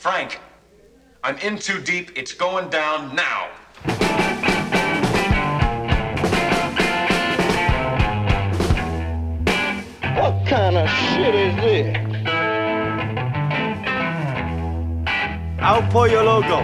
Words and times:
Frank, 0.00 0.40
I'm 1.22 1.36
in 1.40 1.58
too 1.58 1.78
deep. 1.78 2.16
It's 2.16 2.32
going 2.32 2.70
down 2.70 3.14
now. 3.14 3.50
What 10.16 10.46
kind 10.46 10.78
of 10.78 10.88
shit 10.88 11.34
is 11.34 11.54
this? 11.56 11.96
Al 15.60 15.82
Pollo 15.90 16.24
Loco. 16.24 16.60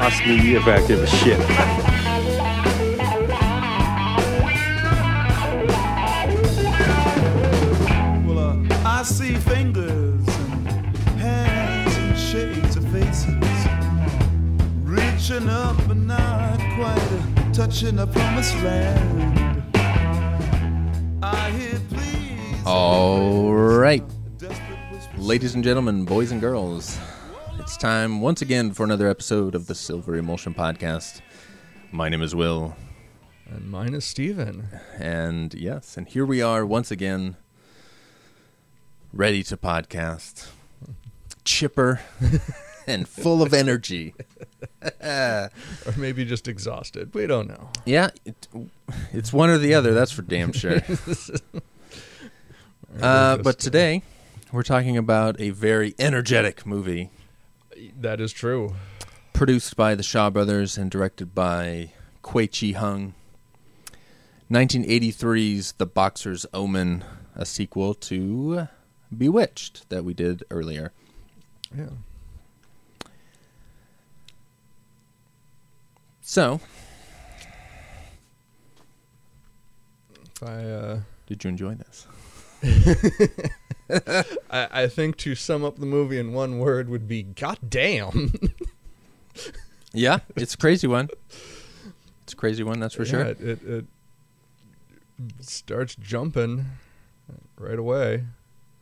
Ask 0.00 0.24
me 0.24 0.54
if 0.54 0.68
I 0.68 0.86
give 0.86 1.02
a 1.02 1.06
shit. 1.08 1.79
Reaching 15.30 15.48
up 15.48 15.76
but 15.86 15.96
not 15.96 16.58
quite 16.74 17.52
touching 17.54 18.00
a 18.00 18.06
promised 18.06 18.52
land. 18.64 19.62
I 21.22 21.50
hear 21.50 21.80
please. 21.88 22.66
All 22.66 23.54
right, 23.54 24.02
ladies 25.16 25.54
and 25.54 25.62
gentlemen, 25.62 26.04
boys 26.04 26.32
and 26.32 26.40
girls, 26.40 26.98
it's 27.60 27.76
time 27.76 28.20
once 28.20 28.42
again 28.42 28.72
for 28.72 28.82
another 28.82 29.06
episode 29.06 29.54
of 29.54 29.68
the 29.68 29.74
Silver 29.76 30.16
Emulsion 30.16 30.52
Podcast. 30.52 31.20
My 31.92 32.08
name 32.08 32.22
is 32.22 32.34
Will, 32.34 32.74
And 33.48 33.70
mine 33.70 33.94
is 33.94 34.04
Stephen. 34.04 34.66
and 34.98 35.54
yes, 35.54 35.96
and 35.96 36.08
here 36.08 36.26
we 36.26 36.42
are 36.42 36.66
once 36.66 36.90
again, 36.90 37.36
ready 39.12 39.44
to 39.44 39.56
podcast, 39.56 40.48
chipper, 41.44 42.00
and 42.86 43.08
full 43.08 43.42
of 43.42 43.52
energy. 43.54 44.14
Or 45.02 45.50
maybe 45.96 46.24
just 46.24 46.48
exhausted. 46.48 47.14
We 47.14 47.26
don't 47.26 47.48
know. 47.48 47.68
Yeah, 47.84 48.10
it, 48.24 48.48
it's 49.12 49.30
one 49.32 49.50
or 49.50 49.58
the 49.58 49.74
other. 49.74 49.92
That's 49.92 50.12
for 50.12 50.22
damn 50.22 50.52
sure. 50.52 50.80
Uh, 53.00 53.36
but 53.36 53.58
today, 53.58 54.02
we're 54.52 54.64
talking 54.64 54.96
about 54.96 55.40
a 55.40 55.50
very 55.50 55.94
energetic 55.98 56.66
movie 56.66 57.10
That 57.98 58.20
is 58.20 58.32
true. 58.32 58.74
produced 59.32 59.76
by 59.76 59.94
the 59.94 60.02
Shaw 60.02 60.28
Brothers 60.28 60.76
and 60.76 60.90
directed 60.90 61.32
by 61.34 61.92
Kuei 62.22 62.48
Chih-Hung. 62.48 63.14
1983's 64.50 65.72
The 65.78 65.86
Boxer's 65.86 66.46
Omen, 66.52 67.04
a 67.36 67.46
sequel 67.46 67.94
to 67.94 68.66
Bewitched 69.16 69.88
that 69.90 70.04
we 70.04 70.12
did 70.12 70.42
earlier. 70.50 70.92
Yeah. 71.76 71.90
So, 76.30 76.60
If 80.36 80.42
I, 80.44 80.62
uh, 80.64 81.00
did 81.26 81.42
you 81.42 81.48
enjoy 81.50 81.74
this? 81.74 82.06
I, 84.48 84.68
I 84.84 84.86
think 84.86 85.16
to 85.16 85.34
sum 85.34 85.64
up 85.64 85.80
the 85.80 85.86
movie 85.86 86.20
in 86.20 86.32
one 86.32 86.60
word 86.60 86.88
would 86.88 87.08
be 87.08 87.24
goddamn. 87.24 88.32
Yeah, 89.92 90.20
it's 90.36 90.54
a 90.54 90.56
crazy 90.56 90.86
one. 90.86 91.08
It's 92.22 92.32
a 92.32 92.36
crazy 92.36 92.62
one, 92.62 92.78
that's 92.78 92.94
for 92.94 93.02
Yeah, 93.02 93.10
sure. 93.10 93.20
It, 93.22 93.40
it, 93.40 93.62
it 93.66 93.84
starts 95.40 95.96
jumping 95.96 96.64
right 97.58 97.76
away. 97.76 98.22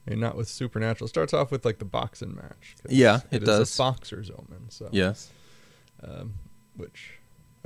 And 0.06 0.20
not 0.20 0.36
with 0.36 0.48
supernatural. 0.48 1.06
It 1.06 1.08
starts 1.08 1.32
off 1.32 1.50
with 1.50 1.64
like 1.64 1.78
the 1.78 1.86
boxing 1.86 2.34
match. 2.36 2.76
Yeah, 2.90 3.20
it 3.30 3.42
is 3.42 3.46
does. 3.46 3.74
a 3.74 3.78
boxer's 3.78 4.30
omen. 4.30 4.66
So 4.68 4.90
Yes. 4.92 5.30
um, 6.06 6.34
which 6.76 7.12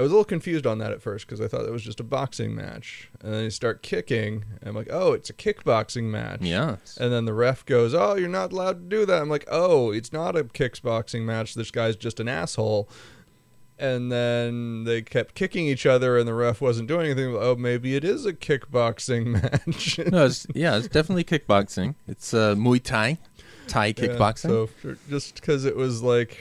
I 0.02 0.04
was 0.04 0.10
a 0.12 0.14
little 0.14 0.24
confused 0.24 0.66
on 0.66 0.78
that 0.78 0.90
at 0.90 1.00
first 1.00 1.26
because 1.26 1.40
I 1.40 1.46
thought 1.46 1.64
it 1.64 1.70
was 1.70 1.82
just 1.82 2.00
a 2.00 2.04
boxing 2.04 2.54
match, 2.54 3.08
and 3.20 3.32
then 3.32 3.44
you 3.44 3.50
start 3.50 3.82
kicking, 3.82 4.44
and 4.60 4.68
I'm 4.68 4.74
like, 4.74 4.88
oh, 4.90 5.12
it's 5.12 5.30
a 5.30 5.32
kickboxing 5.32 6.04
match. 6.04 6.40
Yeah. 6.42 6.76
And 6.98 7.12
then 7.12 7.24
the 7.24 7.32
ref 7.34 7.64
goes, 7.64 7.94
oh, 7.94 8.16
you're 8.16 8.28
not 8.28 8.52
allowed 8.52 8.90
to 8.90 8.96
do 8.96 9.06
that. 9.06 9.22
I'm 9.22 9.28
like, 9.28 9.44
oh, 9.48 9.92
it's 9.92 10.12
not 10.12 10.36
a 10.36 10.42
kickboxing 10.44 11.22
match. 11.22 11.54
This 11.54 11.70
guy's 11.70 11.94
just 11.94 12.18
an 12.18 12.26
asshole. 12.28 12.88
And 13.78 14.12
then 14.12 14.84
they 14.84 15.02
kept 15.02 15.34
kicking 15.34 15.66
each 15.66 15.86
other, 15.86 16.19
and 16.19 16.26
the 16.26 16.34
ref 16.34 16.60
wasn't 16.60 16.88
doing 16.88 17.06
anything. 17.06 17.36
Oh, 17.38 17.54
maybe 17.56 17.94
it 17.96 18.04
is 18.04 18.26
a 18.26 18.32
kickboxing 18.32 19.26
match. 19.26 19.98
No, 20.10 20.26
it's, 20.26 20.46
yeah, 20.54 20.76
it's 20.76 20.88
definitely 20.88 21.24
kickboxing. 21.24 21.94
It's 22.08 22.34
uh, 22.34 22.54
Muay 22.54 22.82
Thai, 22.82 23.19
Thai 23.69 23.86
Yeah, 23.86 23.92
kickboxing. 23.92 24.48
so 24.48 24.66
for, 24.66 24.96
just 25.08 25.36
because 25.36 25.64
it 25.64 25.76
was 25.76 26.02
like 26.02 26.38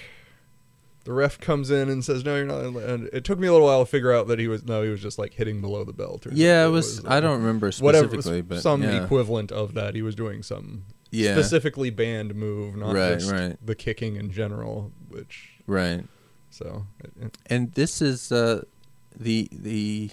the 1.03 1.13
ref 1.13 1.39
comes 1.39 1.71
in 1.71 1.89
and 1.89 2.03
says 2.05 2.23
no, 2.23 2.35
you're 2.35 2.45
not, 2.45 2.63
and 2.63 3.09
it 3.11 3.23
took 3.23 3.39
me 3.39 3.47
a 3.47 3.51
little 3.51 3.67
while 3.67 3.83
to 3.83 3.89
figure 3.89 4.11
out 4.13 4.27
that 4.27 4.37
he 4.39 4.47
was 4.47 4.63
no, 4.65 4.83
he 4.83 4.89
was 4.89 5.01
just 5.01 5.17
like 5.17 5.33
hitting 5.33 5.61
below 5.61 5.83
the 5.83 5.93
belt. 5.93 6.27
Or 6.27 6.31
yeah, 6.33 6.65
it 6.65 6.69
was. 6.69 7.03
uh, 7.03 7.09
I 7.09 7.19
don't 7.19 7.39
remember 7.39 7.71
whatever 7.79 8.07
specifically, 8.09 8.41
but 8.41 8.61
some 8.61 8.83
yeah. 8.83 9.03
equivalent 9.03 9.51
of 9.51 9.73
that. 9.73 9.95
He 9.95 10.01
was 10.01 10.15
doing 10.15 10.43
some 10.43 10.83
yeah, 11.09 11.33
specifically 11.33 11.89
banned 11.89 12.35
move, 12.35 12.75
not 12.75 12.93
Right, 12.95 13.19
just 13.19 13.31
right. 13.31 13.57
the 13.65 13.75
kicking 13.75 14.15
in 14.15 14.31
general. 14.31 14.91
Which 15.09 15.49
right. 15.67 16.03
so 16.49 16.85
it- 17.03 17.11
it- 17.19 17.37
And 17.47 17.73
this 17.73 18.01
is 18.01 18.31
uh, 18.31 18.63
the 19.17 19.49
the 19.51 20.11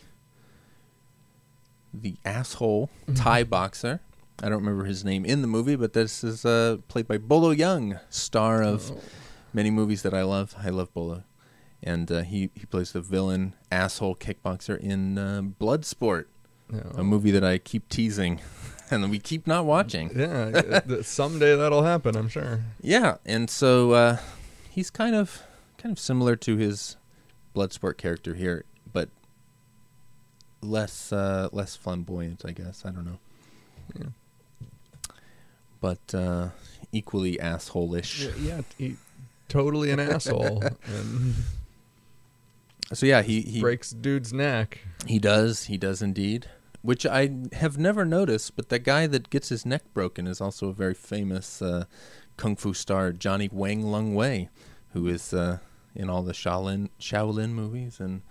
the 1.94 2.16
asshole 2.24 2.90
Mm-hmm. 3.02 3.14
Thai 3.14 3.44
boxer. 3.44 4.00
I 4.42 4.48
don't 4.48 4.58
remember 4.60 4.84
his 4.84 5.04
name 5.04 5.24
in 5.24 5.42
the 5.42 5.48
movie, 5.48 5.74
but 5.74 5.94
this 5.94 6.22
is 6.22 6.44
uh, 6.44 6.76
played 6.86 7.08
by 7.08 7.18
Bolo 7.18 7.52
Yeung, 7.52 7.98
star 8.08 8.62
of 8.62 8.92
Oh. 8.92 9.00
Many 9.58 9.70
movies 9.72 10.02
that 10.02 10.14
I 10.14 10.22
love. 10.22 10.54
I 10.56 10.68
love 10.70 10.94
Bolo, 10.94 11.24
and 11.82 12.10
uh, 12.12 12.22
he 12.22 12.50
he 12.54 12.64
plays 12.64 12.92
the 12.92 13.00
villain 13.00 13.54
asshole 13.72 14.14
kickboxer 14.14 14.78
in 14.78 15.18
uh, 15.18 15.42
Bloodsport, 15.60 16.26
yeah. 16.72 16.82
a 16.94 17.02
movie 17.02 17.32
that 17.32 17.42
I 17.42 17.58
keep 17.58 17.88
teasing, 17.88 18.40
and 18.90 19.10
we 19.10 19.18
keep 19.18 19.48
not 19.48 19.64
watching. 19.64 20.12
Yeah, 20.16 20.80
someday 21.02 21.56
that'll 21.56 21.82
happen. 21.82 22.14
I'm 22.16 22.28
sure. 22.28 22.60
Yeah, 22.80 23.16
and 23.26 23.50
so 23.50 23.92
uh, 23.92 24.18
he's 24.70 24.90
kind 24.90 25.16
of 25.16 25.42
kind 25.76 25.90
of 25.92 25.98
similar 25.98 26.36
to 26.36 26.56
his 26.56 26.96
Bloodsport 27.52 27.96
character 27.96 28.34
here, 28.34 28.64
but 28.92 29.08
less 30.62 31.12
uh, 31.12 31.48
less 31.50 31.74
flamboyant, 31.74 32.44
I 32.46 32.52
guess. 32.52 32.84
I 32.86 32.90
don't 32.90 33.06
know. 33.06 33.18
Yeah. 33.98 34.10
But 35.80 36.14
uh, 36.14 36.48
equally 36.92 37.40
asshole-ish. 37.40 38.24
Yeah, 38.24 38.30
yeah 38.40 38.60
he, 38.76 38.96
totally 39.48 39.90
an 39.90 39.98
asshole 40.00 40.62
and 40.86 41.34
So 42.92 43.06
yeah, 43.06 43.22
he 43.22 43.42
he 43.42 43.60
breaks 43.60 43.90
dude's 43.90 44.32
neck. 44.32 44.78
he 45.06 45.18
does 45.18 45.64
he 45.64 45.76
does 45.76 46.00
indeed. 46.02 46.46
Which 46.80 47.04
I 47.04 47.30
have 47.54 47.76
never 47.76 48.04
noticed, 48.04 48.54
but 48.54 48.68
the 48.68 48.78
guy 48.78 49.06
that 49.08 49.30
gets 49.30 49.48
his 49.48 49.66
neck 49.66 49.82
broken 49.92 50.26
is 50.28 50.40
also 50.40 50.68
a 50.68 50.72
very 50.72 50.94
famous 50.94 51.60
uh, 51.60 51.84
kung 52.36 52.54
fu 52.54 52.72
star, 52.72 53.12
Johnny 53.12 53.48
Wang 53.52 53.82
Lung 53.82 54.14
Wei, 54.14 54.48
who 54.92 55.08
is 55.08 55.34
uh, 55.34 55.58
in 55.94 56.08
all 56.08 56.22
the 56.22 56.32
Shaolin 56.32 56.88
Shaolin 57.00 57.50
movies, 57.50 57.98
and 58.00 58.22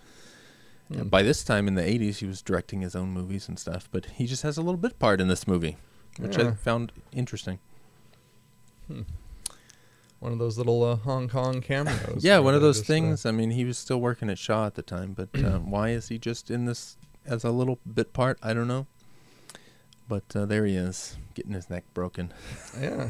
yeah, 0.89 1.01
Hmm. 1.01 1.09
by 1.09 1.21
this 1.23 1.43
time 1.43 1.67
in 1.67 1.75
the 1.75 1.81
'80s, 1.83 2.19
he 2.19 2.25
was 2.25 2.41
directing 2.41 2.79
his 2.81 2.95
own 2.95 3.09
movies 3.11 3.49
and 3.49 3.59
stuff. 3.59 3.89
But 3.91 4.05
he 4.15 4.25
just 4.25 4.43
has 4.43 4.57
a 4.57 4.61
little 4.61 4.79
bit 4.79 4.97
part 4.97 5.19
in 5.19 5.27
this 5.27 5.45
movie, 5.45 5.75
which 6.17 6.39
I 6.39 6.51
found 6.51 6.93
interesting. 7.11 7.59
One 10.19 10.31
of 10.31 10.39
those 10.39 10.57
little 10.57 10.83
uh, 10.83 10.95
Hong 10.95 11.27
Kong 11.29 11.61
cameos. 11.61 12.23
yeah, 12.23 12.39
one 12.39 12.55
of 12.55 12.61
those 12.61 12.77
just, 12.79 12.89
uh, 12.89 12.93
things. 12.93 13.25
I 13.25 13.31
mean, 13.31 13.51
he 13.51 13.65
was 13.65 13.77
still 13.77 14.01
working 14.01 14.29
at 14.29 14.39
Shaw 14.39 14.65
at 14.65 14.75
the 14.75 14.81
time, 14.81 15.13
but 15.13 15.29
uh, 15.43 15.59
why 15.59 15.89
is 15.89 16.07
he 16.09 16.17
just 16.17 16.49
in 16.49 16.65
this 16.65 16.97
as 17.25 17.43
a 17.43 17.51
little 17.51 17.79
bit 17.91 18.13
part? 18.13 18.39
I 18.41 18.53
don't 18.53 18.67
know. 18.67 18.87
But 20.09 20.23
uh, 20.35 20.45
there 20.45 20.65
he 20.65 20.75
is, 20.75 21.17
getting 21.33 21.51
his 21.51 21.69
neck 21.69 21.83
broken. 21.93 22.33
yeah. 22.79 23.09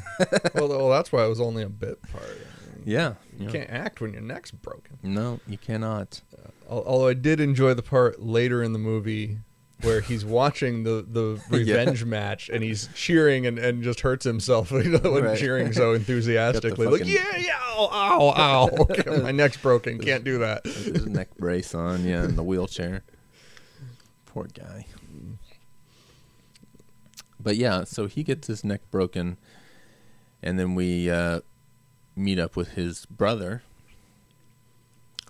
well, 0.55 0.67
well, 0.67 0.89
that's 0.89 1.11
why 1.11 1.23
it 1.23 1.29
was 1.29 1.39
only 1.39 1.61
a 1.63 1.69
bit 1.69 2.01
part. 2.11 2.25
I 2.25 2.75
mean, 2.77 2.83
Yeah, 2.85 3.13
You 3.37 3.45
yeah. 3.45 3.51
can't 3.51 3.69
act 3.69 4.01
when 4.01 4.13
your 4.13 4.23
neck's 4.23 4.49
broken. 4.49 4.97
No, 5.03 5.39
you 5.47 5.59
cannot. 5.59 6.21
Al- 6.69 6.83
Although 6.87 7.07
I 7.09 7.13
did 7.13 7.39
enjoy 7.39 7.75
the 7.75 7.83
part 7.83 8.19
later 8.21 8.63
in 8.63 8.73
the 8.73 8.79
movie 8.79 9.37
where 9.81 10.01
he's 10.01 10.25
watching 10.25 10.83
the, 10.83 11.05
the 11.07 11.39
Yeah. 11.51 11.57
revenge 11.75 12.03
match 12.03 12.49
and 12.49 12.63
he's 12.63 12.89
cheering 12.95 13.45
and, 13.45 13.59
and 13.59 13.83
just 13.83 13.99
hurts 14.01 14.23
himself 14.25 14.71
you 14.71 14.83
know, 14.83 15.11
when 15.11 15.23
Right. 15.23 15.37
cheering 15.37 15.71
so 15.73 15.93
enthusiastically. 15.95 16.87
Like, 16.87 17.05
yeah, 17.05 17.37
yeah, 17.37 17.59
ow, 17.61 17.89
ow, 17.91 18.33
ow. 18.35 18.69
Okay, 18.89 19.21
My 19.21 19.31
neck's 19.31 19.57
broken. 19.57 19.99
Can't 19.99 20.23
do 20.23 20.39
that. 20.39 20.63
With 20.63 20.95
his 20.95 21.05
neck 21.07 21.29
brace 21.37 21.75
on, 21.75 22.03
yeah, 22.05 22.23
in 22.23 22.35
the 22.35 22.43
wheelchair. 22.43 23.03
Poor 24.25 24.47
guy. 24.53 24.87
But 27.39 27.55
yeah, 27.55 27.83
so 27.83 28.07
he 28.07 28.23
gets 28.23 28.47
his 28.47 28.63
neck 28.63 28.81
broken, 28.91 29.37
and 30.43 30.57
then 30.59 30.75
we 30.75 31.09
uh, 31.09 31.41
meet 32.15 32.39
up 32.39 32.55
with 32.55 32.69
his 32.69 33.05
brother, 33.05 33.61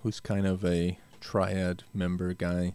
who's 0.02 0.20
kind 0.20 0.48
of 0.48 0.64
a 0.66 0.98
triad 1.20 1.84
member 1.94 2.34
guy. 2.34 2.74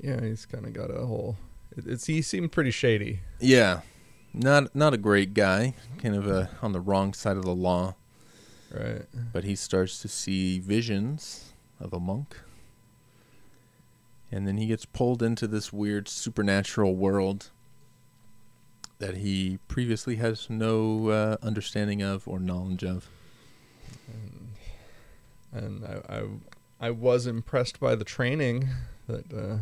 Yeah, 0.00 0.20
he's 0.20 0.46
kind 0.46 0.66
of 0.66 0.72
got 0.72 0.90
a 0.90 1.06
whole 1.06 1.36
It, 1.76 1.86
it's 1.86 2.06
he 2.06 2.22
seemed 2.22 2.52
pretty 2.52 2.70
shady. 2.70 3.20
Yeah, 3.40 3.80
not 4.32 4.74
not 4.74 4.94
a 4.94 4.98
great 4.98 5.34
guy. 5.34 5.74
Kind 5.98 6.14
of 6.14 6.26
a 6.26 6.50
on 6.62 6.72
the 6.72 6.80
wrong 6.80 7.12
side 7.12 7.36
of 7.36 7.44
the 7.44 7.54
law. 7.54 7.94
Right. 8.70 9.06
But 9.32 9.44
he 9.44 9.54
starts 9.56 10.00
to 10.02 10.08
see 10.08 10.58
visions 10.58 11.52
of 11.80 11.92
a 11.92 12.00
monk. 12.00 12.36
And 14.30 14.46
then 14.46 14.56
he 14.56 14.66
gets 14.66 14.84
pulled 14.84 15.22
into 15.22 15.46
this 15.46 15.72
weird 15.72 16.08
supernatural 16.08 16.96
world 16.96 17.50
that 18.98 19.18
he 19.18 19.58
previously 19.68 20.16
has 20.16 20.50
no 20.50 21.08
uh, 21.10 21.36
understanding 21.42 22.02
of 22.02 22.26
or 22.26 22.40
knowledge 22.40 22.82
of. 22.82 23.08
And 25.52 25.84
I, 25.84 26.16
I, 26.16 26.22
I 26.80 26.90
was 26.90 27.26
impressed 27.26 27.78
by 27.78 27.94
the 27.94 28.04
training 28.04 28.68
that 29.06 29.32
uh, 29.32 29.58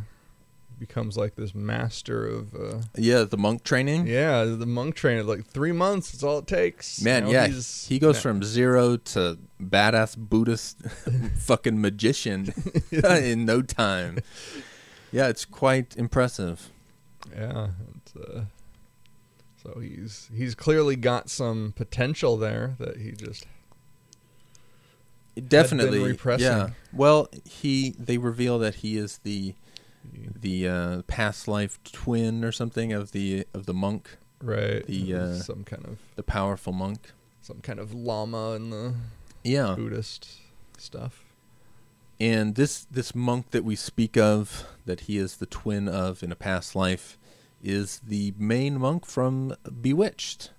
becomes 0.79 1.17
like 1.17 1.35
this 1.37 1.55
master 1.55 2.27
of. 2.27 2.55
Uh, 2.55 2.81
Yeah, 2.97 3.25
the 3.25 3.37
monk 3.37 3.65
training. 3.65 4.07
yeah, 4.07 4.45
the 4.45 4.67
monk 4.67 4.95
training. 4.95 5.27
Like 5.27 5.47
three 5.47 5.73
months. 5.73 6.11
That's 6.13 6.23
all 6.23 6.39
it 6.39 6.47
takes. 6.47 7.01
Man, 7.01 7.25
Now 7.25 7.31
yeah, 7.31 7.47
he's- 7.49 7.87
he 7.89 7.99
goes 7.99 8.21
from 8.21 8.43
zero 8.43 8.97
to 8.97 9.39
badass 9.63 10.17
Buddhist 10.17 10.81
fucking 11.39 11.81
magician 11.81 12.53
in 12.91 13.45
no 13.45 13.63
time. 13.63 14.19
Yeah, 15.13 15.29
it's 15.29 15.45
quite 15.45 15.97
impressive. 15.97 16.71
Yeah. 17.35 17.69
Uh, 18.19 18.43
so 19.63 19.81
he's 19.81 20.29
he's 20.35 20.55
clearly 20.55 20.95
got 20.97 21.31
some 21.31 21.73
potential 21.77 22.37
there 22.37 22.75
that 22.79 22.99
he 22.99 23.13
just 23.13 23.47
Definitely, 25.49 26.17
yeah. 26.39 26.71
Well, 26.93 27.29
he 27.45 27.97
they 27.99 28.19
reveal 28.19 28.61
that 28.61 28.77
he 28.77 28.97
is 28.97 29.19
the 29.25 29.55
the 30.41 30.69
uh, 30.69 31.03
past 31.07 31.49
life 31.49 31.79
twin 31.85 32.45
or 32.45 32.53
something 32.53 32.93
of 32.93 33.13
the 33.13 33.47
of 33.55 33.67
the 33.67 33.75
monk, 33.75 34.19
right 34.43 34.87
The, 34.87 35.15
uh, 35.15 35.35
some 35.39 35.65
kind 35.65 35.85
of 35.87 35.99
the 36.17 36.23
powerful 36.23 36.73
monk. 36.73 37.13
some 37.41 37.61
kind 37.61 37.79
of 37.79 37.93
lama 37.95 38.53
in 38.53 38.71
the 38.71 38.95
Yeah, 39.43 39.75
Buddhist 39.77 40.29
stuff. 40.79 41.25
and 42.21 42.55
this 42.55 42.85
this 42.91 43.15
monk 43.15 43.51
that 43.51 43.65
we 43.65 43.77
speak 43.77 44.17
of, 44.17 44.67
that 44.87 45.01
he 45.01 45.19
is 45.19 45.37
the 45.37 45.47
twin 45.47 45.89
of 45.89 46.23
in 46.23 46.31
a 46.33 46.37
past 46.37 46.75
life, 46.77 47.19
is 47.63 48.01
the 48.07 48.35
main 48.39 48.79
monk 48.79 49.07
from 49.07 49.55
Bewitched, 49.81 50.51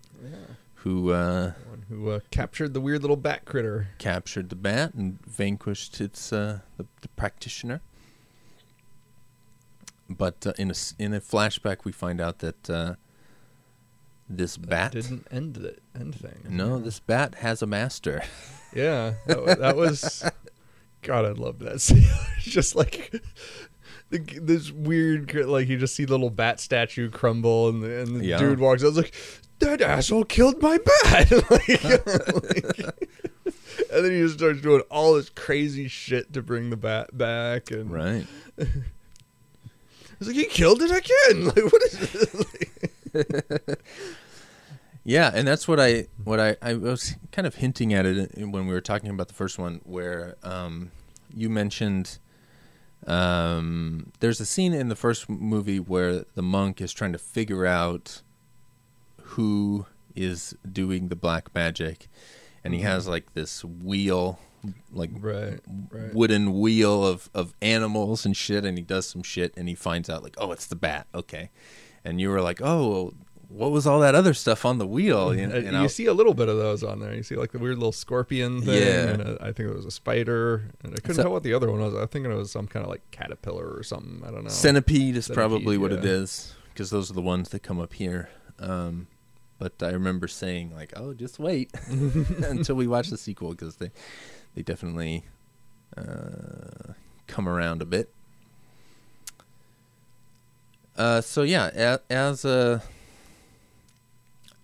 who 0.76 1.12
uh, 1.12 1.54
One 1.70 1.86
who 1.90 2.10
uh, 2.10 2.20
captured 2.32 2.74
the 2.74 2.82
weird 2.82 3.02
little 3.02 3.16
bat 3.18 3.46
critter. 3.46 3.88
captured 3.98 4.50
the 4.50 4.56
bat 4.56 4.94
and 4.94 5.20
vanquished 5.26 6.00
its 6.02 6.32
uh, 6.34 6.60
the, 6.78 6.86
the 7.02 7.08
practitioner. 7.10 7.82
But 10.10 10.46
uh, 10.46 10.54
in 10.58 10.70
a 10.72 10.76
in 11.00 11.14
a 11.14 11.20
flashback, 11.20 11.84
we 11.84 11.92
find 11.92 12.22
out 12.22 12.40
that 12.40 12.70
uh, 12.70 12.96
this 14.30 14.58
bat 14.58 14.92
Didn't 14.92 15.28
end 15.32 15.56
the 15.56 15.76
end 16.00 16.16
thing. 16.16 16.44
no, 16.50 16.80
this 16.80 17.00
bat 17.00 17.36
has 17.36 17.62
a 17.62 17.68
master. 17.68 18.22
Yeah, 18.76 19.14
that, 19.28 19.60
that 19.60 19.78
was. 19.78 20.22
God, 21.02 21.24
I 21.24 21.30
love 21.30 21.60
that 21.60 21.80
scene. 21.80 22.04
It's 22.36 22.46
just 22.52 22.76
like 22.76 23.10
the, 24.10 24.18
this 24.20 24.70
weird, 24.70 25.34
like 25.34 25.70
you 25.70 25.78
just 25.78 25.96
see 25.96 26.04
the 26.04 26.12
little 26.12 26.30
bat 26.30 26.60
statue 26.60 27.10
crumble, 27.10 27.70
and 27.70 27.82
the, 27.82 28.02
and 28.02 28.20
the 28.20 28.26
Yeah. 28.26 28.38
dude 28.38 28.60
walks 28.60 28.84
out. 28.84 28.88
It's 28.90 28.98
like 28.98 29.16
that 29.60 29.80
asshole 29.82 30.26
killed 30.26 30.62
my 30.62 30.78
bat. 30.78 31.32
like, 31.50 31.50
like- 31.84 32.80
and 33.94 34.04
then 34.06 34.12
he 34.12 34.20
just 34.24 34.40
starts 34.40 34.60
doing 34.60 34.82
all 34.92 35.14
this 35.14 35.30
crazy 35.30 35.88
shit 35.88 36.34
to 36.34 36.42
bring 36.42 36.70
the 36.70 36.76
bat 36.76 37.18
back, 37.18 37.72
and 37.72 37.90
Right. 37.90 38.28
Like 40.28 40.36
he 40.36 40.46
killed 40.46 40.82
it 40.82 40.92
again. 40.92 41.46
Like 41.56 41.72
what 41.72 41.82
is 41.84 42.00
this? 43.14 43.76
Yeah, 45.08 45.30
and 45.32 45.48
that's 45.48 45.68
what 45.68 45.80
I 45.80 46.08
what 46.24 46.40
I 46.40 46.58
I 46.64 46.74
was 46.74 47.16
kind 47.32 47.46
of 47.46 47.56
hinting 47.56 47.94
at 47.94 48.08
it 48.08 48.32
when 48.40 48.66
we 48.66 48.74
were 48.74 48.82
talking 48.82 49.12
about 49.12 49.28
the 49.28 49.36
first 49.36 49.60
one, 49.60 49.80
where 49.84 50.36
um, 50.42 50.90
you 51.32 51.48
mentioned 51.48 52.18
um, 53.06 54.12
there's 54.20 54.40
a 54.40 54.48
scene 54.48 54.74
in 54.74 54.90
the 54.90 54.96
first 54.96 55.30
movie 55.30 55.80
where 55.80 56.26
the 56.34 56.42
monk 56.42 56.82
is 56.82 56.92
trying 56.92 57.12
to 57.12 57.20
figure 57.20 57.68
out 57.68 58.24
who 59.22 59.86
is 60.16 60.58
doing 60.70 61.10
the 61.10 61.16
black 61.16 61.54
magic, 61.54 62.08
and 62.64 62.74
he 62.74 62.82
has 62.82 63.08
like 63.08 63.36
this 63.36 63.64
wheel, 63.64 64.40
like 64.92 65.10
Right, 65.20 65.60
right. 65.92 66.14
wooden 66.14 66.60
wheel 66.60 67.06
of 67.06 67.30
of 67.34 67.54
animals 67.62 68.26
and 68.26 68.36
shit, 68.36 68.66
and 68.66 68.78
he 68.78 68.84
does 68.84 69.08
some 69.08 69.24
shit, 69.24 69.54
and 69.58 69.68
he 69.70 69.76
finds 69.76 70.10
out 70.10 70.24
like, 70.24 70.36
oh, 70.38 70.52
it's 70.52 70.66
the 70.68 70.76
bat, 70.76 71.08
okay, 71.14 71.50
and 72.04 72.20
you 72.22 72.30
were 72.30 72.42
like, 72.42 72.62
oh. 72.62 73.14
What 73.48 73.70
was 73.72 73.86
all 73.86 74.00
that 74.00 74.16
other 74.16 74.34
stuff 74.34 74.66
on 74.66 74.80
the 74.80 74.88
wheel? 74.88 75.34
You, 75.38 75.46
know, 75.48 75.54
Uh, 75.56 75.60
and 75.60 75.72
you 75.78 75.84
I- 75.84 75.88
see 75.88 76.08
a 76.08 76.14
little 76.14 76.34
bit 76.34 76.50
of 76.50 76.58
those 76.58 76.84
on 76.84 77.00
there. 77.00 77.14
You 77.14 77.22
see 77.22 77.36
like 77.36 77.52
the 77.52 77.60
weird 77.60 77.78
little 77.78 77.92
scorpion 77.92 78.60
thing. 78.64 78.82
Yeah. 78.82 79.08
And 79.12 79.22
a, 79.22 79.38
I 79.40 79.52
think 79.54 79.70
it 79.70 79.76
was 79.76 79.86
a 79.86 79.92
spider. 79.92 80.72
And 80.84 80.92
I 80.94 80.96
couldn't 80.96 81.16
So- 81.18 81.22
tell 81.24 81.32
what 81.32 81.44
the 81.44 81.54
other 81.54 81.70
one 81.72 81.80
was. 81.80 81.94
I 81.94 82.08
think 82.08 82.26
it 82.26 82.34
was 82.34 82.52
some 82.52 82.66
kind 82.68 82.84
of 82.84 82.90
like 82.90 83.04
caterpillar 83.12 83.68
or 83.68 83.84
something. 83.84 84.24
I 84.28 84.32
don't 84.32 84.44
know. 84.46 84.50
Centipede 84.50 85.16
is 85.16 85.26
Centipede, 85.28 85.36
probably 85.36 85.78
what 85.78 85.92
it 85.94 86.04
yeah. 86.04 86.10
is 86.10 86.56
because 86.74 86.90
those 86.90 87.12
are 87.12 87.14
the 87.14 87.22
ones 87.22 87.50
that 87.50 87.62
come 87.62 87.80
up 87.80 87.94
here. 87.94 88.30
Um, 88.60 89.08
but 89.60 89.74
I 89.82 89.92
remember 89.92 90.28
saying 90.28 90.74
like, 90.74 90.92
"Oh, 90.98 91.14
just 91.14 91.38
wait 91.38 91.72
until 91.88 92.76
we 92.76 92.88
watch 92.88 93.10
the 93.10 93.18
sequel," 93.18 93.52
because 93.52 93.76
they 93.76 93.92
they 94.56 94.62
definitely 94.62 95.26
uh, 95.96 96.94
come 97.28 97.48
around 97.48 97.82
a 97.82 97.86
bit. 97.86 98.10
Uh, 100.98 101.22
so 101.22 101.44
yeah, 101.44 101.70
a, 101.76 102.00
as 102.12 102.46
a 102.46 102.82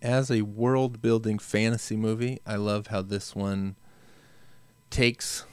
as 0.02 0.32
a 0.32 0.42
world 0.42 1.02
building 1.02 1.38
fantasy 1.38 1.96
movie, 1.96 2.40
I 2.46 2.56
love 2.56 2.88
how 2.88 3.02
this 3.02 3.36
one 3.36 3.76
takes 4.90 5.46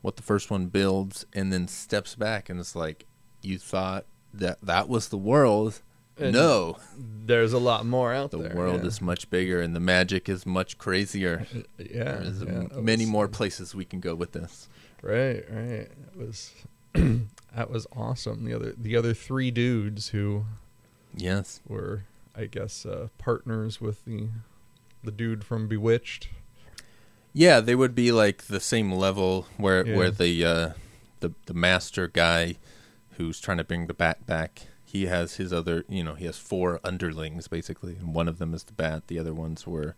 what 0.00 0.16
the 0.16 0.22
first 0.22 0.50
one 0.50 0.66
builds 0.66 1.24
and 1.32 1.52
then 1.52 1.68
steps 1.68 2.16
back 2.16 2.50
and 2.50 2.58
it's 2.58 2.74
like 2.74 3.06
you 3.40 3.58
thought 3.58 4.04
that 4.34 4.58
that 4.62 4.88
was 4.88 5.08
the 5.08 5.18
world. 5.18 5.80
And 6.18 6.32
no, 6.34 6.76
There's 6.98 7.52
a 7.52 7.58
lot 7.58 7.86
more 7.86 8.12
out 8.12 8.30
the 8.32 8.38
there. 8.38 8.48
The 8.50 8.56
world 8.56 8.82
yeah. 8.82 8.88
is 8.88 9.00
much 9.00 9.30
bigger 9.30 9.60
and 9.62 9.74
the 9.74 9.80
magic 9.80 10.28
is 10.28 10.44
much 10.44 10.76
crazier. 10.78 11.46
yeah, 11.78 12.18
There's 12.18 12.42
yeah, 12.42 12.66
many 12.80 13.04
was- 13.04 13.10
more 13.10 13.28
places 13.28 13.74
we 13.74 13.84
can 13.84 14.00
go 14.00 14.14
with 14.14 14.32
this. 14.32 14.68
Right, 15.02 15.44
right. 15.50 15.88
It 15.88 15.92
was 16.16 16.52
that 16.92 17.70
was 17.70 17.86
awesome. 17.96 18.44
The 18.44 18.54
other 18.54 18.74
the 18.76 18.96
other 18.96 19.14
three 19.14 19.50
dudes 19.50 20.08
who 20.10 20.44
Yes. 21.16 21.60
were, 21.66 22.04
I 22.36 22.44
guess, 22.46 22.86
uh, 22.86 23.08
partners 23.18 23.80
with 23.80 24.04
the 24.04 24.28
the 25.02 25.10
dude 25.10 25.42
from 25.44 25.66
Bewitched. 25.66 26.28
Yeah, 27.32 27.60
they 27.60 27.74
would 27.74 27.94
be 27.94 28.12
like 28.12 28.44
the 28.44 28.60
same 28.60 28.92
level 28.92 29.46
where 29.56 29.86
Yeah. 29.86 29.96
where 29.96 30.10
the 30.10 30.44
uh, 30.44 30.70
the 31.20 31.32
the 31.46 31.54
master 31.54 32.06
guy 32.06 32.56
who's 33.16 33.40
trying 33.40 33.58
to 33.58 33.64
bring 33.64 33.86
the 33.88 33.94
bat 33.94 34.26
back. 34.26 34.66
He 34.92 35.06
has 35.06 35.36
his 35.36 35.54
other, 35.54 35.86
you 35.88 36.04
know, 36.04 36.16
he 36.16 36.26
has 36.26 36.36
four 36.36 36.78
underlings 36.84 37.48
basically, 37.48 37.96
and 37.96 38.12
one 38.12 38.28
of 38.28 38.38
them 38.38 38.52
is 38.52 38.64
the 38.64 38.74
bat. 38.74 39.06
The 39.06 39.18
other 39.18 39.32
ones 39.32 39.66
were, 39.66 39.96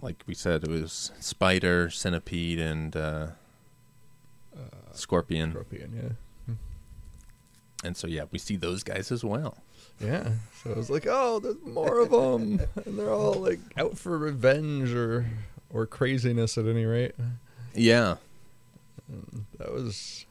like 0.00 0.22
we 0.28 0.34
said, 0.34 0.62
it 0.62 0.70
was 0.70 1.10
spider, 1.18 1.90
centipede, 1.90 2.60
and 2.60 2.94
uh, 2.94 3.26
uh 4.56 4.92
scorpion. 4.92 5.50
Scorpion, 5.50 5.92
yeah. 5.92 6.12
Hmm. 6.54 7.84
And 7.84 7.96
so 7.96 8.06
yeah, 8.06 8.26
we 8.30 8.38
see 8.38 8.54
those 8.54 8.84
guys 8.84 9.10
as 9.10 9.24
well. 9.24 9.56
Yeah. 9.98 10.34
So 10.62 10.70
it 10.70 10.76
was 10.76 10.88
like, 10.88 11.08
oh, 11.10 11.40
there's 11.40 11.56
more 11.66 11.98
of 11.98 12.10
them, 12.10 12.60
and 12.86 12.96
they're 12.96 13.10
all 13.10 13.34
like 13.34 13.58
out 13.76 13.98
for 13.98 14.16
revenge 14.16 14.94
or 14.94 15.26
or 15.68 15.84
craziness 15.84 16.56
at 16.58 16.66
any 16.66 16.84
rate. 16.84 17.16
Yeah, 17.74 18.18
mm, 19.12 19.40
That 19.58 19.72
was 19.72 20.26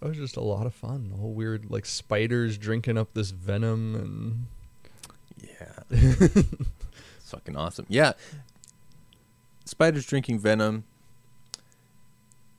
that 0.00 0.08
was 0.08 0.16
just 0.16 0.36
a 0.36 0.40
lot 0.40 0.66
of 0.66 0.74
fun. 0.74 1.10
The 1.10 1.16
whole 1.16 1.32
weird 1.32 1.70
like 1.70 1.86
spiders 1.86 2.58
drinking 2.58 2.98
up 2.98 3.14
this 3.14 3.30
venom 3.30 3.94
and 3.94 4.46
Yeah. 5.42 5.82
it's 5.90 7.30
fucking 7.30 7.56
awesome. 7.56 7.86
Yeah. 7.88 8.12
Spiders 9.64 10.06
drinking 10.06 10.40
venom. 10.40 10.84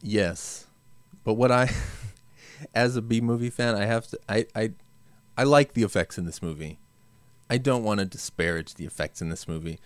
Yes. 0.01 0.67
But 1.23 1.33
what 1.33 1.51
I 1.51 1.69
as 2.73 2.95
a 2.95 3.01
B 3.01 3.21
movie 3.21 3.49
fan, 3.49 3.75
I 3.75 3.85
have 3.85 4.07
to 4.07 4.19
I 4.27 4.45
I 4.55 4.71
I 5.37 5.43
like 5.43 5.73
the 5.73 5.83
effects 5.83 6.17
in 6.17 6.25
this 6.25 6.41
movie. 6.41 6.79
I 7.49 7.57
don't 7.57 7.83
want 7.83 7.99
to 7.99 8.05
disparage 8.05 8.73
the 8.75 8.85
effects 8.85 9.21
in 9.21 9.29
this 9.29 9.47
movie, 9.47 9.79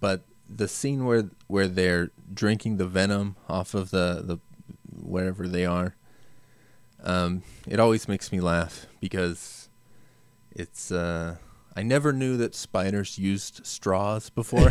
but 0.00 0.22
the 0.48 0.66
scene 0.68 1.04
where 1.04 1.30
where 1.46 1.68
they're 1.68 2.10
drinking 2.32 2.78
the 2.78 2.86
venom 2.86 3.36
off 3.48 3.74
of 3.74 3.90
the 3.90 4.22
the 4.24 4.38
wherever 4.92 5.46
they 5.46 5.64
are 5.64 5.94
um 7.06 7.42
it 7.66 7.80
always 7.80 8.08
makes 8.08 8.30
me 8.32 8.40
laugh 8.40 8.86
because 9.00 9.68
it's 10.50 10.90
uh 10.90 11.36
I 11.76 11.82
never 11.82 12.12
knew 12.12 12.38
that 12.38 12.54
spiders 12.54 13.18
used 13.18 13.66
straws 13.66 14.30
before, 14.30 14.60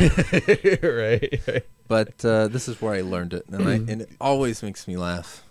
right, 0.82 1.40
right. 1.48 1.66
but 1.88 2.26
uh, 2.26 2.48
this 2.48 2.68
is 2.68 2.82
where 2.82 2.96
I 2.96 3.02
learned 3.02 3.36
it, 3.36 3.46
and 3.48 3.70
I 3.70 3.74
and 3.74 4.02
it 4.02 4.10
always 4.20 4.64
makes 4.64 4.88
me 4.88 4.98
laugh. 4.98 5.44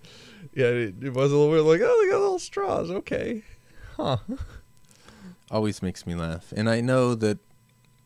Yeah, 0.52 0.66
it, 0.66 0.94
it 1.00 1.14
was 1.14 1.30
a 1.30 1.36
little 1.36 1.54
bit 1.54 1.62
like, 1.62 1.80
oh, 1.80 2.02
they 2.02 2.10
got 2.10 2.20
little 2.20 2.40
straws. 2.40 2.90
Okay, 2.90 3.44
huh? 3.96 4.16
always 5.48 5.80
makes 5.80 6.06
me 6.06 6.16
laugh. 6.16 6.52
And 6.56 6.68
I 6.68 6.80
know 6.80 7.14
that 7.14 7.38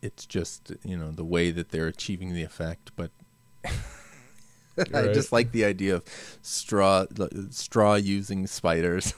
it's 0.02 0.26
just 0.26 0.72
you 0.84 0.96
know 0.98 1.10
the 1.10 1.24
way 1.24 1.50
that 1.50 1.70
they're 1.70 1.86
achieving 1.86 2.34
the 2.34 2.42
effect, 2.42 2.92
but 2.96 3.10
I 4.94 5.12
just 5.12 5.32
like 5.32 5.52
the 5.52 5.64
idea 5.64 5.96
of 5.96 6.04
straw 6.42 7.06
straw 7.50 7.94
using 7.94 8.46
spiders. 8.46 9.14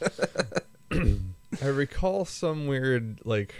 I 0.92 1.66
recall 1.66 2.24
some 2.24 2.66
weird 2.66 3.20
like 3.24 3.54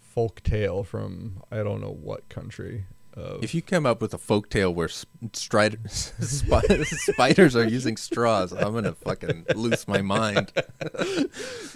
folk 0.00 0.42
tale 0.42 0.84
from 0.84 1.42
I 1.50 1.58
don't 1.58 1.80
know 1.80 1.96
what 2.00 2.28
country. 2.28 2.84
Of, 3.14 3.42
If 3.42 3.54
you 3.54 3.62
come 3.62 3.84
up 3.86 4.00
with 4.00 4.14
a 4.14 4.18
folk 4.18 4.48
tale 4.48 4.72
where 4.72 4.86
sp- 4.86 5.10
strid- 5.32 5.90
spiders 5.90 7.56
are 7.56 7.66
using 7.66 7.96
straws, 7.96 8.52
I'm 8.52 8.74
gonna 8.74 8.94
fucking 8.94 9.46
lose 9.56 9.88
my 9.88 10.02
mind. 10.02 10.52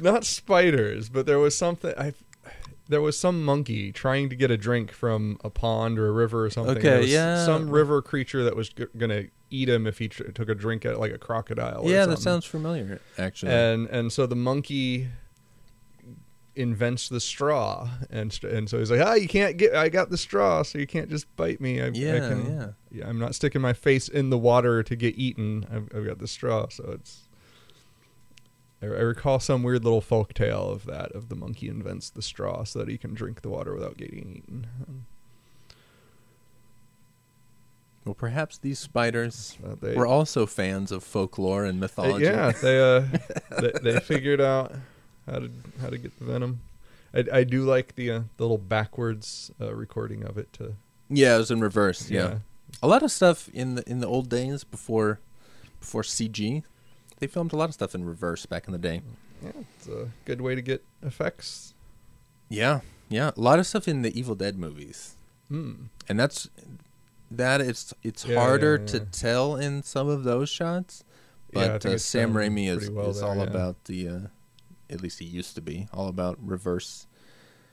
not 0.00 0.24
spiders, 0.24 1.08
but 1.08 1.26
there 1.26 1.38
was 1.38 1.56
something 1.56 1.94
I 1.98 2.12
there 2.88 3.00
was 3.00 3.18
some 3.18 3.44
monkey 3.44 3.92
trying 3.92 4.28
to 4.28 4.36
get 4.36 4.50
a 4.50 4.56
drink 4.56 4.90
from 4.92 5.38
a 5.44 5.50
pond 5.50 5.98
or 5.98 6.08
a 6.08 6.12
river 6.12 6.44
or 6.44 6.50
something. 6.50 6.76
Okay, 6.78 7.04
yeah. 7.06 7.44
Some 7.46 7.70
river 7.70 8.02
creature 8.02 8.44
that 8.44 8.56
was 8.56 8.68
g- 8.70 8.86
gonna 8.96 9.24
eat 9.50 9.68
him 9.68 9.86
if 9.86 9.98
he 9.98 10.08
tr- 10.08 10.24
took 10.30 10.48
a 10.48 10.54
drink 10.54 10.84
at 10.84 10.98
like 10.98 11.12
a 11.12 11.18
crocodile. 11.18 11.82
or 11.82 11.90
yeah, 11.90 12.06
that 12.06 12.18
sounds 12.18 12.44
familiar. 12.44 13.00
Actually, 13.18 13.52
and 13.52 13.86
and 13.88 14.12
so 14.12 14.26
the 14.26 14.36
monkey 14.36 15.08
invents 16.54 17.08
the 17.08 17.18
straw 17.20 17.88
and 18.10 18.30
st- 18.30 18.52
and 18.52 18.68
so 18.68 18.78
he's 18.78 18.90
like 18.90 19.00
ah 19.00 19.14
you 19.14 19.26
can't 19.26 19.56
get 19.56 19.74
i 19.74 19.88
got 19.88 20.10
the 20.10 20.18
straw 20.18 20.62
so 20.62 20.76
you 20.76 20.86
can't 20.86 21.08
just 21.08 21.34
bite 21.34 21.62
me 21.62 21.80
I, 21.80 21.86
I 21.86 21.88
Yeah, 21.94 22.18
can, 22.28 22.74
yeah. 22.90 23.08
i'm 23.08 23.18
not 23.18 23.34
sticking 23.34 23.62
my 23.62 23.72
face 23.72 24.06
in 24.06 24.28
the 24.28 24.36
water 24.36 24.82
to 24.82 24.94
get 24.94 25.16
eaten 25.16 25.64
i've, 25.72 25.88
I've 25.96 26.04
got 26.04 26.18
the 26.18 26.28
straw 26.28 26.66
so 26.68 26.90
it's 26.92 27.22
I, 28.82 28.86
I 28.86 28.88
recall 29.00 29.38
some 29.40 29.62
weird 29.62 29.84
little 29.84 30.00
folk 30.00 30.34
tale 30.34 30.68
of 30.70 30.84
that 30.86 31.12
of 31.12 31.28
the 31.28 31.36
monkey 31.36 31.68
invents 31.68 32.10
the 32.10 32.22
straw 32.22 32.64
so 32.64 32.78
that 32.80 32.88
he 32.88 32.98
can 32.98 33.14
drink 33.14 33.42
the 33.42 33.48
water 33.48 33.72
without 33.74 33.96
getting 33.96 34.36
eaten 34.42 34.66
well, 38.04 38.14
perhaps 38.14 38.58
these 38.58 38.78
spiders 38.80 39.56
Uh, 39.64 39.76
they- 39.80 39.94
were 39.94 40.06
also 40.06 40.44
fans 40.46 40.90
of 40.90 41.04
folklore 41.04 41.64
and 41.64 41.78
They- 41.78 41.80
mythology. 41.82 42.24
yeah, 42.24 42.50
they 42.50 42.80
uh, 42.80 43.06
they, 43.60 43.72
they 43.82 44.00
figured 44.00 44.40
out 44.40 44.74
how 45.26 45.38
to 45.38 45.50
how 45.80 45.88
to 45.88 45.98
get 45.98 46.18
the 46.18 46.24
venom. 46.24 46.60
I, 47.14 47.24
I 47.32 47.44
do 47.44 47.62
like 47.62 47.94
the 47.94 48.10
uh, 48.10 48.20
the 48.38 48.42
little 48.44 48.58
backwards 48.58 49.52
uh, 49.60 49.72
recording 49.74 50.24
of 50.24 50.36
it. 50.36 50.52
To 50.54 50.74
Yeah, 51.08 51.36
it 51.36 51.38
was 51.38 51.50
in 51.52 51.60
reverse. 51.60 52.10
Yeah. 52.10 52.22
Yeah. 52.22 52.38
a 52.82 52.88
lot 52.88 53.04
of 53.04 53.12
stuff 53.12 53.48
in 53.54 53.76
the 53.76 53.88
in 53.88 54.00
the 54.00 54.08
old 54.08 54.28
days 54.28 54.64
before 54.64 55.20
before 55.78 56.02
CG, 56.02 56.64
they 57.22 57.28
filmed 57.28 57.52
a 57.52 57.56
lot 57.56 57.68
of 57.68 57.74
stuff 57.74 57.94
in 57.94 58.04
reverse 58.04 58.46
back 58.46 58.66
in 58.66 58.72
the 58.72 58.78
day. 58.80 59.00
yeah, 59.44 59.52
it's 59.76 59.86
a 59.86 60.08
good 60.24 60.40
way 60.40 60.56
to 60.56 60.60
get 60.60 60.84
effects. 61.04 61.72
Yeah, 62.48 62.80
yeah, 63.08 63.30
a 63.36 63.40
lot 63.40 63.60
of 63.60 63.66
stuff 63.68 63.86
in 63.86 64.02
the 64.02 64.18
Evil 64.18 64.34
Dead 64.34 64.58
movies, 64.58 65.14
Hmm. 65.48 65.84
and 66.08 66.18
that's 66.18 66.50
that. 67.30 67.60
It's 67.60 67.94
it's 68.02 68.24
Yeah, 68.26 68.40
harder 68.40 68.76
yeah, 68.80 68.86
to 68.86 69.00
tell 69.00 69.54
in 69.54 69.84
some 69.84 70.08
of 70.08 70.24
those 70.24 70.48
shots, 70.48 71.04
but 71.52 71.86
uh, 71.86 71.96
Sam 71.96 72.32
Raimi 72.34 72.68
is, 72.68 72.90
well 72.90 73.10
is 73.10 73.20
there, 73.20 73.28
all 73.28 73.36
yeah. 73.36 73.42
about 73.44 73.84
the. 73.84 74.08
Uh, 74.08 74.20
at 74.90 75.00
least 75.00 75.20
he 75.20 75.24
used 75.24 75.54
to 75.54 75.62
be 75.62 75.86
all 75.94 76.08
about 76.08 76.36
reverse 76.44 77.06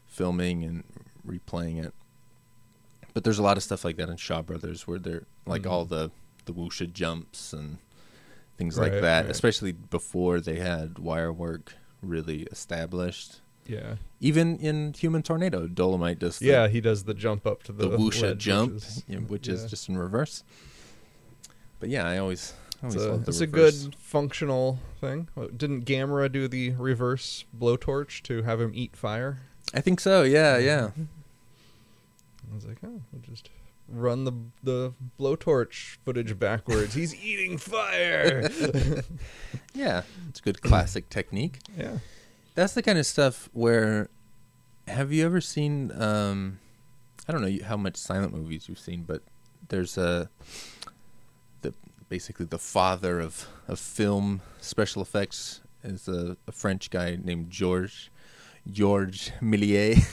filming 0.06 0.64
and 0.64 0.84
replaying 1.28 1.84
it. 1.84 1.94
But 3.16 3.24
there's 3.24 3.40
a 3.40 3.44
lot 3.44 3.58
of 3.58 3.64
stuff 3.64 3.84
like 3.84 3.98
that 3.98 4.10
in 4.10 4.16
Shaw 4.18 4.42
Brothers 4.44 4.88
where 4.88 5.00
they're 5.00 5.26
like 5.48 5.64
Mhm. 5.64 5.72
all 5.72 5.86
the 5.86 6.12
the 6.46 6.54
wuxia 6.54 6.92
jumps 6.94 7.52
and 7.52 7.80
things 8.60 8.78
Right, 8.78 8.92
like 8.92 9.02
that, 9.02 9.22
right. 9.24 9.32
especially 9.32 9.72
before 9.72 10.40
they 10.42 10.60
had 10.60 11.00
wire 11.00 11.34
work 11.34 11.74
really 12.04 12.44
established. 12.52 13.42
Yeah, 13.66 13.96
Even 14.20 14.58
in 14.58 14.94
Human 14.94 15.22
Tornado, 15.22 15.68
Dolomite 15.68 16.20
does 16.20 16.40
the, 16.40 16.48
yeah. 16.48 16.68
He 16.68 16.82
does 16.82 17.04
the 17.04 17.14
jump 17.14 17.46
up 17.48 17.64
to 17.64 17.72
the 17.72 17.88
the, 17.88 17.98
wuxia 17.98 18.36
jump, 18.36 18.74
which 18.74 18.84
is, 18.84 19.04
which 19.30 19.48
yeah. 19.48 19.54
is 19.54 19.70
just 19.70 19.88
in 19.90 19.98
reverse. 19.98 20.44
But 21.80 21.90
yeah, 21.90 22.08
I 22.08 22.18
always, 22.18 22.54
I 22.84 22.88
It's 22.88 22.96
a, 22.96 23.24
it's 23.28 23.42
a 23.42 23.48
good 23.48 23.96
functional 24.00 24.80
thing. 25.00 25.30
Didn't 25.56 25.86
Gamera 25.86 26.32
do 26.32 26.48
the 26.48 26.72
reverse 26.72 27.46
blowtorch 27.58 28.24
to 28.24 28.42
have 28.42 28.60
him 28.60 28.72
eat 28.74 28.98
fire? 28.98 29.42
I 29.74 29.82
think 29.82 30.00
so. 30.00 30.24
Yeah, 30.24 30.58
yeah. 30.58 30.90
I 32.52 32.56
was 32.56 32.66
like, 32.66 32.80
oh, 32.84 33.02
we'll 33.12 33.22
just 33.22 33.50
run 33.92 34.24
the 34.26 34.34
the 34.64 34.94
blowtorch 35.20 35.98
footage 36.06 36.38
backwards. 36.40 36.94
He's 36.94 37.16
eating 37.24 37.58
fire. 37.58 38.50
Yeah, 39.74 40.02
it's 40.28 40.40
a 40.40 40.44
good 40.44 40.62
classic 40.62 41.10
technique. 41.18 41.60
yeah. 41.78 42.00
That's 42.56 42.74
the 42.74 42.82
kind 42.82 42.98
of 42.98 43.06
stuff 43.06 43.50
where 43.54 44.10
have 44.88 45.14
you 45.14 45.26
ever 45.26 45.40
seen 45.42 45.92
um 46.02 46.60
I 47.28 47.32
don't 47.32 47.42
know 47.42 47.64
how 47.66 47.78
much 47.78 47.96
silent 47.96 48.34
movies 48.34 48.68
you've 48.68 48.80
seen, 48.80 49.04
but 49.04 49.22
there's 49.70 49.98
a 49.98 50.30
the 51.62 51.74
basically 52.10 52.46
the 52.48 52.58
father 52.58 53.20
of 53.20 53.48
of 53.68 53.80
film 53.80 54.42
special 54.60 55.02
effects 55.02 55.62
is 55.84 56.08
a, 56.08 56.36
a 56.48 56.52
French 56.52 56.90
guy 56.90 57.18
named 57.24 57.50
Georges 57.52 58.10
Georges 58.72 59.32
Méliès. 59.42 60.04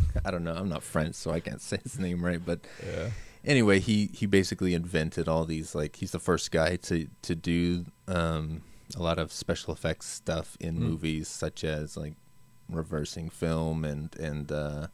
I 0.24 0.30
don't 0.30 0.44
know, 0.44 0.54
I'm 0.54 0.68
not 0.68 0.82
French 0.82 1.14
so 1.14 1.30
I 1.30 1.40
can't 1.40 1.60
say 1.60 1.78
his 1.82 1.98
name 1.98 2.24
right, 2.24 2.44
but 2.44 2.60
Yeah. 2.86 3.10
anyway, 3.44 3.78
he 3.80 4.10
he 4.12 4.26
basically 4.26 4.74
invented 4.74 5.28
all 5.28 5.44
these 5.44 5.74
like 5.74 5.96
he's 5.96 6.12
the 6.12 6.18
first 6.20 6.50
guy 6.50 6.76
to 6.76 7.08
to 7.22 7.34
do 7.34 7.86
um 8.08 8.62
a 8.96 9.02
lot 9.02 9.18
of 9.18 9.32
special 9.32 9.72
effects 9.72 10.06
stuff 10.06 10.56
in 10.60 10.74
Mm. 10.76 10.80
movies 10.80 11.28
such 11.28 11.62
as 11.64 11.96
like 11.96 12.14
reversing 12.68 13.30
film 13.30 13.84
and 13.84 14.14
and 14.18 14.50
uh 14.52 14.86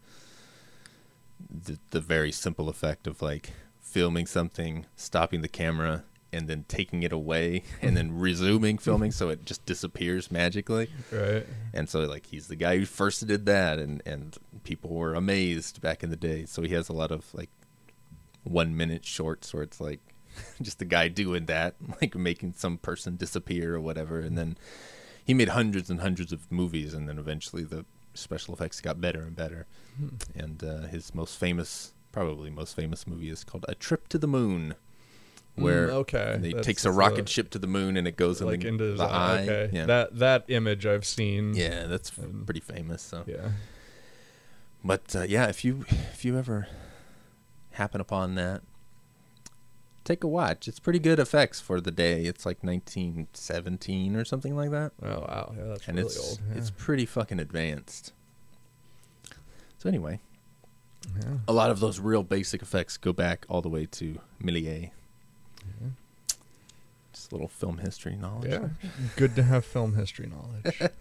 the 1.51 1.79
the 1.91 2.01
very 2.01 2.33
simple 2.33 2.69
effect 2.69 3.07
of 3.07 3.23
like 3.23 3.51
filming 3.81 4.27
something, 4.27 4.85
stopping 4.97 5.41
the 5.43 5.49
camera 5.49 6.05
and 6.33 6.49
then 6.49 6.65
taking 6.69 7.03
it 7.03 7.13
away 7.13 7.63
and 7.83 7.97
then 7.97 8.19
resuming 8.19 8.79
filming 8.79 9.11
so 9.11 9.29
it 9.29 9.45
just 9.45 9.65
disappears 9.67 10.31
magically. 10.31 10.89
Right. 11.11 11.47
And 11.73 11.89
so 11.89 12.01
like 12.01 12.27
he's 12.27 12.49
the 12.49 12.57
guy 12.57 12.79
who 12.79 12.85
first 12.85 13.27
did 13.27 13.47
that 13.47 13.79
and 13.79 14.03
and 14.07 14.37
people 14.65 14.91
were 14.91 15.15
amazed 15.15 15.81
back 15.81 16.03
in 16.03 16.11
the 16.11 16.17
day. 16.17 16.45
So 16.47 16.63
he 16.63 16.75
has 16.75 16.89
a 16.89 16.93
lot 16.93 17.11
of 17.11 17.33
like 17.35 17.51
1 18.45 18.77
minute 18.77 19.05
shorts 19.05 19.53
where 19.53 19.63
it's 19.63 19.81
like 19.81 20.01
just 20.63 20.79
the 20.79 20.85
guy 20.85 21.09
doing 21.09 21.47
that, 21.47 21.75
like 22.01 22.15
making 22.15 22.55
some 22.57 22.79
person 22.79 23.17
disappear 23.17 23.75
or 23.75 23.81
whatever 23.81 24.21
and 24.21 24.37
then 24.37 24.57
he 25.25 25.35
made 25.35 25.49
hundreds 25.49 25.91
and 25.91 26.01
hundreds 26.01 26.33
of 26.33 26.51
movies 26.53 26.95
and 26.95 27.09
then 27.09 27.19
eventually 27.19 27.65
the 27.65 27.85
special 28.15 28.55
effects 28.55 28.81
got 28.81 29.01
better 29.01 29.23
and 29.23 29.35
better. 29.37 29.67
And 30.35 30.63
uh, 30.63 30.87
his 30.87 31.15
most 31.15 31.37
famous 31.39 31.93
probably 32.13 32.49
most 32.49 32.75
famous 32.75 33.07
movie 33.07 33.29
is 33.29 33.45
called 33.45 33.67
A 33.69 33.75
Trip 33.75 34.09
to 34.09 34.17
the 34.17 34.27
Moon 34.27 34.75
where 35.57 35.89
Mm, 35.89 35.93
okay. 35.93 36.39
he 36.43 36.53
That's 36.53 36.67
takes 36.67 36.85
a 36.85 36.91
rocket 36.93 37.29
ship 37.29 37.51
to 37.51 37.59
the 37.59 37.67
moon 37.67 37.97
and 37.97 38.07
it 38.07 38.17
goes 38.17 38.41
in 38.41 38.47
like 38.47 38.61
the, 38.61 38.69
into 38.69 38.85
his 38.85 38.99
the 38.99 39.05
eye. 39.05 39.43
Okay. 39.43 39.71
Yeah. 39.73 39.87
That 39.87 40.19
that 40.19 40.45
image 40.49 40.87
I've 40.87 41.05
seen. 41.07 41.55
Yeah, 41.55 41.87
that's 41.87 42.17
And- 42.17 42.45
pretty 42.47 42.61
famous. 42.61 43.03
So, 43.03 43.25
Yeah. 43.27 43.51
but 44.85 45.15
uh, 45.17 45.23
yeah, 45.23 45.47
if 45.49 45.65
you 45.65 45.85
if 45.89 46.25
you 46.25 46.39
ever 46.39 46.69
happen 47.73 48.01
upon 48.01 48.35
that, 48.37 48.63
take 50.05 50.23
a 50.25 50.29
watch. 50.29 50.69
It's 50.69 50.79
pretty 50.79 50.99
good 50.99 51.19
effects 51.19 51.61
for 51.61 51.81
the 51.81 51.91
day. 51.91 52.25
It's 52.25 52.47
like 52.47 52.63
1917 52.63 54.15
or 54.17 54.25
something 54.25 54.55
like 54.57 54.71
that, 54.71 54.93
Oh 55.03 55.21
wow. 55.21 55.55
Yeah, 55.57 55.65
that's 55.65 55.89
and 55.89 55.97
really 55.97 56.07
it's 56.09 56.29
old. 56.29 56.41
it's 56.55 56.69
Yeah. 56.69 56.75
pretty 56.79 57.07
fucking 57.07 57.41
advanced. 57.41 58.13
So 59.79 59.89
anyway, 59.89 60.21
Yeah. 61.21 61.39
a 61.49 61.53
lot 61.53 61.71
of 61.71 61.81
those 61.81 62.01
real 62.01 62.23
basic 62.23 62.63
effects 62.63 62.97
go 62.97 63.13
back 63.13 63.45
all 63.49 63.61
the 63.63 63.69
way 63.69 63.87
to 63.87 64.19
Méliès. 64.43 64.91
Just 67.13 67.33
a 67.33 67.35
little 67.35 67.49
film 67.49 67.79
history 67.79 68.17
knowledge. 68.17 68.51
Yeah. 68.51 68.69
Good 69.17 69.35
to 69.37 69.43
have 69.43 69.65
film 69.65 69.95
history 69.95 70.29
knowledge. 70.29 70.93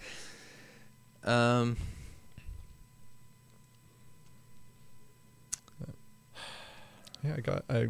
Um. 1.25 1.75
yeah, 7.23 7.33
I 7.35 7.39
got 7.39 7.65
I 7.67 7.87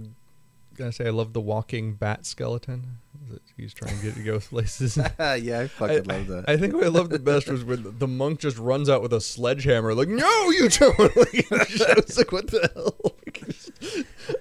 gotta 0.75 0.91
say 0.91 1.07
I 1.07 1.09
love 1.09 1.33
the 1.33 1.41
walking 1.41 1.93
bat 1.93 2.25
skeleton. 2.25 2.99
He's 3.57 3.73
trying 3.73 3.97
to 3.97 4.05
get 4.05 4.15
to 4.15 4.23
go 4.23 4.39
places. 4.39 4.97
yeah, 5.19 5.59
I 5.59 5.67
fucking 5.67 6.03
love 6.05 6.27
that. 6.27 6.45
I 6.47 6.57
think 6.57 6.73
what 6.73 6.83
I 6.83 6.87
loved 6.87 7.11
the 7.11 7.19
best 7.19 7.49
was 7.49 7.63
when 7.63 7.95
the 7.97 8.07
monk 8.07 8.39
just 8.39 8.57
runs 8.57 8.89
out 8.89 9.01
with 9.01 9.13
a 9.13 9.21
sledgehammer, 9.21 9.93
like, 9.93 10.07
"No, 10.07 10.49
you 10.51 10.69
don't!" 10.69 10.97
like, 11.15 11.51
I 11.51 11.95
was 11.95 12.17
like, 12.17 12.31
"What 12.31 12.47
the 12.47 12.69
hell?" 12.73 13.14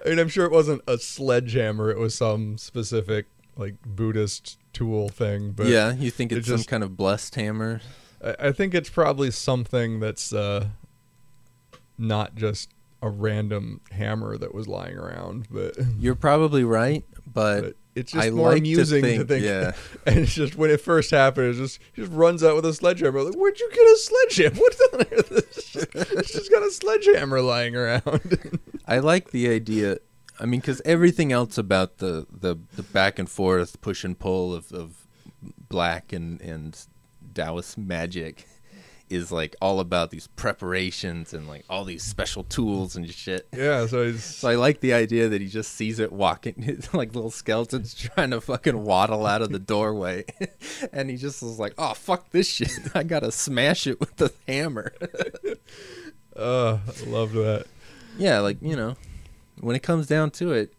I 0.05 0.09
mean, 0.09 0.19
I'm 0.19 0.29
sure 0.29 0.45
it 0.45 0.53
wasn't 0.53 0.83
a 0.87 0.99
sledgehammer; 0.99 1.91
it 1.91 1.99
was 1.99 2.15
some 2.15 2.59
specific 2.59 3.27
like 3.57 3.75
Buddhist 3.85 4.59
tool 4.73 5.09
thing. 5.09 5.53
But 5.53 5.67
yeah, 5.67 5.93
you 5.95 6.11
think 6.11 6.33
it 6.33 6.39
it's 6.39 6.49
some 6.49 6.59
just- 6.59 6.69
kind 6.69 6.83
of 6.83 6.97
blessed 6.97 7.35
hammer? 7.37 7.81
I, 8.23 8.49
I 8.49 8.53
think 8.53 8.75
it's 8.75 8.91
probably 8.91 9.31
something 9.31 10.01
that's 10.01 10.33
uh, 10.33 10.69
not 11.99 12.35
just 12.35 12.71
a 13.03 13.09
random 13.11 13.81
hammer 13.93 14.37
that 14.39 14.55
was 14.55 14.67
lying 14.67 14.97
around. 14.97 15.47
But 15.51 15.77
You're 15.99 16.15
probably 16.15 16.65
right, 16.65 17.05
but, 17.27 17.61
But- 17.63 17.77
it's 17.95 18.13
just 18.13 18.27
I 18.27 18.31
more 18.31 18.51
like 18.51 18.59
amusing 18.59 19.03
to 19.03 19.09
think- 19.09 19.29
think. 19.29 19.45
yeah. 19.45 19.73
And 20.07 20.19
it's 20.19 20.35
just 20.35 20.57
when 20.57 20.71
it 20.71 20.81
first 20.81 21.11
happened, 21.11 21.49
it 21.49 21.55
just 21.55 21.79
he 21.93 22.03
just 22.03 22.13
runs 22.13 22.43
out 22.45 22.57
with 22.57 22.67
a 22.67 22.75
sledgehammer. 22.75 23.23
Like, 23.23 23.35
where'd 23.35 23.59
you 23.59 23.71
get 23.71 23.81
a 23.81 23.97
sledgehammer? 23.99 24.57
What's 24.61 24.81
on? 24.93 25.01
It's 26.19 26.33
just 26.33 26.51
got 26.51 26.63
a 26.63 26.71
sledgehammer 26.71 27.41
lying 27.41 27.75
around. 27.77 28.59
I 28.87 28.99
like 28.99 29.31
the 29.31 29.49
idea. 29.51 29.99
I 30.41 30.47
mean, 30.47 30.61
because 30.61 30.83
everything 30.85 31.31
else 31.33 31.57
about 31.59 31.99
the, 31.99 32.27
the, 32.31 32.57
the 32.77 32.83
back 32.83 33.19
and 33.19 33.29
forth 33.31 33.81
push 33.81 34.03
and 34.05 34.19
pull 34.19 34.53
of, 34.55 34.73
of 34.73 35.07
black 35.69 36.13
and 36.13 36.41
and 36.41 36.79
Taoist 37.35 37.77
magic 37.79 38.47
is 39.11 39.31
like 39.31 39.55
all 39.61 39.81
about 39.81 40.11
these 40.11 40.27
preparations 40.29 41.35
and 41.35 41.47
like 41.47 41.65
all 41.69 41.85
these 41.85 42.03
special 42.03 42.43
tools 42.45 42.97
and 42.97 43.09
shit. 43.13 43.47
yeah, 43.57 43.87
so 43.87 44.07
he's 44.11 44.25
So 44.25 44.49
I 44.49 44.55
like 44.55 44.81
the 44.81 44.93
idea 44.95 45.29
that 45.29 45.41
he 45.41 45.47
just 45.47 45.73
sees 45.75 45.99
it 45.99 46.11
walking, 46.13 46.81
like 46.93 47.15
little 47.15 47.31
skeletons 47.31 47.95
trying 48.15 48.31
to 48.31 48.41
fucking 48.41 48.83
waddle 48.83 49.27
out 49.27 49.43
of 49.43 49.51
the 49.51 49.59
doorway, 49.59 50.25
and 50.93 51.11
he 51.11 51.17
just 51.17 51.43
was 51.43 51.59
like, 51.59 51.75
"Oh 51.79 51.95
fuck 51.95 52.31
this 52.31 52.49
shit! 52.49 52.71
I 52.95 53.03
gotta 53.03 53.31
smash 53.31 53.87
it 53.87 54.01
with 54.01 54.17
the 54.17 54.33
hammer." 54.49 54.93
uh, 56.37 56.79
I 56.87 57.05
love 57.07 57.33
that. 57.33 57.67
yeah, 58.19 58.41
like 58.41 58.59
you 58.61 58.77
know, 58.77 58.97
when 59.61 59.77
it 59.77 59.83
comes 59.83 60.07
down 60.07 60.31
to 60.33 60.53
it, 60.53 60.73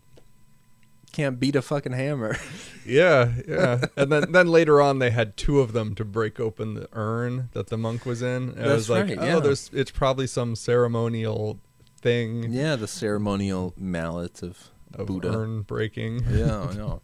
can't 1.16 1.40
beat 1.40 1.56
a 1.56 1.62
fucking 1.62 1.94
hammer. 1.94 2.38
Yeah, 2.88 3.32
yeah. 3.48 3.86
And 3.98 4.12
then 4.12 4.32
then 4.32 4.48
later 4.48 4.80
on, 4.80 5.00
they 5.00 5.10
had 5.10 5.38
two 5.38 5.60
of 5.60 5.74
them 5.74 5.96
to 5.96 6.06
break 6.06 6.40
open 6.40 6.76
the 6.76 6.88
urn 6.94 7.50
that 7.54 7.66
the 7.68 7.78
monk 7.80 8.06
was 8.06 8.22
in. 8.22 8.50
And 8.50 8.60
I 8.60 8.64
That's 8.68 8.76
was 8.76 8.90
like, 8.92 9.08
right, 9.08 9.18
oh, 9.20 9.26
yeah. 9.26 9.40
there's 9.40 9.72
it's 9.74 9.90
probably 9.90 10.28
some 10.28 10.56
ceremonial 10.56 11.60
thing 12.00 12.54
yeah, 12.54 12.76
the 12.76 12.88
ceremonial 12.88 13.74
mallet 13.76 14.44
of, 14.44 14.70
of 14.94 15.08
Buddha. 15.08 15.36
urn 15.36 15.64
breaking 15.64 16.26
Yeah, 16.30 16.62
I 16.70 16.74
know. 16.82 17.02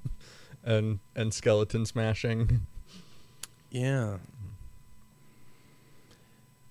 and 0.64 1.00
and 1.16 1.34
skeleton 1.34 1.88
smashing. 1.88 2.62
Yeah. 3.72 4.18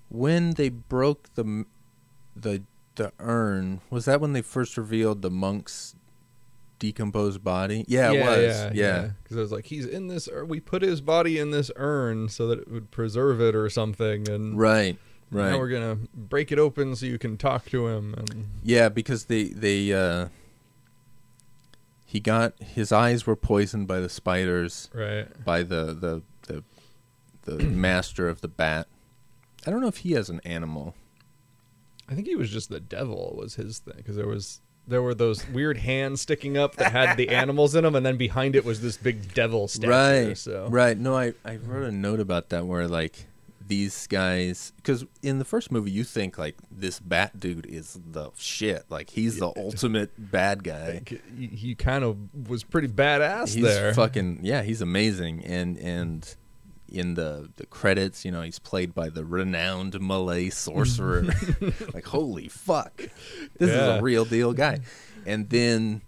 When 0.09 0.53
they 0.53 0.69
broke 0.69 1.35
the 1.35 1.65
the 2.37 2.63
the 2.95 3.13
urn, 3.19 3.81
was 3.91 4.05
that 4.05 4.21
when 4.21 4.35
they 4.35 4.43
first 4.43 4.77
revealed 4.77 5.23
the 5.23 5.31
monk's 5.31 5.97
decomposed 6.81 7.45
body? 7.45 7.85
Yeah, 7.87 8.11
it 8.11 8.21
was. 8.25 8.75
Yeah. 8.75 9.11
Because 9.23 9.37
I 9.37 9.41
was 9.41 9.53
like, 9.53 9.67
he's 9.67 9.87
in 9.87 10.09
this. 10.09 10.29
Ur- 10.29 10.45
we 10.45 10.59
put 10.59 10.83
his 10.83 11.01
body 11.01 11.39
in 11.39 11.53
this 11.53 11.71
urn 11.77 12.29
so 12.29 12.49
that 12.49 12.59
it 12.59 12.69
would 12.73 12.91
preserve 12.91 13.41
it 13.41 13.55
or 13.55 13.71
something, 13.71 14.29
and 14.29 14.59
Right. 14.59 14.99
Right. 15.31 15.51
now 15.53 15.59
we're 15.59 15.69
gonna 15.69 15.97
break 16.13 16.51
it 16.51 16.59
open 16.59 16.97
so 16.97 17.07
you 17.07 17.17
can 17.17 17.37
talk 17.37 17.67
to 17.67 17.87
him. 17.87 18.15
And 18.15 18.47
Yeah, 18.65 18.89
because 18.89 19.27
they 19.27 19.45
they 19.45 19.93
uh 19.93 20.27
he 22.05 22.19
got 22.19 22.61
his 22.61 22.91
eyes 22.91 23.27
were 23.29 23.37
poisoned 23.37 23.87
by 23.87 24.01
the 24.01 24.09
spiders 24.09 24.91
right, 24.93 25.29
by 25.45 25.63
the 25.63 25.95
the 25.95 26.23
the 26.49 26.65
the 27.45 27.65
master 27.65 28.29
of 28.29 28.41
the 28.41 28.49
bat. 28.49 28.89
I 29.65 29.71
don't 29.71 29.81
know 29.81 29.87
if 29.87 29.99
he 29.99 30.13
has 30.13 30.29
an 30.31 30.41
animal. 30.45 30.97
I 32.09 32.15
think 32.17 32.27
he 32.27 32.35
was 32.35 32.51
just 32.51 32.69
the 32.69 32.81
devil 32.81 33.37
was 33.39 33.55
his 33.55 33.79
thing 33.79 33.95
because 33.99 34.17
there 34.17 34.27
was 34.27 34.61
there 34.87 35.03
were 35.03 35.15
those 35.15 35.47
weird 35.49 35.77
hands 35.79 36.21
sticking 36.21 36.57
up 36.59 36.77
that 36.77 36.93
had 36.93 37.17
the 37.17 37.29
animals 37.31 37.75
in 37.75 37.85
them, 37.85 37.95
and 37.95 38.05
then 38.05 38.17
behind 38.17 38.57
it 38.57 38.65
was 38.65 38.81
this 38.81 38.97
big 38.97 39.33
devil 39.35 39.69
statue. 39.69 39.91
right. 39.91 40.39
So 40.39 40.67
Right. 40.69 40.99
No, 40.99 41.17
I 41.17 41.35
I 41.45 41.57
wrote 41.57 41.85
a 41.89 41.93
note 41.93 42.21
about 42.21 42.49
that 42.51 42.67
where 42.67 42.89
like 42.89 43.27
these 43.67 44.09
guys 44.09 44.73
because 44.77 45.05
in 45.23 45.39
the 45.39 45.45
first 45.45 45.71
movie 45.71 45.93
you 45.93 46.03
think 46.03 46.37
like 46.37 46.57
this 46.73 46.99
bat 46.99 47.39
dude 47.39 47.65
is 47.67 47.97
the 48.11 48.29
shit 48.37 48.85
like 48.89 49.11
he's 49.11 49.39
the 49.39 49.53
ultimate 49.57 50.11
bad 50.19 50.65
guy 50.65 50.95
Like, 50.95 51.23
he, 51.39 51.47
he 51.47 51.75
kind 51.77 52.03
of 52.03 52.17
was 52.49 52.65
pretty 52.65 52.89
badass 52.89 53.55
he's 53.55 53.63
there. 53.63 53.95
fucking 53.95 54.41
yeah 54.43 54.63
he's 54.63 54.83
amazing 54.83 55.45
and 55.45 55.79
and 55.79 56.35
in 56.91 57.15
the 57.15 57.51
the 57.57 57.67
credits 57.67 58.25
you 58.25 58.31
know 58.31 58.43
he's 58.43 58.59
played 58.59 58.95
by 58.95 59.09
the 59.09 59.25
renowned 59.25 60.01
malay 60.01 60.51
sorcerer. 60.51 61.25
Like 61.95 62.07
holy 62.07 62.49
fuck. 62.49 62.97
This 63.59 63.71
is 63.71 63.77
a 63.77 64.01
real 64.03 64.25
deal 64.25 64.53
guy. 64.53 64.81
And 65.27 65.49
then 65.51 66.03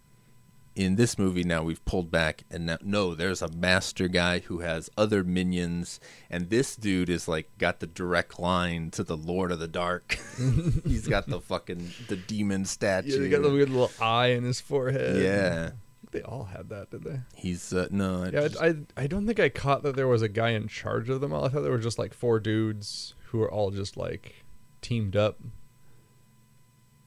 in 0.74 0.96
this 0.96 1.18
movie 1.18 1.44
now 1.44 1.62
we've 1.62 1.84
pulled 1.84 2.10
back 2.10 2.44
and 2.50 2.64
now 2.64 2.78
no 2.82 3.14
there's 3.14 3.42
a 3.42 3.48
master 3.48 4.08
guy 4.08 4.38
who 4.40 4.60
has 4.60 4.88
other 4.96 5.22
minions. 5.22 6.00
And 6.30 6.48
this 6.50 6.76
dude 6.76 7.10
is 7.10 7.28
like 7.28 7.50
got 7.58 7.80
the 7.80 7.86
direct 7.86 8.38
line 8.40 8.90
to 8.92 9.04
the 9.04 9.16
lord 9.16 9.52
of 9.52 9.58
the 9.58 9.68
dark. 9.68 10.18
He's 10.86 11.06
got 11.06 11.26
the 11.26 11.40
fucking 11.40 11.90
the 12.08 12.16
demon 12.16 12.64
statue 12.64 13.08
Yeah, 13.10 13.18
they 13.18 13.28
got 13.28 13.42
the 13.42 13.50
weird 13.50 13.68
little 13.70 13.90
eye 14.00 14.28
in 14.28 14.44
his 14.44 14.60
forehead. 14.60 15.22
yeah 15.22 15.70
they 16.12 16.22
all 16.22 16.44
had 16.44 16.68
that, 16.68 16.90
did 16.90 17.02
they? 17.04 17.20
he's 17.34 17.72
uh, 17.72 17.88
no 17.90 18.22
I 18.22 18.26
Yeah, 18.26 18.48
just- 18.48 18.60
I, 18.62 18.66
I 18.68 18.74
I 18.96 19.06
don't 19.06 19.26
think 19.26 19.40
I 19.40 19.48
caught 19.48 19.82
that 19.82 19.96
there 19.96 20.08
was 20.08 20.22
a 20.22 20.28
guy 20.28 20.50
in 20.50 20.68
charge 20.68 21.08
of 21.10 21.20
them 21.20 21.32
all. 21.32 21.44
I 21.44 21.48
thought 21.48 21.62
there 21.62 21.72
were 21.72 21.78
just 21.78 21.98
like 21.98 22.14
four 22.14 22.38
dudes 22.38 23.14
who 23.26 23.38
were 23.38 23.50
all 23.50 23.70
just 23.70 23.96
like 23.96 24.44
teamed 24.80 25.16
up. 25.16 25.38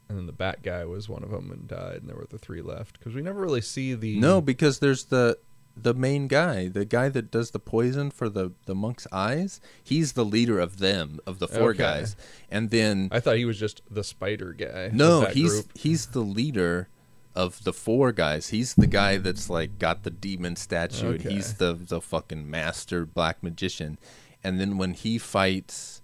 And 0.07 0.17
then 0.19 0.25
the 0.27 0.33
bat 0.33 0.61
guy 0.61 0.85
was 0.85 1.09
one 1.09 1.23
of 1.23 1.31
them 1.31 1.49
and 1.51 1.67
died, 1.67 1.97
and 2.01 2.09
there 2.09 2.15
were 2.15 2.27
the 2.29 2.37
three 2.37 2.61
left 2.61 2.99
because 2.99 3.15
we 3.15 3.21
never 3.23 3.39
really 3.41 3.61
see 3.61 3.95
the 3.95 4.19
No, 4.19 4.39
because 4.39 4.79
there's 4.79 5.05
the 5.05 5.37
the 5.77 5.93
main 5.95 6.27
guy, 6.27 6.67
the 6.69 6.85
guy 6.85 7.09
that 7.09 7.29
does 7.31 7.51
the 7.51 7.59
poison 7.59 8.11
for 8.11 8.29
the 8.29 8.51
the 8.65 8.75
monk's 8.75 9.07
eyes. 9.11 9.59
He's 9.83 10.13
the 10.13 10.23
leader 10.23 10.59
of 10.59 10.77
them, 10.77 11.19
of 11.25 11.39
the 11.39 11.47
four 11.47 11.71
Okay. 11.71 11.79
guys. 11.79 12.15
And 12.51 12.69
then 12.69 13.09
I 13.11 13.19
thought 13.19 13.37
he 13.37 13.45
was 13.45 13.59
just 13.59 13.81
the 13.89 14.03
spider 14.03 14.53
guy. 14.53 14.89
no, 14.93 15.25
he's 15.25 15.51
group. 15.51 15.77
he's 15.77 16.05
the 16.07 16.21
leader 16.21 16.87
of 17.35 17.63
the 17.63 17.73
four 17.73 18.11
guys. 18.11 18.49
He's 18.49 18.73
the 18.75 18.87
guy 18.87 19.17
that's 19.17 19.49
like 19.49 19.77
got 19.79 20.03
the 20.03 20.09
demon 20.11 20.55
statue, 20.55 21.11
and 21.11 21.19
Okay. 21.19 21.33
he's 21.33 21.55
the 21.55 21.73
the 21.73 22.01
fucking 22.01 22.49
master 22.49 23.05
black 23.05 23.43
magician. 23.43 23.97
And 24.43 24.59
then 24.59 24.77
when 24.77 24.93
he 24.93 25.17
fights, 25.17 26.01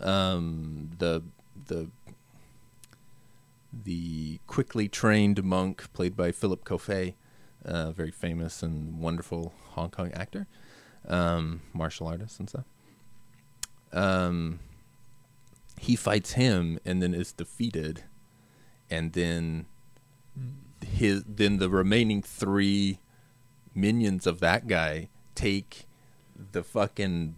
um, 0.00 0.90
the 0.98 1.22
the 1.66 1.90
the 3.72 4.38
quickly 4.46 4.88
trained 4.88 5.42
monk 5.42 5.92
played 5.92 6.16
by 6.16 6.30
Philip 6.32 6.64
Ko 6.64 6.76
Fei, 6.78 7.16
uh, 7.64 7.92
very 7.92 8.10
famous 8.10 8.62
and 8.62 8.98
wonderful 9.00 9.54
Hong 9.70 9.90
Kong 9.90 10.12
actor, 10.12 10.46
um, 11.08 11.62
martial 11.72 12.06
artist 12.06 12.38
and 12.38 12.48
stuff. 12.48 12.64
Um, 13.92 14.60
he 15.78 15.96
fights 15.96 16.32
him 16.32 16.78
and 16.84 17.02
then 17.02 17.14
is 17.14 17.32
defeated, 17.32 18.04
and 18.90 19.12
then 19.14 19.66
his 20.84 21.24
then 21.26 21.58
the 21.58 21.68
remaining 21.68 22.22
three 22.22 22.98
minions 23.74 24.26
of 24.26 24.40
that 24.40 24.66
guy 24.66 25.08
take 25.34 25.86
the 26.52 26.62
fucking 26.62 27.34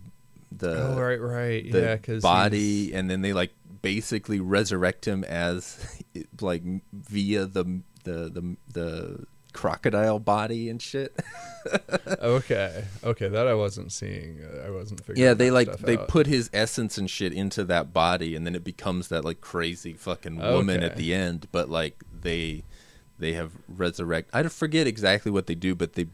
the 0.50 0.94
oh 0.94 0.98
right, 0.98 1.20
right, 1.20 1.72
the 1.72 1.80
yeah, 1.80 1.96
because 1.96 2.22
body 2.22 2.92
and 2.94 3.10
then 3.10 3.22
they 3.22 3.32
like 3.32 3.52
basically 3.82 4.40
resurrect 4.40 5.06
him 5.06 5.24
as 5.24 6.02
like 6.40 6.62
via 6.92 7.46
the 7.46 7.82
the 8.04 8.28
the, 8.30 8.56
the 8.72 9.26
crocodile 9.52 10.18
body 10.18 10.68
and 10.68 10.80
shit. 10.82 11.14
Okay, 12.20 12.84
okay, 13.02 13.28
that 13.28 13.48
I 13.48 13.54
wasn't 13.54 13.90
seeing. 13.90 14.38
I 14.62 14.68
wasn't 14.68 15.00
figuring. 15.00 15.22
yeah, 15.22 15.32
they 15.32 15.50
like 15.50 15.78
they 15.78 15.96
out. 15.96 16.08
put 16.08 16.26
his 16.26 16.50
essence 16.52 16.98
and 16.98 17.08
shit 17.08 17.32
into 17.32 17.64
that 17.64 17.94
body 17.94 18.36
and 18.36 18.46
then 18.46 18.54
it 18.54 18.64
becomes 18.64 19.08
that 19.08 19.24
like 19.24 19.40
crazy 19.40 19.94
fucking 19.94 20.36
woman 20.36 20.82
at 20.82 20.96
the 20.96 21.14
end, 21.14 21.48
but 21.52 21.70
like 21.70 22.04
they 22.12 22.64
they 23.18 23.32
have 23.34 23.52
resurrect 23.68 24.30
I 24.32 24.42
forget 24.44 24.86
exactly 24.86 25.30
what 25.30 25.46
they 25.46 25.54
do, 25.54 25.74
but 25.74 25.94
they 25.94 26.06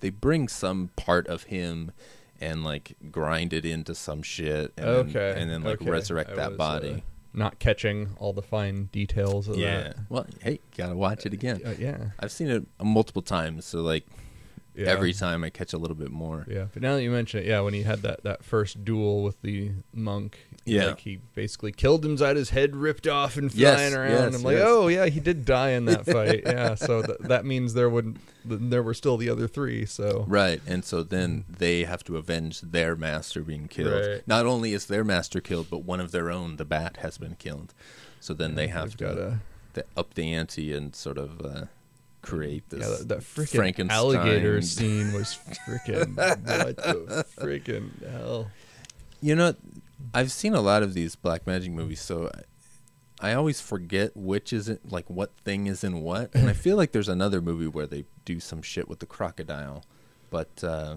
they 0.00 0.10
bring 0.10 0.48
some 0.48 0.90
part 0.96 1.26
of 1.28 1.44
him 1.44 1.92
and 2.40 2.64
like 2.64 2.96
grind 3.10 3.52
it 3.52 3.64
into 3.66 3.94
some 3.94 4.22
shit 4.22 4.72
and 4.78 4.86
okay, 4.88 5.12
then, 5.12 5.38
and 5.38 5.50
then 5.50 5.62
like 5.62 5.82
okay. 5.82 5.90
resurrect 5.90 6.30
I 6.30 6.34
that 6.36 6.50
was, 6.52 6.58
body. 6.58 6.90
uh, 6.92 7.00
not 7.32 7.58
catching 7.58 8.10
all 8.18 8.32
the 8.32 8.42
fine 8.42 8.86
details 8.92 9.46
of 9.46 9.56
Yeah. 9.56 9.82
that. 9.82 9.96
Well, 10.08 10.26
hey, 10.42 10.60
gotta 10.76 10.96
watch 10.96 11.26
it 11.26 11.32
again. 11.32 11.60
Uh, 11.64 11.74
yeah, 11.78 11.98
I've 12.18 12.32
seen 12.32 12.48
it 12.48 12.64
multiple 12.82 13.22
times, 13.22 13.64
so 13.66 13.82
like 13.82 14.06
yeah. 14.74 14.86
every 14.86 15.12
time 15.12 15.42
I 15.44 15.50
catch 15.50 15.72
a 15.72 15.78
little 15.78 15.96
bit 15.96 16.10
more. 16.10 16.46
Yeah, 16.48 16.66
but 16.72 16.82
now 16.82 16.94
that 16.96 17.02
you 17.02 17.10
mention 17.10 17.40
it, 17.40 17.46
yeah, 17.46 17.60
when 17.60 17.74
he 17.74 17.82
had 17.82 18.02
that, 18.02 18.22
that 18.24 18.44
first 18.44 18.84
duel 18.84 19.22
with 19.22 19.40
the 19.42 19.72
monk, 19.92 20.38
Yeah. 20.64 20.86
like 20.88 21.00
he 21.00 21.20
basically 21.34 21.72
killed 21.72 22.04
him, 22.04 22.16
had 22.16 22.36
his 22.36 22.50
head 22.50 22.76
ripped 22.76 23.06
off 23.06 23.36
and 23.36 23.52
Yes, 23.54 23.76
flying 23.76 23.94
around. 23.94 24.10
yes, 24.32 24.34
I'm 24.36 24.42
like, 24.42 24.56
yes. 24.56 24.64
oh 24.66 24.88
yeah, 24.88 25.06
he 25.06 25.20
did 25.20 25.44
die 25.44 25.70
in 25.70 25.84
that 25.86 26.06
fight. 26.16 26.42
yeah, 26.44 26.74
so 26.74 27.02
th- 27.02 27.18
that 27.20 27.44
means 27.44 27.74
there 27.74 27.90
would 27.90 28.18
there 28.44 28.82
were 28.82 28.94
still 28.94 29.16
the 29.18 29.28
other 29.28 29.46
three. 29.46 29.84
So 29.86 30.24
Right, 30.26 30.60
and 30.66 30.84
so 30.84 31.02
then 31.02 31.44
they 31.48 31.84
have 31.84 32.02
to 32.04 32.16
avenge 32.16 32.60
their 32.62 32.96
master 32.96 33.42
being 33.42 33.68
killed. 33.68 34.06
Right. 34.06 34.26
Not 34.26 34.46
only 34.46 34.72
is 34.72 34.86
their 34.86 35.04
master 35.04 35.40
killed, 35.40 35.68
but 35.70 35.78
one 35.84 36.00
of 36.00 36.10
their 36.12 36.30
own, 36.30 36.56
the 36.56 36.64
bat, 36.64 36.98
has 36.98 37.18
been 37.18 37.34
killed. 37.34 37.74
So 38.20 38.32
then 38.34 38.54
they 38.54 38.68
have 38.68 38.92
to, 38.92 38.96
gotta- 39.04 39.38
to 39.74 39.84
up 39.96 40.14
the 40.14 40.32
ante 40.32 40.72
and 40.72 40.94
sort 40.96 41.16
of 41.18 41.40
uh, 41.44 41.64
create 42.22 42.68
this. 42.70 42.80
yeah, 42.80 42.96
that, 42.98 43.08
that 43.08 43.18
freaking 43.20 43.90
alligator 43.90 44.60
scene 44.62 45.12
was 45.12 45.38
freaking 45.66 46.16
what 46.16 46.76
the 46.76 47.24
freaking 47.38 47.90
hell. 48.10 48.50
You 49.20 49.34
know, 49.36 49.54
I've 50.14 50.32
seen 50.32 50.54
a 50.54 50.60
lot 50.60 50.82
of 50.82 50.94
these 50.94 51.14
black 51.16 51.46
magic 51.46 51.72
movies, 51.72 52.00
so 52.00 52.30
I, 53.20 53.30
I 53.30 53.34
always 53.34 53.60
forget 53.60 54.16
which 54.16 54.52
is 54.52 54.68
it, 54.68 54.80
like 54.90 55.08
what 55.10 55.32
thing 55.44 55.66
is 55.66 55.84
in 55.84 56.00
what. 56.00 56.34
And 56.34 56.48
I 56.48 56.52
feel 56.54 56.76
like 56.76 56.92
there's 56.92 57.08
another 57.08 57.40
movie 57.42 57.66
where 57.66 57.86
they 57.86 58.04
do 58.24 58.40
some 58.40 58.62
shit 58.62 58.88
with 58.88 58.98
the 59.00 59.06
crocodile, 59.06 59.84
but 60.30 60.64
uh, 60.64 60.96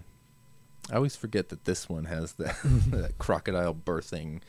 I 0.92 0.96
always 0.96 1.16
forget 1.18 1.50
that 1.50 1.66
this 1.66 1.90
one 1.90 2.06
has 2.06 2.34
that, 2.34 2.56
that 2.92 3.18
crocodile 3.18 3.74
birthing, 3.76 4.40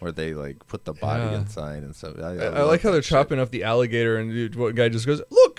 where 0.00 0.10
they 0.10 0.34
like 0.34 0.66
put 0.66 0.84
the 0.84 0.92
body 0.94 1.22
Yeah. 1.22 1.36
inside 1.38 1.84
and 1.84 1.94
stuff. 1.94 2.14
I, 2.18 2.22
I, 2.38 2.44
I 2.46 2.62
like 2.62 2.82
how 2.82 2.90
they're 2.90 3.02
shit. 3.02 3.10
chopping 3.10 3.38
up 3.38 3.50
the 3.50 3.62
alligator, 3.62 4.16
and 4.16 4.32
dude, 4.32 4.56
one 4.56 4.74
guy 4.74 4.88
just 4.88 5.06
goes, 5.06 5.22
"Look, 5.30 5.51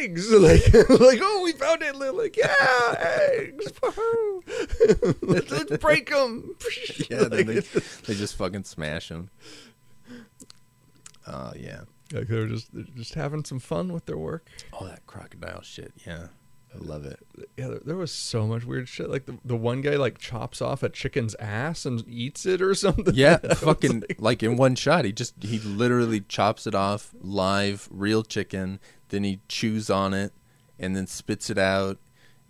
eggs!" 0.00 0.30
Like, 0.38 0.72
like, 1.00 1.18
oh, 1.22 1.42
we 1.44 1.52
found 1.52 1.82
it. 1.82 1.94
Like, 1.96 2.36
yeah, 2.36 2.94
eggs. 2.98 3.72
Let's, 5.22 5.50
let's 5.50 5.76
break 5.78 6.10
them. 6.10 6.54
Yeah, 7.10 7.24
then 7.24 7.46
they, 7.46 7.60
they 7.60 8.14
just 8.14 8.36
fucking 8.36 8.64
smash 8.64 9.08
them. 9.08 9.30
Oh 11.26 11.52
yeah. 11.56 11.82
Like 12.12 12.28
they're 12.28 12.46
just 12.46 12.72
they're 12.72 12.84
just 12.96 13.14
having 13.14 13.44
some 13.44 13.58
fun 13.58 13.92
with 13.92 14.06
their 14.06 14.16
work. 14.16 14.48
Oh, 14.72 14.86
that 14.86 15.06
crocodile 15.06 15.60
shit. 15.62 15.92
Yeah, 16.06 16.28
I 16.74 16.78
love 16.78 17.04
it. 17.04 17.18
Yeah, 17.58 17.68
there, 17.68 17.80
there 17.84 17.96
was 17.96 18.10
so 18.10 18.46
much 18.46 18.64
weird 18.64 18.88
shit. 18.88 19.10
Like 19.10 19.26
the, 19.26 19.36
the 19.44 19.56
one 19.56 19.82
guy 19.82 19.96
like 19.96 20.16
chops 20.18 20.62
off 20.62 20.82
a 20.82 20.88
chicken's 20.88 21.34
ass 21.34 21.84
and 21.84 22.02
eats 22.08 22.46
it 22.46 22.62
or 22.62 22.74
something. 22.74 23.14
Yeah, 23.14 23.36
fucking 23.36 24.00
like- 24.08 24.16
like, 24.20 24.42
in 24.42 24.56
one 24.56 24.74
shot. 24.74 25.04
He 25.04 25.12
just 25.12 25.34
he 25.42 25.58
literally 25.58 26.22
chops 26.22 26.66
it 26.66 26.74
off 26.74 27.14
live, 27.20 27.88
real 27.90 28.22
chicken. 28.22 28.80
Then 29.08 29.24
he 29.24 29.40
chews 29.48 29.90
on 29.90 30.14
it, 30.14 30.32
and 30.78 30.96
then 30.96 31.06
spits 31.06 31.50
it 31.50 31.58
out. 31.58 31.98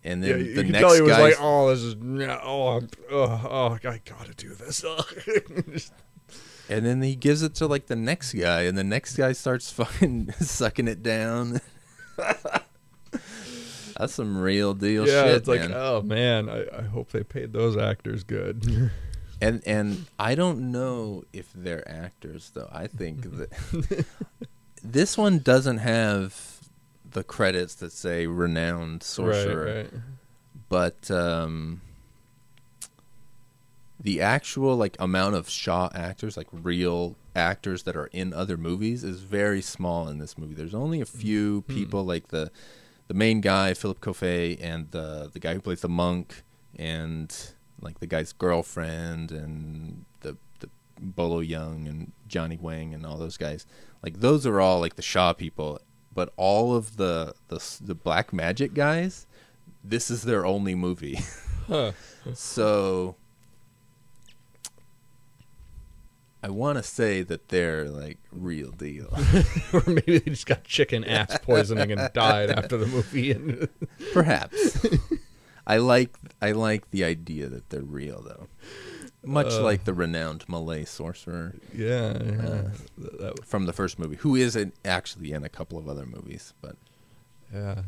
And 0.05 0.23
yeah, 0.23 0.35
then 0.35 0.45
you 0.45 0.55
the 0.55 0.63
can 0.63 0.73
next 0.73 0.83
tell 0.83 0.95
he 0.95 1.03
was 1.03 1.19
like, 1.19 1.35
"Oh, 1.39 1.69
this 1.71 1.83
is 1.83 1.95
oh, 1.95 2.81
oh, 3.11 3.47
oh, 3.51 3.79
I 3.83 4.01
gotta 4.05 4.35
do 4.35 4.55
this." 4.55 4.85
And 6.71 6.85
then 6.85 7.01
he 7.01 7.17
gives 7.17 7.43
it 7.43 7.55
to 7.57 7.67
like 7.67 7.87
the 7.87 7.97
next 7.97 8.35
guy, 8.35 8.63
and 8.63 8.77
the 8.77 8.85
next 8.85 9.17
guy 9.17 9.33
starts 9.33 9.71
fucking 9.75 10.33
sucking 10.33 10.87
it 10.87 11.03
down. 11.03 11.61
That's 13.97 14.15
some 14.15 14.39
real 14.39 14.75
deal 14.75 15.09
yeah, 15.09 15.25
shit, 15.25 15.35
it's 15.37 15.49
like, 15.49 15.61
man. 15.61 15.73
oh 15.75 16.03
man, 16.03 16.49
I, 16.49 16.67
I 16.79 16.83
hope 16.83 17.11
they 17.11 17.25
paid 17.25 17.53
those 17.53 17.77
actors 17.77 18.23
good. 18.23 18.91
And 19.41 19.63
and 19.67 20.07
I 20.19 20.35
don't 20.35 20.71
know 20.71 21.25
if 21.33 21.51
they're 21.55 21.89
actors 21.89 22.51
though. 22.55 22.69
I 22.71 22.87
think 22.87 23.23
that 23.23 24.05
this 24.83 25.19
one 25.19 25.39
doesn't 25.39 25.79
have 25.79 26.59
the 27.11 27.25
credits 27.25 27.75
that 27.77 27.93
say 27.93 28.27
renowned 28.27 29.03
sorcerer, 29.03 29.65
right, 29.65 29.93
right. 29.93 30.03
but 30.69 31.11
um, 31.11 31.81
the 34.01 34.21
actual 34.21 34.77
like 34.77 34.97
amount 34.99 35.35
of 35.35 35.49
Shaw 35.49 35.91
actors, 35.95 36.37
like 36.37 36.49
real 36.53 37.17
actors 37.35 37.85
that 37.85 37.97
are 37.97 38.07
in 38.07 38.33
other 38.33 38.57
movies, 38.57 39.05
is 39.05 39.21
very 39.21 39.63
small 39.63 40.09
in 40.09 40.19
this 40.19 40.39
movie. 40.39 40.55
There's 40.55 40.75
only 40.75 41.01
a 41.01 41.07
few 41.07 41.63
people 41.63 42.05
like 42.05 42.29
the 42.29 42.51
the 43.09 43.15
main 43.15 43.41
guy, 43.41 43.75
Philip 43.75 44.01
Ko 44.01 44.13
Fei, 44.13 44.57
and 44.57 44.91
the 44.91 45.31
the 45.33 45.41
guy 45.41 45.55
who 45.55 45.61
plays 45.61 45.81
the 45.81 45.89
monk, 45.89 46.43
and 46.77 47.35
like 47.81 48.01
the 48.01 48.07
guy's 48.07 48.33
girlfriend, 48.33 49.33
and 49.33 50.05
the 50.21 50.37
Bolo 51.01 51.43
Yeung 51.43 51.89
and 51.89 52.13
Johnny 52.27 52.59
Wang 52.61 52.95
and 52.95 53.05
all 53.07 53.17
those 53.17 53.37
guys. 53.37 53.67
Like 54.03 54.21
those 54.21 54.47
are 54.47 54.61
all 54.61 54.81
like 54.81 54.97
the 54.97 55.03
Shaw 55.03 55.33
people, 55.33 55.81
but 56.15 56.33
all 56.37 56.75
of 56.77 56.97
the 56.97 57.35
the 57.49 57.63
the 57.81 57.95
black 57.95 58.33
magic 58.33 58.75
guys, 58.75 59.27
this 59.83 60.11
is 60.11 60.23
their 60.23 60.45
only 60.47 60.75
movie. 60.75 61.21
Huh. 61.69 61.93
So 62.33 63.17
I 66.43 66.51
want 66.51 66.79
to 66.79 66.83
say 66.83 67.23
that 67.23 67.49
they're 67.49 67.91
like 67.91 68.17
real 68.31 68.71
deal. 68.71 69.09
or 69.73 69.83
maybe 69.87 70.19
they 70.19 70.31
just 70.31 70.47
got 70.47 70.65
chicken 70.65 71.05
ass 71.05 71.37
poisoning 71.43 71.93
and 71.93 72.11
died 72.15 72.49
after 72.51 72.77
the 72.77 72.87
movie. 72.87 73.33
And 73.33 73.69
Perhaps. 74.15 74.87
I 75.67 75.77
like 75.79 76.17
I 76.41 76.53
like 76.53 76.91
the 76.91 77.05
idea 77.05 77.49
that 77.49 77.69
they're 77.71 77.83
real 77.83 78.23
though. 78.23 78.47
Much 79.25 79.53
Uh. 79.53 79.63
like 79.63 79.85
the 79.85 79.93
renowned 79.95 80.45
Malay 80.49 80.85
sorcerer 80.85 81.55
yeah, 81.75 82.13
yeah, 82.23 82.71
That- 82.99 83.19
that- 83.19 83.45
from 83.45 83.67
the 83.67 83.73
first 83.73 83.99
movie, 83.99 84.17
who 84.17 84.37
is 84.37 84.55
in, 84.57 84.73
actually 84.85 85.33
in 85.33 85.43
a 85.45 85.49
couple 85.49 85.77
of 85.79 85.89
other 85.89 86.07
movies, 86.07 86.55
but 86.61 86.77
yeah, 87.53 87.83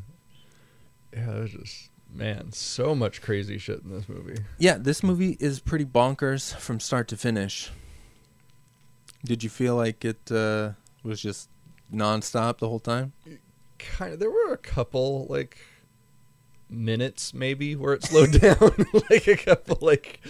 yeah. 1.12 1.26
There's 1.32 1.52
just 1.52 1.90
man, 2.12 2.50
so 2.52 2.94
much 2.94 3.22
crazy 3.22 3.58
shit 3.58 3.82
in 3.82 3.90
this 3.90 4.08
movie. 4.08 4.42
yeah, 4.58 4.76
this 4.78 5.02
movie 5.02 5.36
is 5.40 5.60
pretty 5.60 5.84
bonkers 5.84 6.54
from 6.56 6.80
start 6.80 7.06
to 7.08 7.16
finish. 7.16 7.70
Did 9.24 9.44
you 9.44 9.50
feel 9.50 9.76
like 9.76 10.04
it 10.04 10.32
uh, 10.32 10.72
was 11.04 11.20
just 11.20 11.48
nonstop 11.92 12.58
the 12.58 12.68
whole 12.68 12.80
time? 12.80 13.12
Kind 13.78 14.14
of. 14.14 14.18
There 14.18 14.30
were 14.30 14.52
a 14.52 14.56
couple 14.56 15.26
like 15.28 15.58
minutes 16.70 17.34
maybe 17.34 17.74
where 17.76 17.94
it 17.94 18.02
slowed 18.04 18.32
down 18.40 18.56
like 19.10 19.26
a 19.26 19.36
couple 19.36 19.76
like 19.80 20.20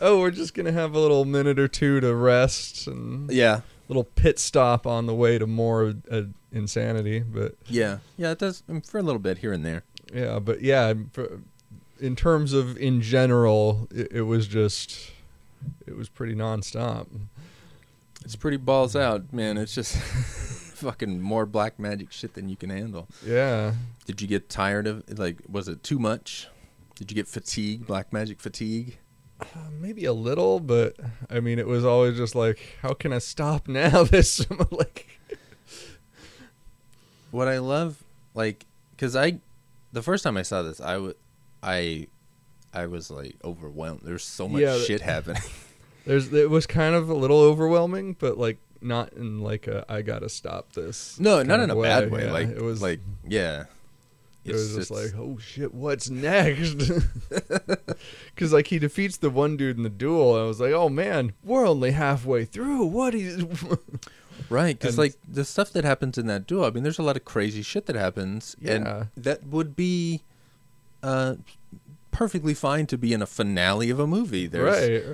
oh 0.00 0.18
we're 0.20 0.30
just 0.30 0.54
gonna 0.54 0.72
have 0.72 0.94
a 0.94 0.98
little 0.98 1.24
minute 1.24 1.58
or 1.58 1.68
two 1.68 2.00
to 2.00 2.14
rest 2.14 2.86
and 2.86 3.30
Yeah, 3.30 3.60
little 3.88 4.04
pit 4.04 4.38
stop 4.38 4.86
on 4.86 5.06
the 5.06 5.14
way 5.14 5.38
to 5.38 5.46
more 5.46 5.94
uh, 6.10 6.22
insanity 6.52 7.20
but 7.20 7.54
yeah, 7.68 7.98
yeah. 8.16 8.32
It 8.32 8.38
does 8.38 8.62
um, 8.68 8.80
for 8.80 8.98
a 8.98 9.02
little 9.02 9.20
bit 9.20 9.38
here 9.38 9.52
and 9.52 9.64
there. 9.64 9.84
yeah 10.12 10.38
but 10.38 10.60
yeah 10.62 10.94
for, 11.12 11.40
in 12.00 12.16
terms 12.16 12.52
of 12.52 12.76
in 12.78 13.00
general 13.00 13.86
it, 13.90 14.08
it 14.12 14.22
was 14.22 14.48
just 14.48 15.12
it 15.86 15.96
was 15.96 16.08
pretty 16.08 16.34
nonstop 16.34 17.06
It's 18.24 18.36
pretty 18.36 18.56
balls 18.56 18.96
out, 18.96 19.32
man. 19.32 19.56
It's 19.58 19.74
just 19.74 19.96
fucking 20.88 21.20
more 21.20 21.46
black 21.46 21.78
magic 21.78 22.12
shit 22.12 22.34
than 22.34 22.48
you 22.48 22.56
can 22.56 22.70
handle. 22.70 23.08
yeah 23.24 23.74
Did 24.06 24.20
you 24.20 24.28
get 24.28 24.48
tired 24.48 24.86
of 24.86 25.02
like 25.18 25.38
was 25.48 25.68
it 25.68 25.82
too 25.82 25.98
much? 25.98 26.48
Did 26.96 27.10
you 27.10 27.14
get 27.14 27.26
fatigue, 27.28 27.86
black 27.86 28.12
magic 28.12 28.40
fatigue? 28.40 28.98
Uh, 29.40 29.46
maybe 29.80 30.04
a 30.04 30.12
little 30.12 30.60
but 30.60 30.94
i 31.28 31.40
mean 31.40 31.58
it 31.58 31.66
was 31.66 31.84
always 31.84 32.16
just 32.16 32.36
like 32.36 32.76
how 32.82 32.94
can 32.94 33.12
i 33.12 33.18
stop 33.18 33.66
now 33.82 34.04
this 34.04 34.46
like 34.70 35.08
What 37.30 37.48
I 37.48 37.58
love 37.58 38.02
like 38.34 38.64
cuz 38.96 39.16
I 39.16 39.40
the 39.92 40.02
first 40.02 40.22
time 40.24 40.36
I 40.36 40.42
saw 40.42 40.62
this, 40.62 40.80
I 40.80 40.98
would 40.98 41.16
I 41.62 42.06
I 42.72 42.86
was 42.86 43.10
like 43.10 43.36
overwhelmed. 43.44 44.02
There's 44.04 44.24
so 44.24 44.48
much 44.48 44.62
Yeah, 44.62 44.78
shit 44.78 45.00
happening. 45.00 45.42
There's 46.06 46.32
it 46.32 46.48
was 46.50 46.66
kind 46.66 46.94
of 46.94 47.08
a 47.08 47.14
little 47.14 47.40
overwhelming, 47.40 48.14
but 48.18 48.38
like 48.38 48.58
not 48.80 49.12
in 49.14 49.40
like 49.40 49.66
a 49.66 49.84
I 49.88 50.02
gotta 50.02 50.28
stop 50.28 50.72
this. 50.72 51.18
no, 51.20 51.42
not 51.42 51.60
in 51.60 51.70
a 51.70 51.80
bad 51.80 52.10
way. 52.10 52.24
Yeah, 52.26 52.32
like 52.32 52.48
it 52.48 52.62
was 52.62 52.82
like 52.82 53.00
yeah. 53.26 53.64
it 54.44 54.52
was 54.52 54.74
just 54.74 54.90
it's- 54.90 55.12
like 55.12 55.20
oh 55.20 55.38
shit, 55.38 55.72
what's 55.74 56.10
next? 56.10 56.76
Because 58.34 58.52
like 58.52 58.66
he 58.66 58.78
defeats 58.78 59.16
the 59.18 59.30
one 59.30 59.56
dude 59.56 59.76
in 59.76 59.84
the 59.84 59.88
duel, 59.88 60.34
and 60.34 60.44
I 60.44 60.46
was 60.48 60.60
like 60.60 60.72
oh 60.72 60.88
man, 60.88 61.32
we're 61.44 61.66
only 61.66 61.92
halfway 61.92 62.44
through. 62.44 62.84
What 62.86 63.14
is? 63.14 63.44
Right, 64.50 64.78
because 64.78 64.98
like 64.98 65.14
the 65.26 65.44
stuff 65.44 65.72
that 65.72 65.84
happens 65.84 66.18
in 66.18 66.26
that 66.26 66.46
duel, 66.46 66.64
I 66.64 66.70
mean, 66.70 66.82
there's 66.82 66.98
a 66.98 67.02
lot 67.04 67.16
of 67.16 67.24
crazy 67.24 67.62
shit 67.62 67.86
that 67.86 67.96
happens, 67.96 68.56
Yeah. 68.60 68.72
and 68.72 69.08
that 69.16 69.46
would 69.46 69.74
be 69.76 70.22
uh, 71.02 71.36
perfectly 72.14 72.54
fine 72.54 72.86
to 72.86 72.96
be 72.96 73.12
in 73.12 73.20
a 73.20 73.26
finale 73.26 73.90
of 73.90 73.98
a 73.98 74.06
movie. 74.06 74.46
There's, 74.46 74.64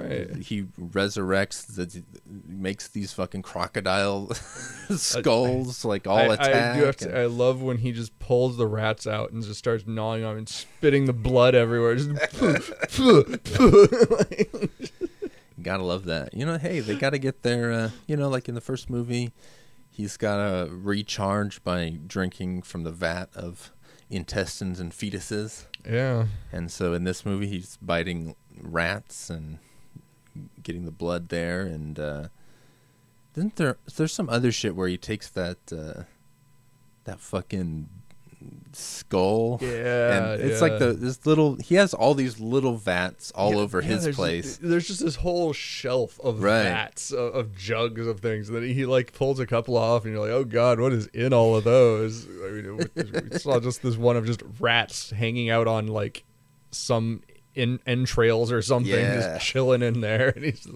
right, 0.00 0.28
right. 0.30 0.36
He 0.36 0.64
resurrects, 0.78 1.74
the, 1.74 2.02
makes 2.46 2.88
these 2.88 3.10
fucking 3.14 3.40
crocodile 3.40 4.30
skulls 4.90 5.82
like 5.84 6.06
all 6.06 6.18
I, 6.18 6.34
attack. 6.34 6.76
I 6.76 6.78
do 6.78 6.84
have 6.84 7.00
and- 7.00 7.10
to. 7.10 7.18
I 7.18 7.24
love 7.24 7.62
when 7.62 7.78
he 7.78 7.92
just 7.92 8.16
pulls 8.18 8.58
the 8.58 8.66
rats 8.66 9.06
out 9.06 9.32
and 9.32 9.42
just 9.42 9.58
starts 9.58 9.86
gnawing 9.86 10.24
on 10.24 10.32
'em 10.32 10.38
and 10.38 10.48
spitting 10.48 11.06
the 11.06 11.14
blood 11.14 11.54
everywhere. 11.54 11.94
Just 11.96 12.10
Gotta 15.62 15.82
love 15.82 16.04
that. 16.04 16.32
You 16.34 16.46
know, 16.46 16.58
hey, 16.58 16.80
they 16.80 16.96
gotta 16.96 17.18
get 17.18 17.42
their, 17.42 17.72
uh, 17.72 17.90
you 18.06 18.16
know, 18.16 18.28
like 18.28 18.48
in 18.48 18.54
the 18.54 18.60
first 18.60 18.88
movie, 18.88 19.32
he's 19.90 20.16
gotta 20.16 20.70
recharge 20.70 21.62
by 21.64 21.98
drinking 22.06 22.62
from 22.62 22.84
the 22.84 22.92
vat 22.92 23.28
of 23.34 23.72
intestines 24.10 24.80
and 24.80 24.92
fetuses. 24.92 25.66
yeah. 25.88 26.26
And 26.52 26.70
so 26.70 26.92
in 26.92 27.04
this 27.04 27.24
movie, 27.24 27.46
he's 27.46 27.78
biting 27.80 28.34
rats 28.60 29.30
and 29.30 29.58
getting 30.62 30.84
the 30.84 30.90
blood 30.90 31.28
there. 31.28 31.62
And 31.62 31.98
uh, 31.98 32.28
isn't 33.36 33.56
there? 33.56 33.78
There's 33.96 34.12
some 34.12 34.28
other 34.28 34.52
shit 34.52 34.74
where 34.74 34.88
he 34.88 34.98
takes 34.98 35.30
that 35.30 35.72
uh, 35.72 36.02
that 37.04 37.20
fucking 37.20 37.88
skull. 38.72 39.58
Yeah, 39.60 40.32
and 40.34 40.42
it's 40.42 40.60
yeah. 40.60 40.68
like 40.68 40.78
the 40.78 40.92
this 40.92 41.26
little. 41.26 41.56
He 41.56 41.74
has 41.76 41.92
all 41.94 42.14
these 42.14 42.40
little 42.40 42.76
vats 42.76 43.30
all 43.32 43.52
Yeah, 43.54 43.58
over 43.60 43.80
yeah, 43.80 43.88
his 43.88 44.02
there's- 44.04 44.16
place. 44.16 44.56
There's 44.62 44.86
just 44.86 45.00
this 45.04 45.16
whole 45.16 45.52
shelf 45.52 46.18
of 46.20 46.42
Right. 46.42 46.62
vats 46.62 47.10
of, 47.12 47.34
of 47.34 47.56
jugs 47.56 48.06
of 48.06 48.20
things, 48.20 48.48
and 48.48 48.56
then 48.56 48.64
he 48.68 48.86
like 48.86 49.12
pulls 49.12 49.40
a 49.40 49.46
couple 49.46 49.76
off, 49.76 50.04
and 50.04 50.12
you're 50.14 50.22
like, 50.22 50.30
"Oh 50.32 50.44
God, 50.44 50.80
what 50.80 50.92
is 50.92 51.06
in 51.08 51.32
all 51.32 51.56
of 51.56 51.64
those?" 51.64 52.26
I 52.26 52.50
mean, 52.50 52.76
we 53.30 53.38
saw 53.38 53.60
just 53.60 53.82
this 53.82 53.96
one 53.96 54.16
of 54.16 54.24
just 54.26 54.42
rats 54.58 55.10
hanging 55.10 55.50
out 55.50 55.66
on 55.66 55.86
like 55.88 56.24
some 56.70 57.22
in 57.54 57.80
entrails 57.86 58.52
or 58.52 58.62
something, 58.62 58.92
just 58.92 59.44
chilling 59.44 59.82
in 59.82 60.00
there, 60.00 60.28
and 60.36 60.44
he's 60.44 60.66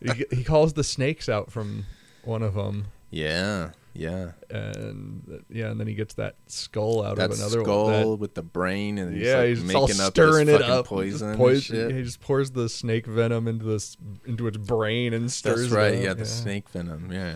he, 0.00 0.24
he 0.30 0.44
calls 0.44 0.74
the 0.74 0.84
snakes 0.84 1.28
out 1.28 1.50
from 1.50 1.84
one 2.24 2.42
of 2.42 2.54
them. 2.54 2.86
Yeah, 3.10 3.70
Yeah. 3.92 4.32
and 4.48 5.44
yeah, 5.50 5.70
and 5.70 5.80
then 5.80 5.86
he 5.86 5.94
gets 5.94 6.14
that 6.14 6.36
skull 6.46 7.02
out 7.04 7.16
That 7.16 7.30
of 7.32 7.38
another 7.38 7.62
skull 7.62 8.10
one. 8.10 8.18
with 8.20 8.34
the 8.34 8.42
brain 8.42 8.98
and 8.98 9.14
he's 9.16 9.26
yeah, 9.26 9.38
like 9.38 9.48
he's 9.48 9.64
making 9.64 9.76
all 9.76 9.84
up 10.06 10.12
stirring 10.12 10.48
it 10.48 10.62
up. 10.62 10.86
poison. 10.86 11.36
poison. 11.36 11.76
shit. 11.76 11.94
He 11.96 12.02
just 12.02 12.20
pours 12.20 12.52
the 12.52 12.68
snake 12.68 13.06
venom 13.06 13.48
into 13.48 13.64
this 13.64 13.96
into 14.26 14.46
its 14.46 14.56
brain 14.58 15.12
and 15.12 15.30
stirs. 15.30 15.66
It. 15.66 15.70
That's 15.70 15.72
it 15.72 15.76
right. 15.76 15.94
up, 15.98 16.04
Yeah, 16.04 16.14
the 16.14 16.24
snake 16.24 16.68
venom. 16.68 17.10
Yeah. 17.12 17.34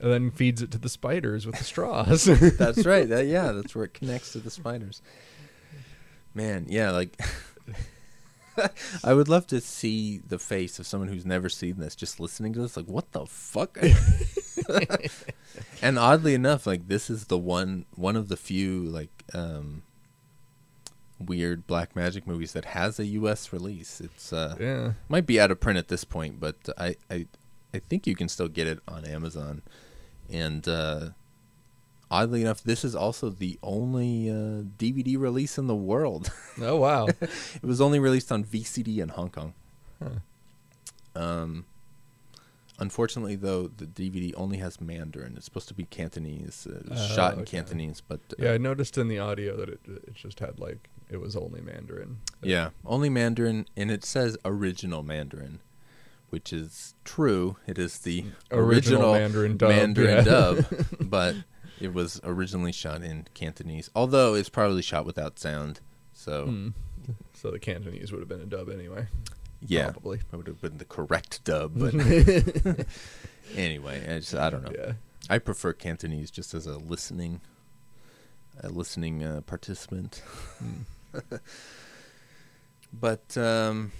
and 0.00 0.12
then 0.12 0.30
feeds 0.30 0.60
it 0.62 0.70
to 0.72 0.78
the 0.78 0.88
spiders 0.90 1.46
with 1.46 1.56
the 1.56 1.64
straws. 1.64 2.24
That's 2.58 2.84
right. 2.86 3.08
That 3.08 3.26
yeah, 3.26 3.52
that's 3.52 3.74
where 3.74 3.84
it 3.86 3.94
connects 3.94 4.32
to 4.32 4.38
the 4.38 4.50
spiders. 4.50 5.00
Man, 6.34 6.66
yeah, 6.68 6.90
like 6.90 7.18
I 9.04 9.14
would 9.14 9.28
love 9.28 9.46
to 9.48 9.60
see 9.60 10.18
the 10.18 10.38
face 10.38 10.78
of 10.78 10.86
someone 10.86 11.08
who's 11.08 11.24
never 11.24 11.48
seen 11.48 11.78
this 11.78 11.96
just 11.96 12.20
listening 12.20 12.52
to 12.52 12.60
this 12.60 12.76
like 12.76 12.86
what 12.86 13.12
the 13.12 13.24
fuck? 13.26 13.78
and 15.82 15.98
oddly 15.98 16.34
enough, 16.34 16.66
like 16.66 16.88
this 16.88 17.10
is 17.10 17.26
the 17.26 17.38
one 17.38 17.86
one 17.94 18.16
of 18.16 18.28
the 18.28 18.36
few 18.36 18.82
like 18.84 19.24
um 19.34 19.82
weird 21.18 21.66
black 21.66 21.94
magic 21.94 22.26
movies 22.26 22.52
that 22.52 22.64
has 22.66 22.98
a 22.98 23.06
US 23.06 23.52
release. 23.52 24.00
It's 24.00 24.32
uh 24.32 24.56
yeah, 24.58 24.92
might 25.08 25.26
be 25.26 25.40
out 25.40 25.50
of 25.50 25.60
print 25.60 25.78
at 25.78 25.88
this 25.88 26.04
point, 26.04 26.40
but 26.40 26.56
I 26.78 26.96
I, 27.10 27.26
I 27.74 27.78
think 27.78 28.06
you 28.06 28.14
can 28.14 28.28
still 28.28 28.48
get 28.48 28.66
it 28.66 28.80
on 28.88 29.04
Amazon. 29.04 29.62
And 30.32 30.66
uh, 30.68 31.10
oddly 32.10 32.42
enough, 32.42 32.62
this 32.62 32.84
is 32.84 32.94
also 32.94 33.30
the 33.30 33.58
only 33.62 34.30
uh, 34.30 34.62
DVD 34.78 35.18
release 35.18 35.58
in 35.58 35.66
the 35.66 35.74
world. 35.74 36.32
oh 36.60 36.76
wow, 36.76 37.06
it 37.08 37.62
was 37.62 37.80
only 37.80 37.98
released 37.98 38.30
on 38.30 38.44
VCD 38.44 38.98
in 38.98 39.10
Hong 39.10 39.30
Kong. 39.30 39.54
Um, 41.14 41.64
unfortunately, 42.80 43.36
though, 43.36 43.68
the 43.68 43.86
DVD 43.86 44.32
only 44.36 44.58
has 44.58 44.80
Mandarin. 44.80 45.34
It's 45.36 45.44
supposed 45.44 45.68
to 45.68 45.74
be 45.74 45.84
Cantonese. 45.84 46.66
Uh, 46.66 46.82
Oh, 46.90 47.14
shot 47.14 47.34
in 47.34 47.40
okay. 47.40 47.56
Cantonese, 47.58 48.00
but 48.00 48.20
uh, 48.32 48.44
yeah. 48.44 48.52
I 48.52 48.58
noticed 48.58 48.98
in 48.98 49.08
the 49.08 49.18
audio 49.18 49.56
that 49.56 49.68
it 49.68 49.80
it 49.86 50.14
just 50.14 50.40
had 50.40 50.58
like 50.58 50.88
it 51.08 51.20
was 51.20 51.36
only 51.36 51.60
Mandarin. 51.60 52.18
Yeah, 52.42 52.70
only 52.84 53.08
Mandarin, 53.10 53.66
and 53.76 53.90
it 53.90 54.04
says 54.04 54.36
original 54.44 55.02
Mandarin, 55.02 55.60
which 56.30 56.52
is 56.52 56.94
true. 57.04 57.56
It 57.66 57.78
is 57.78 57.98
the 57.98 58.24
Original 58.50 59.12
original, 59.12 59.12
Mandarin 59.14 59.56
dub, 59.56 59.68
Mandarin 59.70 60.16
yeah. 60.16 60.22
dub, 60.22 60.64
but 61.00 61.36
it 61.80 61.92
was 61.94 62.20
originally 62.24 62.72
shot 62.72 63.02
in 63.02 63.26
Cantonese. 63.34 63.90
Although 63.94 64.34
it's 64.34 64.48
probably 64.48 64.82
shot 64.82 65.04
without 65.06 65.38
sound, 65.38 65.80
so 66.12 66.44
Hmm. 66.46 66.68
So 67.32 67.50
the 67.50 67.58
Cantonese 67.58 68.12
would 68.12 68.20
have 68.20 68.28
been 68.28 68.40
a 68.42 68.46
dub 68.46 68.68
anyway. 68.68 69.08
Yeah, 69.66 69.90
probably. 69.90 70.18
it 70.18 70.36
would 70.36 70.46
have 70.46 70.60
been 70.60 70.78
the 70.78 70.84
correct 70.84 71.44
dub. 71.44 71.72
But 71.74 71.94
anyway, 73.56 74.02
I, 74.08 74.18
just, 74.18 74.34
I 74.34 74.50
don't 74.50 74.64
know. 74.64 74.72
Yeah. 74.76 74.92
I 75.28 75.38
prefer 75.38 75.72
Cantonese 75.72 76.30
just 76.30 76.54
as 76.54 76.66
a 76.66 76.78
listening, 76.78 77.40
a 78.62 78.68
listening 78.68 79.22
uh, 79.22 79.42
participant. 79.42 80.22
but 82.92 83.36
um, 83.36 83.92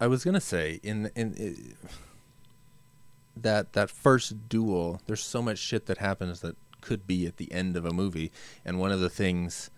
I 0.00 0.06
was 0.06 0.24
gonna 0.24 0.40
say 0.40 0.80
in 0.82 1.10
in 1.14 1.34
i 1.38 1.86
that 3.36 3.72
that 3.72 3.90
first 3.90 4.48
duel, 4.48 5.00
there's 5.06 5.22
so 5.22 5.40
much 5.40 5.58
shit 5.58 5.86
that 5.86 5.98
happens 5.98 6.40
that 6.40 6.56
could 6.80 7.06
be 7.06 7.26
at 7.26 7.36
the 7.36 7.50
end 7.52 7.76
of 7.76 7.84
a 7.84 7.92
movie, 7.92 8.30
and 8.64 8.78
one 8.78 8.92
of 8.92 9.00
the 9.00 9.10
things 9.10 9.70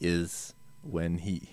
is 0.00 0.54
when 0.82 1.18
he 1.18 1.48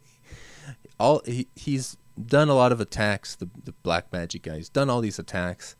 all 1.00 1.22
he, 1.24 1.48
he's 1.54 1.96
done 2.26 2.48
a 2.48 2.54
lot 2.54 2.72
of 2.72 2.80
attacks. 2.80 3.34
The 3.34 3.48
the 3.64 3.72
black 3.82 4.12
magic 4.12 4.42
guys 4.42 4.68
done 4.68 4.90
all 4.90 5.00
these 5.00 5.18
attacks, 5.18 5.76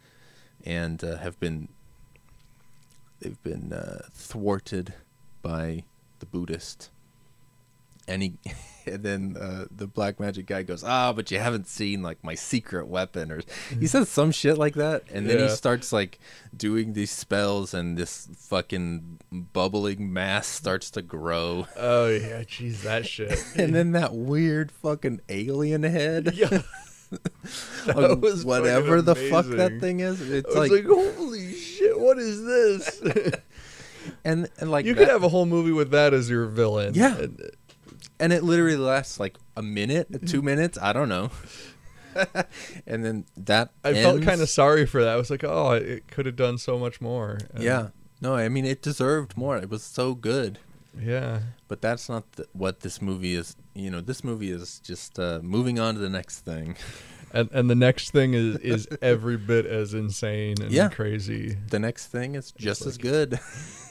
and 0.65 1.03
uh, 1.03 1.19
have 1.19 1.39
been 1.41 1.69
they've 3.21 3.43
been 3.43 3.73
uh, 3.73 4.09
thwarted 4.13 4.95
by 5.43 5.85
the 6.19 6.27
Buddhist. 6.27 6.91
And 8.11 8.23
he, 8.23 8.33
and 8.87 9.03
then 9.03 9.37
uh, 9.41 9.67
the 9.71 9.87
black 9.87 10.19
magic 10.19 10.47
guy 10.47 10.63
goes, 10.63 10.83
ah, 10.83 11.13
but 11.13 11.31
you 11.31 11.39
haven't 11.39 11.67
seen 11.69 12.03
like 12.03 12.23
my 12.25 12.35
secret 12.35 12.89
weapon, 12.89 13.31
or 13.31 13.41
he 13.79 13.87
says 13.87 14.09
some 14.09 14.33
shit 14.33 14.59
like 14.59 14.75
that, 14.75 15.05
and 15.13 15.29
then 15.29 15.39
he 15.39 15.49
starts 15.49 15.93
like 15.93 16.19
doing 16.57 16.95
these 16.95 17.11
spells, 17.11 17.73
and 17.75 17.97
this 17.97 18.29
fucking 18.37 19.21
bubbling 19.31 20.13
mass 20.13 20.47
starts 20.47 20.91
to 20.93 21.03
grow, 21.03 21.67
Oh 21.77 22.09
yeah, 22.09 22.43
jeez, 22.43 22.83
that 22.83 23.07
shit. 23.07 23.39
and 23.57 23.75
then 23.75 23.93
that 23.93 24.15
weird 24.15 24.73
fucking 24.73 25.21
alien 25.29 25.83
head, 25.83 26.33
yeah, 26.35 26.63
whatever 28.45 29.03
the 29.03 29.15
fuck 29.15 29.47
that 29.47 29.79
thing 29.81 30.01
is, 30.01 30.21
I 30.21 30.37
it's 30.37 30.49
was 30.49 30.57
like, 30.57 30.71
like, 30.71 30.87
holy 30.87 31.53
shit, 31.55 31.99
what 31.99 32.19
is 32.19 32.45
this? 32.45 33.35
and 34.25 34.49
and 34.59 34.71
like 34.71 34.85
you 34.87 34.95
that- 34.95 35.01
could 35.01 35.09
have 35.09 35.23
a 35.23 35.29
whole 35.29 35.47
movie 35.47 35.73
with 35.73 35.91
that 35.91 36.15
as 36.15 36.31
your 36.31 36.47
villain. 36.47 36.95
Yeah. 36.95 37.17
And- 37.17 37.51
and 38.19 38.33
it 38.33 38.43
literally 38.43 38.77
lasts 38.77 39.19
like 39.21 39.37
a 39.57 39.63
minute, 39.63 40.27
two 40.29 40.43
minutes, 40.43 40.79
I 40.81 40.93
don't 40.93 41.09
know. 41.09 41.31
and 42.87 43.05
then 43.05 43.25
that 43.37 43.71
I 43.85 43.95
felt 43.95 44.23
kind 44.23 44.41
of 44.41 44.49
sorry 44.49 44.87
for 44.87 45.03
that. 45.03 45.11
I 45.13 45.17
was 45.17 45.31
like, 45.31 45.45
oh, 45.45 45.73
it 45.73 46.09
could 46.09 46.27
have 46.27 46.37
done 46.37 46.59
so 46.59 46.79
much 46.79 47.01
more. 47.01 47.39
And- 47.55 47.63
yeah. 47.63 47.89
No, 48.23 48.35
I 48.35 48.49
mean 48.51 48.67
it 48.67 48.83
deserved 48.83 49.37
more. 49.37 49.57
It 49.57 49.71
was 49.71 49.83
so 49.83 50.15
good, 50.15 50.59
yeah. 51.01 51.41
but 51.69 51.81
that's 51.81 52.07
not 52.07 52.31
th- 52.37 52.49
what 52.53 52.81
this 52.81 53.01
movie 53.01 53.35
is. 53.35 53.57
You 53.73 53.91
know, 53.91 54.03
this 54.03 54.23
movie 54.23 54.51
is 54.51 54.79
just 54.81 55.19
uh, 55.19 55.41
moving 55.43 55.79
on 55.81 55.95
to 55.95 56.01
the 56.01 56.11
next 56.11 56.41
thing. 56.41 56.77
And 57.33 57.49
and 57.53 57.71
the 57.71 57.77
next 57.77 58.11
thing 58.11 58.35
is 58.35 58.57
is 58.57 58.89
every 59.01 59.37
bit 59.37 59.65
as 59.65 59.95
insane 59.95 60.57
and 60.61 60.73
Yeah. 60.73 60.89
crazy. 60.89 61.57
The 61.69 61.79
next 61.79 62.09
thing 62.09 62.35
is 62.35 62.51
just 62.51 62.85
as 62.87 62.99
good. 62.99 63.39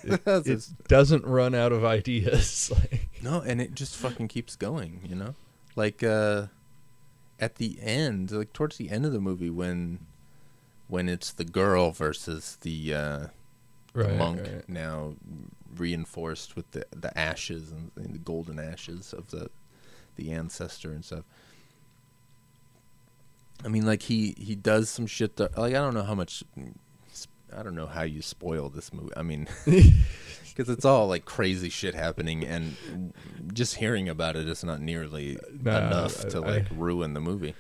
It, 0.04 0.22
it 0.28 0.68
doesn't 0.90 1.24
run 1.26 1.56
out 1.56 1.72
of 1.72 1.86
ideas. 1.86 2.70
like, 2.70 3.09
No, 3.22 3.42
and 3.42 3.60
it 3.62 3.74
just 3.76 3.96
fucking 3.98 4.28
keeps 4.30 4.56
going, 4.56 5.02
you 5.08 5.16
know? 5.16 5.36
Like 5.76 6.04
uh 6.04 6.48
at 7.40 7.56
the 7.56 7.78
end, 7.82 8.32
like 8.32 8.52
towards 8.54 8.78
the 8.78 8.90
end 8.90 9.06
of 9.06 9.14
the 9.14 9.20
movie 9.22 9.50
when 9.50 10.00
when 10.88 11.08
it's 11.08 11.32
the 11.32 11.46
girl 11.46 11.92
versus 11.92 12.58
the 12.62 12.94
uh 12.94 13.18
the 13.94 14.04
Right, 14.04 14.16
monk 14.18 14.42
right. 14.42 14.70
now 14.70 15.16
reinforced 15.76 16.56
with 16.56 16.70
the 16.72 16.86
the 16.92 17.18
ashes 17.18 17.72
and, 17.72 17.92
and 17.96 18.14
the 18.14 18.20
golden 18.20 18.60
ashes 18.60 19.14
of 19.14 19.30
the 19.32 19.50
the 20.16 20.32
ancestor 20.32 20.92
and 20.92 21.04
stuff. 21.04 21.24
I 23.64 23.68
mean, 23.68 23.86
like 23.86 24.04
he 24.04 24.36
he 24.38 24.56
does 24.56 24.90
some 24.90 25.08
shit 25.08 25.36
that 25.38 25.58
like 25.58 25.74
I 25.74 25.78
don't 25.80 25.94
know 25.94 26.04
how 26.04 26.16
much 26.16 26.44
I 27.56 27.64
don't 27.64 27.76
know 27.76 27.88
how 27.88 28.04
you 28.04 28.22
spoil 28.22 28.70
this 28.70 28.92
movie. 28.94 29.12
I 29.18 29.22
mean, 29.24 29.48
because 29.66 30.70
it's 30.70 30.86
all 30.86 31.08
like 31.08 31.26
crazy 31.26 31.70
shit 31.70 31.96
happening, 31.96 32.44
and 32.46 33.14
just 33.54 33.76
hearing 33.76 34.10
about 34.10 34.36
it 34.36 34.48
is 34.48 34.64
not 34.64 34.82
nearly 34.82 35.38
Nah, 35.62 35.78
enough 35.78 36.26
I- 36.26 36.30
to 36.30 36.38
I- 36.38 36.50
like 36.58 36.68
ruin 36.72 37.14
the 37.14 37.22
movie. 37.22 37.56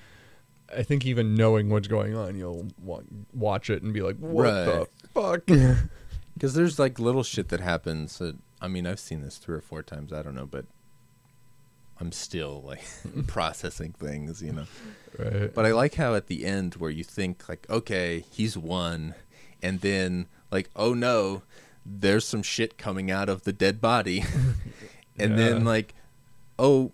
I 0.75 0.84
think 0.84 1.04
even 1.08 1.34
knowing 1.34 1.69
what's 1.69 1.88
going 1.88 2.15
on, 2.15 2.38
you'll 2.38 2.67
wa- 2.80 3.02
watch 3.34 3.71
it 3.71 3.82
and 3.82 3.91
be 3.91 4.02
like, 4.02 4.17
"What 4.17 4.43
the 4.43 4.88
fuck?" 5.13 5.41
Because 6.36 6.54
there's 6.54 6.78
like 6.80 6.99
little 6.99 7.23
shit 7.23 7.49
that 7.49 7.60
happens. 7.60 8.19
That, 8.19 8.38
I 8.62 8.67
mean, 8.69 8.86
I've 8.88 8.99
seen 8.99 9.21
this 9.23 9.38
three 9.39 9.56
or 9.58 9.62
four 9.62 9.82
times. 9.84 10.13
I 10.13 10.21
don't 10.21 10.36
know, 10.36 10.45
but 10.45 10.65
I'm 11.99 12.12
still 12.13 12.62
like 12.65 12.84
processing 13.28 13.93
things, 13.93 14.41
you 14.41 14.54
know. 14.54 14.65
right. 15.17 15.54
But 15.54 15.65
I 15.65 15.71
like 15.73 15.95
how 15.95 16.15
at 16.15 16.28
the 16.28 16.45
end 16.45 16.75
where 16.75 16.89
you 16.91 17.04
think 17.04 17.49
like, 17.49 17.65
okay, 17.69 18.23
he's 18.32 18.58
won, 18.58 19.15
and 19.62 19.82
then 19.82 20.28
like, 20.52 20.69
oh 20.76 20.93
no, 20.93 21.43
there's 21.86 22.26
some 22.26 22.43
shit 22.43 22.78
coming 22.78 23.10
out 23.12 23.30
of 23.30 23.43
the 23.43 23.54
dead 23.54 23.82
body, 23.82 24.24
and 25.17 25.38
then 25.38 25.63
like, 25.63 25.93
oh, 26.58 26.91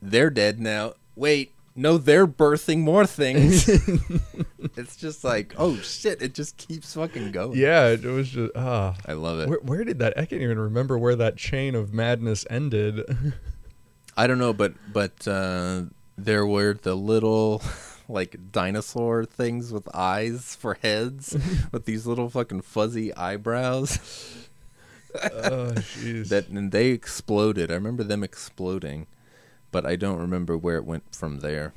they're 0.00 0.30
dead 0.30 0.60
now. 0.60 0.94
Wait, 1.14 1.52
no, 1.78 1.98
they're 1.98 2.26
birthing 2.26 2.78
more 2.78 3.06
things. 3.06 3.68
it's 4.76 4.96
just 4.96 5.22
like, 5.24 5.54
oh 5.58 5.76
shit, 5.76 6.22
it 6.22 6.34
just 6.34 6.56
keeps 6.56 6.94
fucking 6.94 7.32
going. 7.32 7.58
yeah, 7.58 7.88
it 7.88 8.02
was 8.02 8.30
just 8.30 8.52
ah. 8.56 8.96
I 9.06 9.12
love 9.12 9.40
it. 9.40 9.48
Where, 9.48 9.60
where 9.60 9.84
did 9.84 9.98
that? 9.98 10.16
I 10.16 10.24
can't 10.24 10.40
even 10.40 10.58
remember 10.58 10.96
where 10.96 11.16
that 11.16 11.36
chain 11.36 11.74
of 11.74 11.92
madness 11.92 12.46
ended. 12.48 13.02
I 14.16 14.26
don't 14.26 14.38
know, 14.38 14.54
but 14.54 14.72
but 14.90 15.28
uh, 15.28 15.82
there 16.16 16.46
were 16.46 16.74
the 16.74 16.94
little 16.94 17.62
like 18.08 18.52
dinosaur 18.52 19.24
things 19.24 19.72
with 19.72 19.88
eyes 19.94 20.54
for 20.54 20.74
heads, 20.82 21.36
with 21.72 21.84
these 21.84 22.06
little 22.06 22.28
fucking 22.28 22.62
fuzzy 22.62 23.14
eyebrows. 23.14 24.48
oh, 25.22 25.72
jeez. 25.76 26.28
That 26.28 26.48
and 26.48 26.72
they 26.72 26.88
exploded. 26.88 27.70
I 27.70 27.74
remember 27.74 28.04
them 28.04 28.22
exploding, 28.22 29.06
but 29.70 29.86
I 29.86 29.96
don't 29.96 30.18
remember 30.18 30.56
where 30.56 30.76
it 30.76 30.84
went 30.84 31.14
from 31.14 31.40
there. 31.40 31.72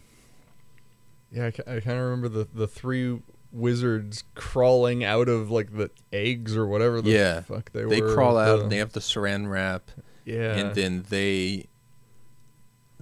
Yeah, 1.32 1.48
I, 1.48 1.52
kind 1.52 1.98
of 2.00 2.04
remember 2.04 2.28
the 2.30 2.48
the 2.54 2.68
three 2.68 3.20
wizards 3.52 4.24
crawling 4.36 5.04
out 5.04 5.28
of 5.30 5.50
like 5.52 5.76
the 5.76 5.90
eggs 6.14 6.56
or 6.56 6.68
whatever 6.68 7.02
the 7.02 7.12
yeah, 7.12 7.42
fuck 7.42 7.72
they, 7.72 7.84
they 7.86 8.02
were. 8.02 8.14
crawl 8.14 8.38
out. 8.38 8.58
the- 8.58 8.62
and 8.64 8.72
They 8.72 8.78
have 8.78 8.94
the 8.94 9.00
saran 9.00 9.50
wrap, 9.50 9.90
yeah, 10.26 10.56
and 10.56 10.76
then 10.76 11.06
they. 11.10 11.68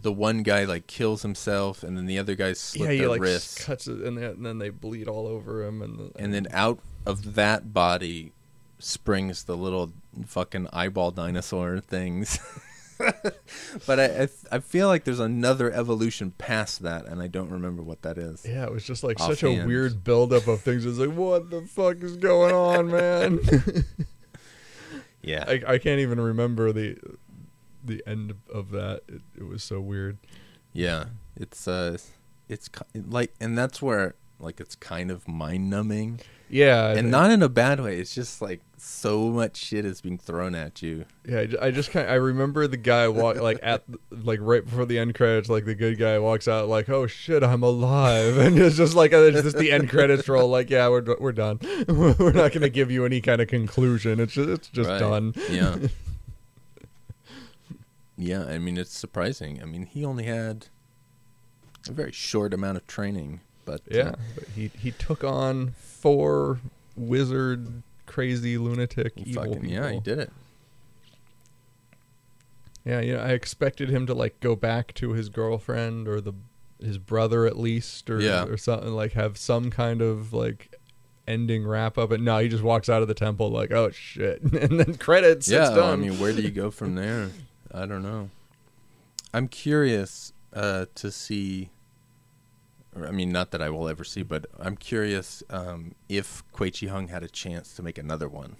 The 0.07 0.13
one 0.13 0.41
guy 0.41 0.63
like 0.63 0.87
kills 0.87 1.21
himself, 1.21 1.83
and 1.83 1.97
then 1.97 2.05
the 2.05 2.17
other 2.17 2.33
guys 2.33 2.61
slit 2.61 2.87
yeah, 2.87 2.93
he 2.93 2.99
their 2.99 3.09
like 3.09 3.19
wrists. 3.19 3.61
cuts 3.61 3.87
it, 3.87 3.99
and 3.99 4.17
then, 4.17 4.23
and 4.23 4.45
then 4.45 4.57
they 4.57 4.69
bleed 4.69 5.09
all 5.09 5.27
over 5.27 5.65
him, 5.65 5.81
and 5.81 5.99
the, 5.99 6.11
and 6.15 6.33
then 6.33 6.47
out 6.51 6.79
of 7.05 7.35
that 7.35 7.73
body 7.73 8.31
springs 8.79 9.43
the 9.43 9.57
little 9.57 9.91
fucking 10.25 10.69
eyeball 10.71 11.11
dinosaur 11.11 11.81
things. 11.81 12.39
but 13.85 13.99
I, 13.99 14.05
I 14.05 14.27
I 14.49 14.59
feel 14.59 14.87
like 14.87 15.03
there's 15.03 15.19
another 15.19 15.73
evolution 15.73 16.31
past 16.37 16.83
that, 16.83 17.05
and 17.05 17.21
I 17.21 17.27
don't 17.27 17.49
remember 17.49 17.83
what 17.83 18.03
that 18.03 18.17
is. 18.17 18.45
Yeah, 18.47 18.63
it 18.63 18.71
was 18.71 18.85
just 18.85 19.03
like 19.03 19.19
such 19.19 19.43
a 19.43 19.65
weird 19.65 20.05
buildup 20.05 20.47
of 20.47 20.61
things. 20.61 20.85
It's 20.85 20.99
like, 20.99 21.11
what 21.11 21.49
the 21.49 21.63
fuck 21.63 21.97
is 21.97 22.15
going 22.15 22.55
on, 22.55 22.89
man? 22.89 23.41
Yeah, 25.27 25.43
I, 25.47 25.61
I 25.67 25.77
can't 25.77 25.99
even 25.99 26.19
remember 26.19 26.71
the 26.71 26.97
the 27.87 28.03
end 28.07 28.33
of 28.53 28.71
that. 28.71 29.01
It, 29.07 29.21
it 29.37 29.43
was 29.47 29.63
so 29.63 29.79
weird. 29.81 30.17
yeah. 30.73 31.05
It's 31.35 31.67
uh, 31.67 31.97
it's 32.49 32.69
like, 33.09 33.33
and 33.39 33.57
that's 33.57 33.81
where 33.81 34.15
like 34.39 34.59
it's 34.59 34.75
kind 34.75 35.11
of 35.11 35.27
mind 35.27 35.69
numbing, 35.69 36.19
Yeah, 36.49 36.89
and 36.89 37.09
not 37.11 37.29
in 37.31 37.41
a 37.43 37.49
bad 37.49 37.79
way. 37.79 37.97
It's 37.99 38.13
just 38.15 38.41
like 38.41 38.61
so 38.77 39.29
much 39.29 39.55
shit 39.57 39.83
is 39.85 40.01
being 40.01 40.17
thrown 40.17 40.55
at 40.55 40.81
you. 40.81 41.05
Yeah, 41.27 41.45
I 41.61 41.67
I 41.67 41.71
just 41.71 41.91
kind 41.91 42.09
I 42.09 42.15
remember 42.15 42.67
the 42.67 42.77
guy 42.77 43.07
walk 43.07 43.35
like 43.41 43.59
at 43.61 43.83
like 44.09 44.39
right 44.41 44.63
before 44.65 44.85
the 44.87 44.97
end 44.97 45.13
credits, 45.13 45.47
like 45.49 45.65
the 45.65 45.75
good 45.75 45.99
guy 45.99 46.17
walks 46.17 46.47
out 46.47 46.67
like, 46.67 46.89
"Oh 46.89 47.05
shit, 47.05 47.43
I'm 47.43 47.61
alive," 47.63 48.37
and 48.45 48.57
it's 48.57 48.77
just 48.77 48.95
like 48.95 49.11
it's 49.13 49.41
just 49.43 49.57
the 49.59 49.71
end 49.71 49.89
credits 49.91 50.27
roll. 50.27 50.49
Like, 50.57 50.71
yeah, 50.71 50.87
we're 50.89 51.03
we're 51.19 51.31
done. 51.33 51.59
we're 51.87 52.31
not 52.31 52.51
gonna 52.51 52.69
give 52.69 52.89
you 52.89 53.05
any 53.05 53.21
kind 53.21 53.41
of 53.41 53.47
conclusion. 53.47 54.19
It's 54.19 54.33
just 54.33 54.49
it's 54.49 54.67
just 54.69 54.89
Right. 54.89 54.99
done. 54.99 55.33
Yeah. 55.51 55.77
Yeah, 58.17 58.43
I 58.45 58.57
mean 58.57 58.77
it's 58.77 58.97
surprising. 58.97 59.61
I 59.61 59.65
mean 59.65 59.85
he 59.85 60.03
only 60.03 60.25
had 60.25 60.67
a 61.87 61.91
very 61.91 62.11
short 62.11 62.53
amount 62.53 62.77
of 62.77 62.87
training, 62.87 63.41
but 63.65 63.81
uh, 63.91 63.97
Yeah, 63.97 64.15
but 64.35 64.45
he 64.55 64.71
he 64.79 64.91
took 64.91 65.23
on 65.23 65.73
four 65.77 66.59
wizard, 66.95 67.83
crazy 68.05 68.57
lunatic 68.57 69.13
evil 69.17 69.43
fucking 69.43 69.61
people. 69.61 69.73
yeah, 69.73 69.91
he 69.91 69.99
did 69.99 70.19
it. 70.19 70.31
Yeah, 72.85 73.01
you 73.01 73.13
know, 73.15 73.19
I 73.21 73.29
expected 73.29 73.89
him 73.89 74.05
to 74.07 74.13
like 74.13 74.39
go 74.39 74.55
back 74.55 74.93
to 74.95 75.11
his 75.11 75.29
girlfriend 75.29 76.07
or 76.07 76.21
the 76.21 76.33
his 76.81 76.97
brother 76.97 77.45
at 77.45 77.57
least, 77.57 78.09
or 78.09 78.21
Yeah. 78.21 78.45
or 78.45 78.55
something 78.57 78.91
like 78.93 79.13
have 79.13 79.37
some 79.37 79.69
kind 79.71 80.01
of 80.01 80.31
like 80.31 80.73
ending 81.27 81.65
wrap 81.67 81.97
up. 81.97 82.09
But 82.09 82.21
no, 82.21 82.37
he 82.37 82.47
just 82.47 82.63
walks 82.63 82.87
out 82.87 83.01
of 83.01 83.07
the 83.09 83.13
temple 83.13 83.49
like, 83.51 83.71
oh 83.71 83.89
shit, 83.91 84.41
and 84.53 84.79
then 84.79 84.95
credits. 84.95 85.49
yeah, 85.49 85.67
it's 85.67 85.75
done. 85.75 85.93
I 85.93 85.95
mean 85.97 86.19
where 86.19 86.31
do 86.31 86.41
you 86.41 86.51
go 86.51 86.71
from 86.71 86.95
there? 86.95 87.29
I 87.73 87.85
don't 87.85 88.03
know. 88.03 88.29
I'm 89.33 89.47
curious 89.47 90.33
uh, 90.53 90.85
to 90.95 91.11
see. 91.11 91.69
I 92.95 93.11
mean, 93.11 93.31
not 93.31 93.51
that 93.51 93.61
I 93.61 93.69
will 93.69 93.87
ever 93.87 94.03
see, 94.03 94.23
but 94.23 94.47
I'm 94.59 94.75
curious 94.75 95.43
um, 95.51 95.93
if 96.09 96.43
Kuei 96.51 96.71
Chih-Hung 96.71 97.09
had 97.09 97.21
a 97.21 97.27
chance 97.27 97.75
to 97.75 97.83
make 97.83 97.99
another 97.99 98.27
one, 98.27 98.55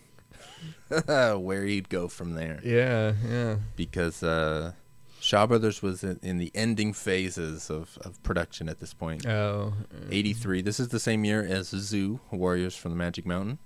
where 1.07 1.65
he'd 1.65 1.89
go 1.89 2.07
from 2.07 2.33
there. 2.35 2.59
yeah, 2.63 3.13
yeah, 3.27 3.55
because 3.75 4.21
uh, 4.21 4.73
Shaw 5.19 5.47
Brothers 5.47 5.81
was 5.81 6.03
in, 6.03 6.19
in 6.21 6.37
the 6.37 6.51
ending 6.53 6.93
phases 6.93 7.71
of, 7.71 7.97
of 8.01 8.21
production 8.21 8.69
at 8.69 8.79
this 8.79 8.93
point. 8.93 9.25
oh, 9.25 9.73
83. 10.11 10.61
This 10.61 10.79
is 10.79 10.89
the 10.89 10.99
same 10.99 11.25
year 11.25 11.43
as 11.43 11.69
Zu, 11.69 12.19
Warriors 12.29 12.75
from 12.75 12.91
the 12.91 12.97
Magic 12.97 13.25
Mountain. 13.25 13.57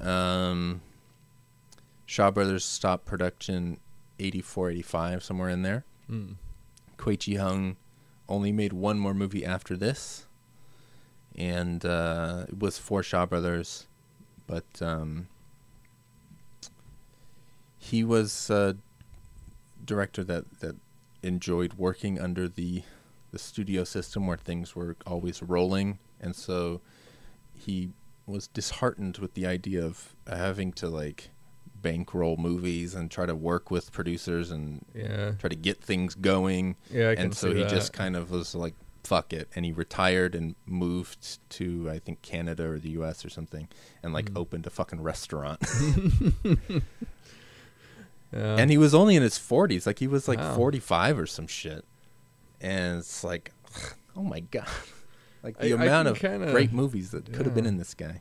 Um, 0.00 0.82
Shaw 2.04 2.30
Brothers 2.30 2.64
stopped 2.64 3.06
production 3.06 3.78
84, 4.18 4.70
85, 4.70 5.22
somewhere 5.22 5.48
in 5.48 5.62
there. 5.62 5.84
Hmm. 6.06 6.32
Kuei 6.96 7.16
Chih-Hung 7.16 7.76
only 8.28 8.52
made 8.52 8.72
one 8.72 8.98
more 8.98 9.14
movie 9.14 9.44
after 9.44 9.76
this. 9.76 10.26
And 11.36 11.84
uh, 11.84 12.46
it 12.48 12.58
was 12.58 12.78
for 12.78 13.02
Shaw 13.02 13.26
Brothers. 13.26 13.86
But 14.46 14.64
um, 14.80 15.28
he 17.78 18.04
was 18.04 18.48
a 18.48 18.76
director 19.84 20.24
that, 20.24 20.60
that 20.60 20.76
enjoyed 21.22 21.74
working 21.74 22.20
under 22.20 22.48
the 22.48 22.82
the 23.32 23.38
studio 23.38 23.84
system 23.84 24.26
where 24.26 24.36
things 24.36 24.74
were 24.74 24.96
always 25.06 25.42
rolling, 25.42 25.98
and 26.20 26.34
so 26.34 26.80
he 27.52 27.90
was 28.24 28.46
disheartened 28.48 29.18
with 29.18 29.34
the 29.34 29.46
idea 29.46 29.84
of 29.84 30.14
having 30.26 30.72
to 30.72 30.88
like 30.88 31.28
bankroll 31.86 32.36
movies 32.36 32.94
and 32.96 33.10
try 33.10 33.26
to 33.26 33.34
work 33.36 33.70
with 33.70 33.92
producers 33.92 34.50
and 34.50 34.84
yeah, 34.94 35.32
try 35.38 35.48
to 35.48 35.54
get 35.68 35.80
things 35.80 36.14
going. 36.16 36.74
yeah. 36.90 37.10
I 37.10 37.12
and 37.12 37.34
so 37.34 37.54
he 37.54 37.62
that. 37.62 37.70
just 37.70 37.92
kind 37.92 38.16
of 38.16 38.30
was 38.30 38.54
like, 38.54 38.74
"Fuck 39.04 39.32
it," 39.32 39.46
and 39.54 39.64
he 39.64 39.72
retired 39.72 40.34
and 40.34 40.56
moved 40.66 41.38
to 41.58 41.88
I 41.88 41.98
think 42.00 42.22
Canada 42.22 42.64
or 42.72 42.78
the 42.78 42.90
U.S. 43.00 43.24
or 43.24 43.30
something, 43.30 43.68
and 44.02 44.12
like 44.12 44.30
Mm. 44.32 44.38
opened 44.42 44.66
a 44.66 44.70
fucking 44.70 45.00
restaurant. 45.00 45.60
yeah. 48.32 48.56
and 48.58 48.70
he 48.70 48.78
was 48.78 48.94
only 48.94 49.14
in 49.16 49.22
his 49.22 49.38
40s 49.38 49.86
like 49.86 49.98
he 50.00 50.06
was 50.08 50.26
like 50.28 50.38
Wow. 50.38 50.56
45 50.56 51.18
or 51.18 51.26
some 51.26 51.46
shit 51.46 51.84
and 52.60 52.98
it's 52.98 53.22
like 53.22 53.52
oh 54.16 54.22
my 54.22 54.40
god 54.40 54.66
like 55.42 55.56
the 55.58 55.68
I- 55.72 55.78
I 55.78 55.84
amount 55.84 56.06
can 56.06 56.06
of 56.08 56.18
kinda- 56.18 56.50
great 56.52 56.72
movies 56.72 57.10
that 57.12 57.32
could 57.32 57.46
have 57.46 57.54
been 57.54 57.66
in 57.66 57.76
this 57.76 57.94
guy 57.94 58.20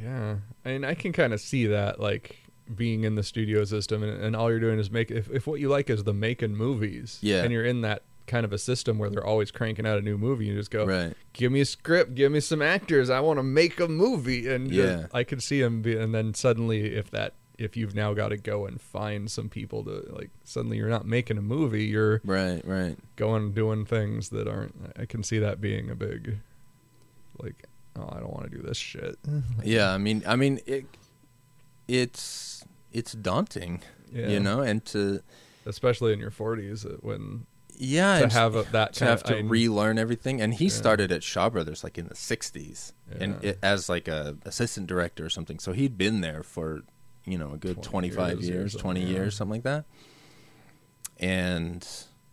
Yeah, 0.00 0.36
I 0.64 0.68
mean, 0.72 0.84
I 0.84 0.94
can 0.94 1.12
kind 1.12 1.32
of 1.32 1.40
see 1.40 1.66
that, 1.66 2.00
like 2.00 2.38
being 2.76 3.04
in 3.04 3.14
the 3.14 3.22
studio 3.22 3.64
system, 3.64 4.02
and, 4.02 4.22
and 4.22 4.36
all 4.36 4.50
you're 4.50 4.60
doing 4.60 4.78
is 4.78 4.90
make. 4.90 5.10
If, 5.10 5.30
if 5.30 5.46
what 5.46 5.60
you 5.60 5.68
like 5.68 5.90
is 5.90 6.04
the 6.04 6.14
making 6.14 6.56
movies, 6.56 7.18
Yeah. 7.22 7.42
and 7.42 7.52
you're 7.52 7.64
in 7.64 7.80
that 7.82 8.02
kind 8.26 8.44
of 8.44 8.52
a 8.52 8.58
system 8.58 8.96
where 8.98 9.10
they're 9.10 9.26
always 9.26 9.50
cranking 9.50 9.86
out 9.86 9.98
a 9.98 10.02
new 10.02 10.16
movie, 10.16 10.46
you 10.46 10.54
just 10.54 10.70
go, 10.70 10.84
right 10.86 11.14
give 11.32 11.50
me 11.50 11.60
a 11.60 11.64
script, 11.64 12.14
give 12.14 12.30
me 12.30 12.38
some 12.40 12.62
actors, 12.62 13.10
I 13.10 13.18
want 13.20 13.38
to 13.38 13.42
make 13.42 13.80
a 13.80 13.88
movie, 13.88 14.48
and 14.48 14.70
Yeah. 14.70 15.06
I 15.12 15.24
could 15.24 15.42
see 15.42 15.60
him, 15.60 15.82
be, 15.82 15.96
and 15.96 16.14
then 16.14 16.34
suddenly, 16.34 16.94
if 16.94 17.10
that, 17.10 17.34
if 17.58 17.76
you've 17.76 17.94
now 17.94 18.14
got 18.14 18.28
to 18.28 18.36
go 18.36 18.66
and 18.66 18.80
find 18.80 19.30
some 19.30 19.48
people 19.48 19.82
to 19.84 20.04
like, 20.12 20.30
suddenly 20.44 20.76
you're 20.76 20.88
not 20.88 21.06
making 21.06 21.38
a 21.38 21.42
movie, 21.42 21.84
you're 21.86 22.20
right 22.24 22.62
right 22.64 22.96
going 23.16 23.52
doing 23.52 23.84
things 23.84 24.28
that 24.30 24.46
aren't. 24.48 24.74
I 24.96 25.06
can 25.06 25.22
see 25.24 25.38
that 25.40 25.60
being 25.60 25.90
a 25.90 25.94
big, 25.96 26.38
like, 27.42 27.64
oh, 27.96 28.08
I 28.12 28.20
don't 28.20 28.32
want 28.32 28.50
to 28.50 28.56
do 28.56 28.62
this 28.62 28.76
shit. 28.78 29.16
yeah 29.64 29.92
i 29.92 29.98
mean 29.98 30.22
i 30.26 30.36
mean 30.36 30.60
it 30.66 30.84
it's 31.90 32.64
it's 32.92 33.12
daunting 33.12 33.82
Yeah. 34.12 34.28
you 34.28 34.40
know 34.40 34.60
and 34.60 34.84
to 34.86 35.22
especially 35.66 36.12
in 36.12 36.20
your 36.20 36.30
40s 36.30 36.86
uh, 36.86 36.96
when 37.00 37.46
yeah 37.76 38.20
to 38.20 38.28
have 38.28 38.54
a, 38.56 38.62
that 38.72 38.92
to 38.94 39.04
have 39.04 39.22
to 39.24 39.36
I- 39.38 39.40
relearn 39.40 39.98
everything 39.98 40.40
and 40.40 40.54
he 40.54 40.66
Yeah. 40.66 40.70
started 40.82 41.10
at 41.12 41.22
shaw 41.22 41.48
brothers 41.50 41.82
like 41.84 41.98
in 41.98 42.06
the 42.08 42.14
60s 42.14 42.92
and 43.18 43.42
it, 43.44 43.58
as 43.62 43.88
like 43.88 44.06
a 44.08 44.36
assistant 44.44 44.86
director 44.86 45.24
or 45.24 45.30
something 45.30 45.58
so 45.58 45.72
he'd 45.72 45.96
been 45.98 46.20
there 46.20 46.42
for 46.42 46.82
you 47.26 47.38
know 47.38 47.52
a 47.52 47.58
good 47.58 47.82
25 47.82 48.40
years 48.40 48.48
years, 48.48 48.72
something, 48.72 48.82
20 48.82 49.00
yeah. 49.00 49.06
years 49.08 49.34
something 49.36 49.52
like 49.58 49.64
that 49.64 49.84
and 51.18 51.86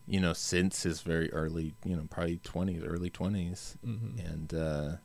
you 0.07 0.19
know 0.19 0.33
since 0.33 0.83
his 0.83 1.01
very 1.01 1.31
early 1.33 1.73
you 1.83 1.95
know 1.95 2.05
probably 2.09 2.37
20s 2.37 2.83
early 2.85 3.09
20s 3.09 3.75
Mhm. 3.85 4.31
and 4.31 4.53
uh 4.53 4.95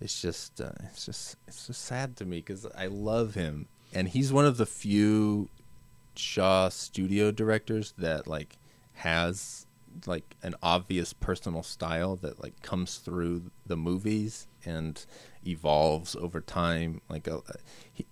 it's 0.00 0.20
just 0.20 0.60
uh, 0.60 0.72
it's 0.84 1.06
just 1.06 1.36
it's 1.46 1.66
just 1.66 1.84
sad 1.84 2.16
to 2.16 2.24
me 2.24 2.38
because 2.38 2.66
I 2.76 2.86
love 2.86 3.34
him. 3.34 3.68
And 3.92 4.08
he's 4.08 4.32
one 4.32 4.46
of 4.46 4.56
the 4.56 4.66
few 4.66 5.48
Shaw 6.16 6.68
studio 6.68 7.30
directors 7.30 7.92
that 7.98 8.26
like 8.26 8.56
has 8.94 9.66
like 10.06 10.36
an 10.42 10.54
obvious 10.62 11.12
personal 11.12 11.62
style 11.62 12.16
that 12.16 12.42
like 12.42 12.62
comes 12.62 12.98
through 12.98 13.50
the 13.66 13.76
movies 13.76 14.46
and 14.64 15.04
evolves 15.46 16.16
over 16.16 16.40
time. 16.40 17.00
Like 17.08 17.26
a, 17.26 17.42
he, 17.92 18.06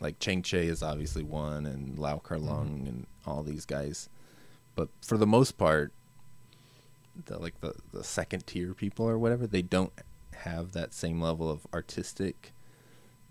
like 0.00 0.18
Chang 0.18 0.42
Cheh 0.42 0.64
is 0.64 0.82
obviously 0.82 1.22
one 1.22 1.64
and 1.66 1.98
Lau 1.98 2.18
Kar 2.18 2.38
Lung 2.38 2.84
and 2.86 3.06
all 3.26 3.42
these 3.42 3.64
guys. 3.64 4.08
But 4.74 4.88
for 5.00 5.16
the 5.16 5.26
most 5.26 5.56
part 5.56 5.92
the 7.26 7.38
like 7.38 7.60
the, 7.60 7.74
the 7.92 8.02
second 8.04 8.46
tier 8.46 8.72
people 8.72 9.06
or 9.06 9.18
whatever 9.18 9.46
they 9.46 9.60
don't 9.60 9.92
have 10.42 10.72
that 10.72 10.92
same 10.94 11.20
level 11.20 11.50
of 11.50 11.66
artistic 11.74 12.52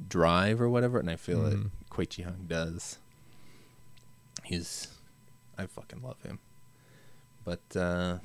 drive 0.07 0.59
or 0.61 0.67
whatever 0.69 0.99
and 0.99 1.09
I 1.09 1.15
feel 1.15 1.39
Mhm. 1.39 1.49
that 1.49 1.69
Kuei 1.89 2.05
Chih-Hung 2.05 2.45
does 2.47 2.97
he's 4.43 4.87
I 5.57 5.65
fucking 5.67 6.01
love 6.01 6.21
him 6.23 6.39
but 7.43 7.61
uh 7.75 8.17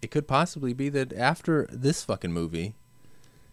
it 0.00 0.10
could 0.10 0.26
possibly 0.28 0.72
be 0.72 0.88
that 0.90 1.12
after 1.12 1.66
this 1.72 2.04
fucking 2.04 2.32
movie 2.32 2.74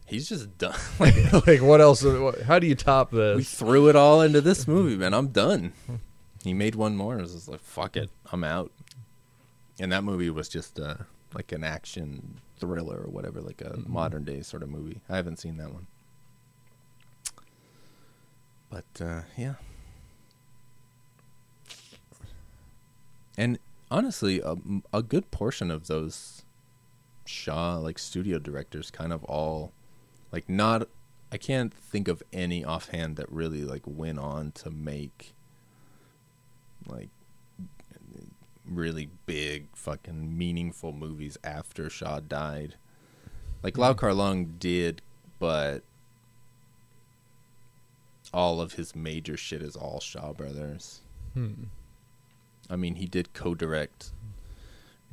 he's 0.05 0.29
just 0.29 0.57
done 0.57 0.77
like 0.99 1.15
like 1.47 1.61
what 1.61 1.81
else 1.81 2.05
how 2.45 2.59
do 2.59 2.67
you 2.67 2.75
top 2.75 3.11
this? 3.11 3.35
we 3.37 3.43
threw 3.43 3.89
it 3.89 3.95
all 3.95 4.21
into 4.21 4.41
this 4.41 4.67
movie 4.67 4.95
man 4.95 5.13
I'm 5.13 5.29
done 5.29 5.73
he 6.43 6.53
made 6.53 6.75
one 6.75 6.95
more. 6.95 7.17
I 7.17 7.21
was 7.23 7.33
just 7.33 7.47
like, 7.47 7.59
fuck 7.61 7.97
it, 7.97 8.11
I'm 8.31 8.43
out. 8.43 8.71
And 9.79 9.91
that 9.91 10.03
movie 10.03 10.29
was 10.29 10.47
just 10.47 10.79
uh, 10.79 10.93
like 11.35 11.51
an 11.51 11.63
action 11.63 12.39
thriller 12.57 12.97
or 13.05 13.09
whatever, 13.11 13.41
like 13.41 13.61
a 13.61 13.71
Mhm. 13.77 13.87
modern 13.87 14.23
day 14.23 14.41
sort 14.41 14.63
of 14.63 14.69
movie. 14.69 15.01
I 15.09 15.17
haven't 15.17 15.37
seen 15.37 15.57
that 15.57 15.71
one. 15.73 15.87
But 18.69 19.01
uh, 19.01 19.21
yeah. 19.37 19.55
And 23.37 23.59
honestly, 23.91 24.39
a, 24.41 24.55
a 24.93 25.03
good 25.03 25.29
portion 25.31 25.69
of 25.69 25.87
those 25.87 26.43
Shaw 27.25 27.77
like 27.77 27.97
studio 27.97 28.37
directors 28.37 28.91
kind 28.91 29.11
of 29.11 29.23
all 29.23 29.73
like 30.31 30.47
not 30.47 30.87
I 31.31 31.37
can't 31.37 31.73
think 31.73 32.07
of 32.07 32.21
any 32.31 32.63
offhand 32.63 33.15
that 33.17 33.31
really 33.31 33.63
like 33.63 33.81
went 33.85 34.19
on 34.19 34.51
to 34.53 34.69
make 34.69 35.33
like 36.85 37.09
really 38.75 39.09
big 39.25 39.67
fucking 39.73 40.37
meaningful 40.37 40.91
movies 40.91 41.37
after 41.43 41.89
Shaw 41.89 42.19
died. 42.19 42.75
Like 43.63 43.77
Lau 43.77 43.93
Kar 43.93 44.13
Lung 44.13 44.55
did, 44.59 45.01
but 45.39 45.83
all 48.33 48.61
of 48.61 48.73
his 48.73 48.95
major 48.95 49.37
shit 49.37 49.61
is 49.61 49.75
all 49.75 49.99
Shaw 49.99 50.33
Brothers. 50.33 51.01
Hmm. 51.33 51.65
I 52.69 52.75
mean, 52.75 52.95
he 52.95 53.05
did 53.05 53.33
co-direct 53.33 54.11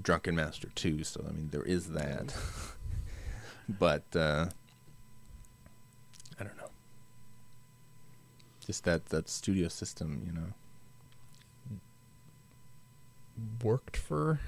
Drunken 0.01 0.35
Master 0.35 0.69
2, 0.75 1.05
so 1.05 1.25
I 1.29 1.33
mean 1.33 1.49
there 1.51 1.63
is 1.63 1.91
that. 1.91 2.35
but 3.69 4.05
uh 4.17 4.47
I 6.39 6.45
don't 6.45 6.57
know. 6.57 6.71
Just 8.67 8.85
that 8.85 9.07
that 9.07 9.29
studio 9.29 9.69
system, 9.69 10.23
you 10.27 10.33
know. 10.33 10.53
Worked 13.63 13.97
for 13.97 14.41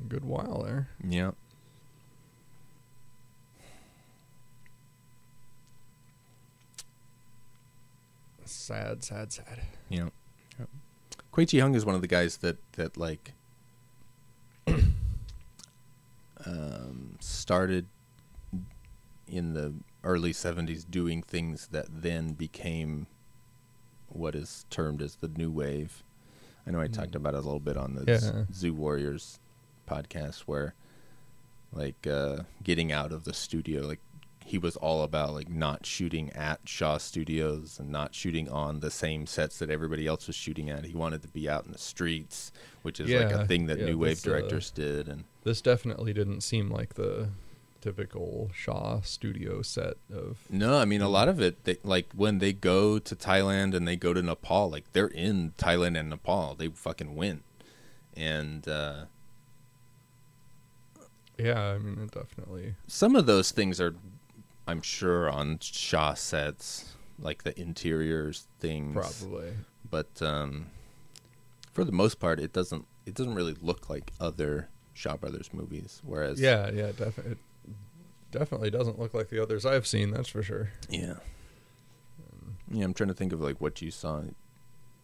a 0.00 0.04
good 0.04 0.24
while 0.24 0.62
there. 0.62 0.88
Yeah. 1.02 1.32
Sad, 8.44 9.02
sad, 9.02 9.32
sad. 9.32 9.62
Yeah. 9.88 10.08
Kuei 11.32 11.46
Chih-Hung 11.46 11.74
is 11.74 11.86
one 11.86 11.94
of 11.94 12.02
the 12.02 12.06
guys 12.06 12.38
that 12.38 12.58
that 12.72 12.96
like 12.96 13.32
um, 16.46 17.16
started 17.20 17.86
in 19.26 19.54
the 19.54 19.72
early 20.04 20.32
70s 20.32 20.84
doing 20.88 21.22
things 21.22 21.68
that 21.68 21.86
then 21.88 22.34
became 22.34 23.06
what 24.08 24.34
is 24.34 24.66
termed 24.68 25.00
as 25.00 25.16
the 25.16 25.28
new 25.28 25.50
wave. 25.50 26.02
I 26.66 26.70
know 26.70 26.80
I 26.80 26.86
talked 26.86 27.14
about 27.14 27.34
it 27.34 27.38
a 27.38 27.40
little 27.40 27.60
bit 27.60 27.76
on 27.76 27.94
the 27.94 28.04
Yeah. 28.06 28.44
Zu 28.52 28.72
Warriors 28.74 29.38
podcast 29.88 30.40
where 30.42 30.74
like 31.72 32.06
uh 32.06 32.38
getting 32.62 32.92
out 32.92 33.12
of 33.12 33.24
the 33.24 33.32
studio 33.34 33.86
like 33.86 34.00
he 34.44 34.58
was 34.58 34.76
all 34.76 35.02
about 35.02 35.32
like 35.34 35.48
not 35.48 35.86
shooting 35.86 36.30
at 36.30 36.60
Shaw 36.64 36.98
Studios 36.98 37.78
and 37.78 37.90
not 37.90 38.12
shooting 38.14 38.48
on 38.48 38.80
the 38.80 38.90
same 38.90 39.24
sets 39.26 39.58
that 39.60 39.70
everybody 39.70 40.04
else 40.06 40.26
was 40.26 40.34
shooting 40.34 40.68
at. 40.68 40.84
He 40.84 40.94
wanted 40.94 41.22
to 41.22 41.28
be 41.28 41.48
out 41.48 41.64
in 41.64 41.70
the 41.70 41.78
streets, 41.78 42.50
which 42.82 42.98
is 42.98 43.08
like 43.08 43.30
a 43.32 43.46
thing 43.46 43.66
that 43.66 43.78
yeah, 43.78 43.86
new 43.86 43.98
wave 43.98 44.16
this, 44.16 44.26
uh, 44.26 44.30
directors 44.30 44.70
did 44.72 45.08
and 45.08 45.24
This 45.44 45.60
definitely 45.62 46.12
didn't 46.12 46.40
seem 46.40 46.70
like 46.70 46.94
the 46.94 47.28
typical 47.82 48.50
Shaw 48.54 49.02
studio 49.02 49.60
set 49.60 49.94
of. 50.10 50.38
No, 50.48 50.78
I 50.78 50.86
mean 50.86 51.02
a 51.02 51.08
lot 51.10 51.28
of 51.28 51.40
it. 51.40 51.64
They, 51.64 51.76
like 51.82 52.06
when 52.14 52.38
they 52.38 52.54
go 52.54 52.98
to 52.98 53.14
Thailand 53.14 53.74
and 53.74 53.86
they 53.86 53.96
go 53.96 54.14
to 54.14 54.22
Nepal, 54.22 54.70
like 54.70 54.90
they're 54.92 55.08
in 55.08 55.52
Thailand 55.58 55.98
and 55.98 56.08
Nepal. 56.08 56.54
They 56.54 56.68
fucking 56.68 57.14
win, 57.14 57.42
and 58.16 58.66
uh, 58.66 59.04
Yeah, 61.38 61.60
I 61.60 61.78
mean, 61.78 62.06
definitely. 62.12 62.74
some 62.86 63.16
of 63.16 63.26
those 63.26 63.50
things 63.50 63.80
are, 63.80 63.94
I'm 64.66 64.80
sure, 64.82 65.28
on 65.28 65.58
Shaw 65.60 66.14
sets, 66.14 66.94
like 67.18 67.42
the 67.42 67.58
interiors 67.60 68.46
things. 68.60 68.94
Probably. 68.94 69.50
but 69.90 70.22
um, 70.22 70.66
for 71.72 71.84
the 71.84 71.92
most 71.92 72.20
part, 72.20 72.38
it 72.38 72.52
doesn't. 72.52 72.86
It 73.04 73.14
doesn't 73.14 73.34
really 73.34 73.56
look 73.60 73.90
like 73.90 74.12
other 74.20 74.68
Shaw 74.94 75.16
Brothers 75.16 75.50
movies. 75.52 76.00
Whereas, 76.04 76.40
Yeah, 76.40 76.70
yeah, 76.70 76.92
definitely. 76.92 77.36
It 78.32 78.38
definitely 78.38 78.70
doesn't 78.70 78.98
look 78.98 79.12
like 79.12 79.28
the 79.28 79.42
others 79.42 79.66
I've 79.66 79.86
seen, 79.86 80.10
that's 80.10 80.28
for 80.28 80.42
sure. 80.42 80.70
Yeah. 80.88 81.14
Yeah, 82.70 82.84
I'm 82.84 82.94
trying 82.94 83.08
to 83.08 83.14
think 83.14 83.32
of 83.34 83.40
like 83.40 83.60
what 83.60 83.82
you 83.82 83.90
saw. 83.90 84.22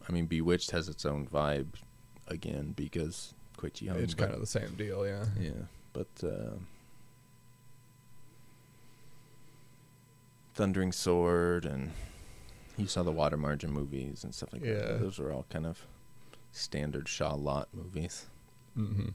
I 0.09 0.13
mean, 0.13 0.25
Bewitched 0.27 0.71
has 0.71 0.89
its 0.89 1.05
own 1.05 1.27
vibe 1.27 1.75
again 2.29 2.73
because 2.75 3.35
Kuei 3.59 3.71
Chih 3.71 3.95
it's 3.97 4.15
kind 4.15 4.33
of 4.33 4.41
the 4.41 4.47
same 4.47 4.75
deal, 4.77 5.07
yeah. 5.07 5.27
yeah, 5.39 5.51
but 5.93 6.07
uh, 6.25 6.57
Thundering 10.55 10.93
Sword 10.93 11.67
and 11.67 11.93
you 12.79 12.87
saw 12.87 13.03
the 13.03 13.13
Water 13.13 13.37
Margin 13.37 13.71
movies 13.71 14.25
and 14.25 14.35
stuff 14.35 14.53
like 14.55 14.65
Yeah. 14.65 14.75
that. 14.77 15.01
Those 15.01 15.19
are 15.19 15.31
all 15.33 15.45
kind 15.51 15.67
of 15.67 15.87
standard 16.53 17.09
Shaw 17.09 17.35
Lot 17.35 17.69
movies. 17.75 18.27
Mm-hmm. 18.77 19.09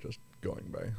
Just 0.00 0.18
going 0.42 0.66
by 0.70 0.90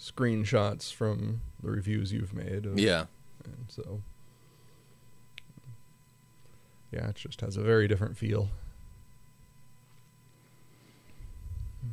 screenshots 0.00 0.92
from 0.92 1.42
the 1.62 1.70
reviews 1.70 2.12
you've 2.12 2.32
made. 2.34 2.64
Of, 2.66 2.78
Yeah, 2.78 3.04
And 3.44 3.66
so, 3.68 4.00
yeah, 6.90 7.08
it 7.08 7.16
just 7.16 7.40
has 7.42 7.56
a 7.56 7.62
very 7.62 7.86
different 7.86 8.16
feel. 8.16 8.48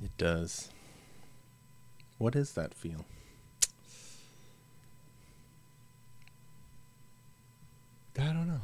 it 0.03 0.12
does. 0.18 0.70
What 2.18 2.36
is 2.36 2.53
that 2.53 2.74
feel? 2.74 3.05
I 8.20 8.24
don't 8.34 8.47
know. 8.47 8.62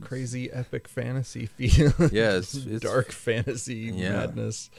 Crazy 0.00 0.50
epic 0.50 0.88
fantasy 0.88 1.46
feel. 1.58 1.92
Yeah, 2.12 2.36
it's- 2.38 2.54
it's- 2.56 2.80
dark 2.80 3.12
fantasy 3.12 3.92
Yeah. 3.94 4.10
madness. 4.26 4.70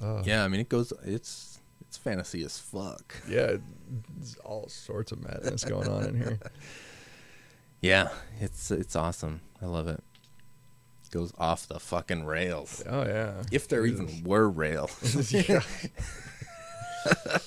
Uh, 0.00 0.22
Yeah, 0.24 0.44
I 0.44 0.48
mean 0.48 0.60
it 0.60 0.68
goes. 0.68 0.92
It's 1.04 1.55
it's 1.96 2.02
fantasy 2.04 2.44
as 2.44 2.58
fuck. 2.58 3.14
yeah, 3.28 3.56
there's 4.16 4.36
all 4.44 4.68
sorts 4.68 5.12
of 5.12 5.22
madness 5.22 5.64
going 5.64 5.88
on 5.88 6.04
in 6.06 6.16
here. 6.16 6.38
Yeah, 7.82 8.08
it's 8.40 8.70
it's 8.70 8.96
awesome. 8.96 9.42
I 9.62 9.66
love 9.66 9.86
it. 9.86 10.02
Goes 11.10 11.32
off 11.38 11.68
the 11.68 11.78
fucking 11.78 12.24
rails. 12.24 12.82
Oh 12.88 13.02
yeah, 13.04 13.42
If 13.52 13.68
there 13.68 13.86
Jesus. 13.86 14.10
even 14.10 14.24
were 14.24 14.48
rails. 14.48 15.30
yeah. 15.32 15.60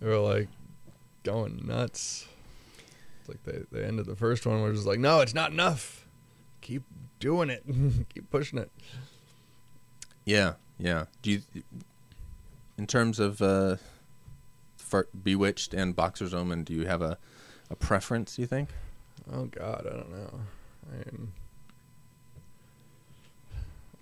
they 0.00 0.06
were 0.08 0.16
like 0.18 0.48
going 1.22 1.62
nuts. 1.66 2.26
It's 3.20 3.28
like 3.28 3.42
they, 3.44 3.62
they 3.70 3.84
ended 3.86 4.06
the 4.06 4.16
first 4.16 4.46
one 4.46 4.60
was 4.62 4.76
just 4.78 4.86
like, 4.88 4.98
no, 4.98 5.20
it's 5.20 5.34
not 5.34 5.52
enough. 5.52 6.06
Keep 6.62 6.82
doing 7.20 7.50
it. 7.50 7.62
Keep 8.14 8.30
pushing 8.30 8.58
it. 8.58 8.70
yeah, 10.24 10.54
yeah. 10.78 11.04
Do 11.22 11.32
you, 11.32 11.42
in 12.80 12.86
terms 12.86 13.20
of 13.20 13.42
uh, 13.42 13.76
Bewitched 15.22 15.74
and 15.74 15.94
Boxer's 15.94 16.32
Omen, 16.32 16.64
do 16.64 16.72
you 16.72 16.86
have 16.86 17.02
a 17.02 17.18
a 17.68 17.76
preference? 17.76 18.38
You 18.38 18.46
think? 18.46 18.70
Oh 19.30 19.44
God, 19.44 19.86
I 19.86 19.90
don't 19.90 20.10
know. 20.10 20.40
I'm. 20.90 21.32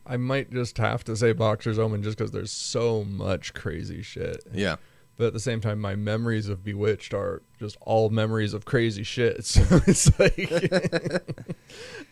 I 0.07 0.17
might 0.17 0.53
just 0.53 0.79
have 0.79 1.03
to 1.05 1.17
say 1.17 1.33
Boxer's 1.33 1.79
Omen 1.79 2.05
just 2.05 2.17
because 2.17 2.31
there's 2.31 2.53
so 2.53 3.03
much 3.05 3.53
crazy 3.53 4.01
shit. 4.01 4.45
Yeah, 4.55 4.77
But 5.19 5.27
at 5.27 5.33
the 5.35 5.41
same 5.41 5.61
time, 5.61 5.81
my 5.81 5.97
memories 5.97 6.49
of 6.49 6.63
Bewitched 6.65 7.13
are 7.13 7.43
just 7.59 7.77
all 7.83 8.09
memories 8.09 8.55
of 8.55 8.65
crazy 8.65 9.03
shit. 9.03 9.45
So 9.45 9.63
it's 9.87 10.19
like, 10.19 10.39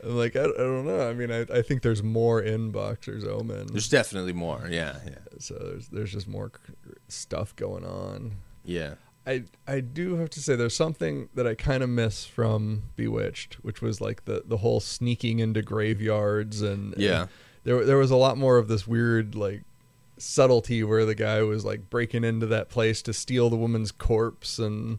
I'm 0.02 0.16
like 0.16 0.36
I, 0.36 0.40
I 0.44 0.46
don't 0.46 0.86
know. 0.86 1.08
I 1.08 1.14
mean, 1.14 1.30
I, 1.30 1.40
I 1.52 1.62
think 1.62 1.82
there's 1.82 2.02
more 2.02 2.42
in 2.42 2.70
Boxer's 2.70 3.24
Omen. 3.24 3.68
there's 3.68 3.88
definitely 3.88 4.32
more. 4.32 4.66
Yeah, 4.70 4.98
yeah, 5.06 5.18
so 5.38 5.54
there's 5.54 5.88
there's 5.88 6.12
just 6.12 6.28
more 6.28 6.50
stuff 7.08 7.54
going 7.56 7.84
on. 7.84 8.36
yeah. 8.64 8.94
I 9.28 9.42
I 9.66 9.80
do 9.80 10.14
have 10.16 10.30
to 10.30 10.40
say 10.40 10.54
there's 10.54 10.76
something 10.76 11.28
that 11.34 11.48
I 11.48 11.56
kind 11.56 11.82
of 11.82 11.88
miss 11.88 12.24
from 12.26 12.84
Bewitched, 12.94 13.54
which 13.64 13.82
was 13.82 14.00
like 14.00 14.24
the 14.24 14.42
the 14.46 14.58
whole 14.58 14.78
sneaking 14.78 15.40
into 15.40 15.62
graveyards 15.62 16.62
and 16.62 16.94
Yeah. 16.96 17.22
and 17.22 17.28
there 17.64 17.84
there 17.84 17.96
was 17.96 18.12
a 18.12 18.16
lot 18.16 18.38
more 18.38 18.56
of 18.58 18.68
this 18.68 18.86
weird 18.86 19.34
like 19.34 19.64
subtlety 20.18 20.82
where 20.82 21.04
the 21.04 21.14
guy 21.14 21.42
was 21.42 21.64
like 21.64 21.90
breaking 21.90 22.24
into 22.24 22.46
that 22.46 22.68
place 22.68 23.02
to 23.02 23.12
steal 23.12 23.50
the 23.50 23.56
woman's 23.56 23.92
corpse 23.92 24.58
and 24.58 24.98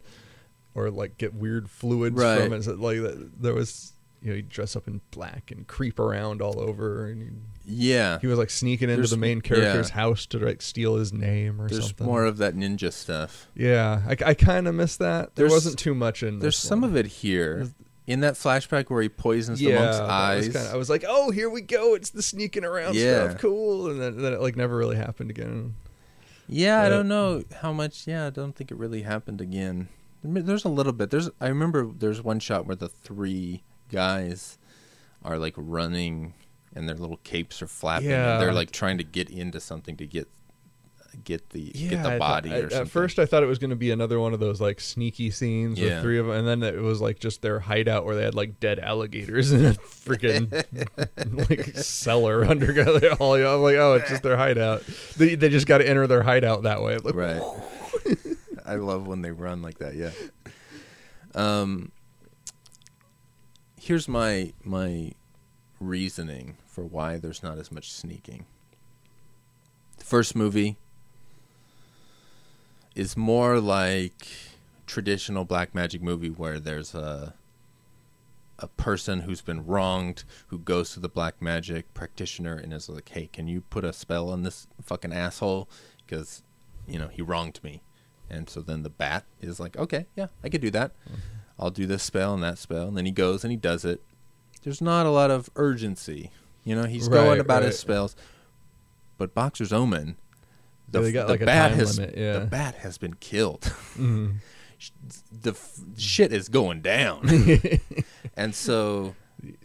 or 0.75 0.89
like 0.91 1.17
get 1.17 1.33
weird 1.33 1.69
fluids 1.69 2.15
Right. 2.15 2.41
from 2.43 2.53
it. 2.53 2.63
So, 2.63 2.73
like 2.73 2.99
there 3.39 3.53
was 3.53 3.93
you 4.21 4.29
know 4.31 4.35
he'd 4.35 4.49
dress 4.49 4.75
up 4.75 4.87
in 4.87 4.99
black 5.11 5.51
and 5.51 5.67
creep 5.67 5.99
around 5.99 6.41
all 6.41 6.59
over 6.59 7.05
and 7.07 7.43
Yeah, 7.65 8.17
he 8.19 8.27
was 8.27 8.37
like 8.39 8.49
sneaking 8.49 8.89
into 8.89 8.97
There's- 8.97 9.11
the 9.11 9.17
main 9.17 9.41
character's 9.41 9.89
yeah. 9.89 9.95
house 9.95 10.25
to 10.27 10.39
like 10.39 10.61
steal 10.61 10.95
his 10.95 11.13
name 11.13 11.61
or 11.61 11.67
there's 11.67 11.87
something. 11.87 12.05
more 12.07 12.25
of 12.25 12.37
that 12.37 12.55
ninja 12.55 12.91
stuff. 12.91 13.47
Yeah, 13.55 14.01
I, 14.07 14.15
I 14.25 14.33
kind 14.33 14.67
of 14.67 14.73
miss 14.75 14.97
that. 14.97 15.35
There 15.35 15.43
There's- 15.47 15.51
wasn't 15.51 15.77
too 15.79 15.93
much 15.95 16.23
in. 16.23 16.39
There's 16.39 16.57
some 16.57 16.81
one. 16.81 16.89
of 16.91 16.95
it 16.95 17.05
here 17.07 17.69
in 18.07 18.21
that 18.21 18.33
flashback 18.35 18.89
where 18.89 19.01
he 19.01 19.09
poisons 19.09 19.59
the 19.59 19.73
monk's 19.73 19.97
that 19.97 20.01
was 20.03 20.09
eyes. 20.09 20.43
kinda- 20.53 20.69
I 20.73 20.77
was 20.77 20.89
like, 20.89 21.03
oh, 21.07 21.29
here 21.31 21.49
we 21.49 21.61
go. 21.61 21.93
It's 21.93 22.09
the 22.09 22.23
sneaking 22.23 22.63
around 22.63 22.95
Yeah. 22.95 23.27
stuff. 23.29 23.41
Cool. 23.41 23.91
And 23.91 24.01
then, 24.01 24.17
then 24.17 24.33
it 24.33 24.41
like 24.41 24.55
never 24.55 24.75
really 24.77 24.95
happened 24.95 25.29
again. 25.29 25.75
Yeah, 26.47 26.81
I 26.81 26.85
Uh, 26.85 26.89
don't 26.89 27.07
know 27.09 27.43
how 27.61 27.73
much. 27.73 28.07
Yeah, 28.07 28.27
I 28.27 28.29
don't 28.29 28.55
think 28.55 28.71
it 28.71 28.77
really 28.77 29.01
happened 29.01 29.41
again. 29.41 29.89
There's 30.23 30.63
a 30.65 30.69
little 30.69 30.93
bit. 30.93 31.09
There's 31.11 31.29
I 31.41 31.47
remember 31.47 31.85
there's 31.85 32.21
one 32.23 32.39
shot 32.39 32.65
where 32.65 32.75
the 32.75 32.87
three 32.89 33.63
guys 33.91 34.57
are 35.23 35.37
like 35.37 35.53
running 35.57 36.33
and 36.73 36.87
their 36.87 36.95
little 36.95 37.17
capes 37.23 37.61
are 37.61 37.67
flapping. 37.67 38.09
Yeah. 38.09 38.33
And 38.33 38.41
they're 38.41 38.53
like 38.53 38.71
trying 38.71 38.97
to 38.99 39.03
get 39.03 39.29
into 39.29 39.59
something 39.59 39.97
to 39.97 40.05
get 40.07 40.27
get 41.23 41.49
the 41.51 41.71
Yeah, 41.75 41.89
get 41.89 42.03
the 42.03 42.17
body 42.19 42.51
I- 42.51 42.57
or 42.57 42.61
something. 42.69 42.79
At 42.81 42.89
first, 42.89 43.19
I 43.19 43.25
thought 43.25 43.43
it 43.43 43.47
was 43.47 43.59
going 43.59 43.69
to 43.71 43.75
be 43.75 43.91
another 43.91 44.19
one 44.19 44.33
of 44.33 44.39
those 44.39 44.59
like 44.61 44.79
sneaky 44.79 45.31
scenes 45.31 45.79
Yeah. 45.79 45.95
with 45.95 46.01
three 46.03 46.19
of 46.19 46.27
them, 46.27 46.35
and 46.35 46.47
then 46.47 46.63
it 46.63 46.81
was 46.81 47.01
like 47.01 47.19
just 47.19 47.41
their 47.41 47.59
hideout 47.59 48.05
where 48.05 48.15
they 48.15 48.23
had 48.23 48.35
like 48.35 48.59
dead 48.59 48.79
alligators 48.79 49.51
in 49.51 49.65
a 49.65 49.73
freaking 49.73 50.51
like 51.49 51.75
cellar 51.77 52.45
under 52.45 52.67
all. 53.19 53.33
I'm 53.35 53.61
like, 53.61 53.75
oh, 53.75 53.93
it's 53.95 54.09
just 54.09 54.23
their 54.23 54.37
hideout. 54.37 54.83
They, 55.17 55.35
they 55.35 55.49
just 55.49 55.67
got 55.67 55.79
to 55.79 55.87
enter 55.89 56.07
their 56.07 56.23
hideout 56.23 56.63
that 56.63 56.81
way. 56.81 56.97
Like, 56.97 57.15
right. 57.15 57.41
I 58.65 58.75
love 58.75 59.07
when 59.07 59.21
they 59.21 59.31
run 59.31 59.61
like 59.61 59.77
that. 59.79 59.95
Yeah. 59.95 60.11
Um. 61.35 61.91
Here's 63.79 64.07
my 64.07 64.53
my 64.63 65.13
reasoning 65.79 66.57
for 66.65 66.83
why 66.83 67.17
there's 67.17 67.41
not 67.43 67.57
as 67.57 67.71
much 67.71 67.91
sneaking. 67.91 68.45
The 69.97 70.03
first 70.03 70.35
movie 70.35 70.77
is 72.97 73.15
more 73.15 73.59
like 73.61 74.27
traditional 74.87 75.45
black 75.45 75.75
magic 75.75 76.01
movie 76.01 76.29
where 76.29 76.59
there's 76.59 76.95
a 76.95 77.33
a 78.59 78.67
person 78.69 79.21
who's 79.21 79.41
been 79.41 79.63
wronged 79.67 80.23
who 80.47 80.57
goes 80.57 80.91
to 80.91 80.99
the 80.99 81.07
black 81.09 81.39
magic 81.39 81.93
practitioner 81.93 82.55
and 82.55 82.73
is 82.73 82.89
like, 82.89 83.09
"Hey, 83.09 83.27
can 83.31 83.47
you 83.47 83.61
put 83.61 83.85
a 83.85 83.93
spell 83.93 84.29
on 84.31 84.41
this 84.41 84.65
fucking 84.81 85.13
asshole 85.13 85.69
because 86.05 86.41
you 86.87 86.97
know 86.97 87.07
he 87.07 87.21
wronged 87.21 87.59
me?" 87.63 87.83
And 88.29 88.49
so 88.49 88.61
then 88.61 88.81
the 88.81 88.89
bat 88.89 89.25
is 89.41 89.59
like, 89.59 89.77
"Okay, 89.77 90.07
yeah, 90.15 90.27
I 90.43 90.49
could 90.49 90.61
do 90.61 90.71
that. 90.71 90.91
I'll 91.59 91.69
do 91.69 91.85
this 91.85 92.01
spell 92.01 92.33
and 92.33 92.41
that 92.41 92.57
spell." 92.57 92.87
And 92.87 92.97
then 92.97 93.05
he 93.05 93.11
goes 93.11 93.43
and 93.43 93.51
he 93.51 93.57
does 93.57 93.85
it. 93.85 94.01
There's 94.63 94.81
not 94.81 95.05
a 95.05 95.11
lot 95.11 95.29
of 95.29 95.51
urgency, 95.55 96.31
you 96.63 96.75
know. 96.75 96.85
He's 96.85 97.07
going 97.09 97.29
Right, 97.29 97.39
about 97.39 97.61
his 97.61 97.77
spells, 97.77 98.15
but 99.19 99.35
Boxer's 99.35 99.71
Omen, 99.71 100.17
the, 100.89 101.01
Yeah, 101.03 101.11
got, 101.11 101.27
the 101.27 101.33
like, 101.33 101.45
bat 101.45 101.71
has 101.71 101.97
limit, 101.99 102.17
yeah. 102.17 102.39
the 102.39 102.45
bat 102.45 102.75
has 102.75 102.97
been 102.97 103.15
killed. 103.15 103.61
mhm. 103.97 104.35
the 105.31 105.51
f- 105.51 105.79
shit 105.97 106.31
is 106.31 106.49
going 106.49 106.81
down, 106.81 107.27
and 108.37 108.53
so 108.53 109.15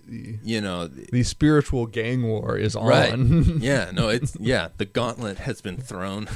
you 0.09 0.61
know, 0.61 0.87
the 0.87 1.23
spiritual 1.23 1.87
gang 1.87 2.23
war 2.25 2.59
is 2.59 2.77
on. 2.77 2.87
right? 2.87 3.17
yeah, 3.59 3.91
no, 3.93 4.09
it's 4.09 4.37
yeah. 4.39 4.69
The 4.77 4.85
gauntlet 4.85 5.39
has 5.39 5.61
been 5.61 5.79
thrown. 5.79 6.29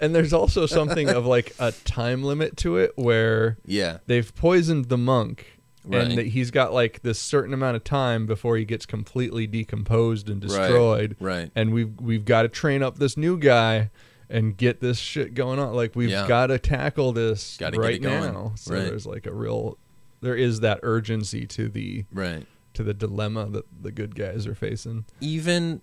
and 0.00 0.14
there's 0.14 0.32
also 0.32 0.66
something 0.66 1.08
of 1.08 1.24
like 1.24 1.54
a 1.58 1.72
time 1.72 2.22
limit 2.22 2.56
to 2.58 2.76
it 2.76 2.92
where 2.96 3.56
Yeah, 3.64 3.98
they've 4.06 4.34
poisoned 4.34 4.86
the 4.86 4.98
monk 4.98 5.46
Right. 5.86 6.00
and 6.02 6.16
that 6.18 6.28
he's 6.28 6.50
got 6.50 6.72
like 6.72 7.02
this 7.02 7.18
certain 7.18 7.52
amount 7.52 7.76
of 7.76 7.84
time 7.84 8.24
before 8.24 8.56
he 8.56 8.64
gets 8.64 8.86
completely 8.86 9.46
decomposed 9.46 10.30
and 10.30 10.40
destroyed 10.40 11.14
right. 11.20 11.50
and 11.54 11.74
we've 11.74 12.00
we've 12.00 12.24
got 12.24 12.42
to 12.42 12.48
train 12.48 12.82
up 12.82 12.98
this 12.98 13.18
new 13.18 13.36
guy 13.38 13.90
and 14.30 14.56
get 14.56 14.80
this 14.80 14.98
shit 14.98 15.34
going 15.34 15.58
on 15.58 15.74
like 15.74 15.94
we've 15.94 16.10
Yeah. 16.10 16.26
got 16.28 16.46
to 16.48 16.58
tackle 16.58 17.12
this 17.12 17.56
Gotta 17.58 17.76
get 17.76 17.80
right 17.82 18.00
now 18.00 18.52
so 18.56 18.74
Right. 18.74 18.84
there's 18.84 19.06
like 19.06 19.26
a 19.26 19.32
real 19.34 19.78
there 20.20 20.34
is 20.36 20.60
that 20.60 20.80
urgency 20.82 21.46
to 21.48 21.68
the 21.68 22.04
right. 22.12 22.46
to 22.74 22.82
the 22.82 22.94
dilemma 22.94 23.46
that 23.50 23.64
the 23.82 23.92
good 23.92 24.14
guys 24.14 24.46
are 24.46 24.54
facing 24.54 25.04
Even 25.20 25.82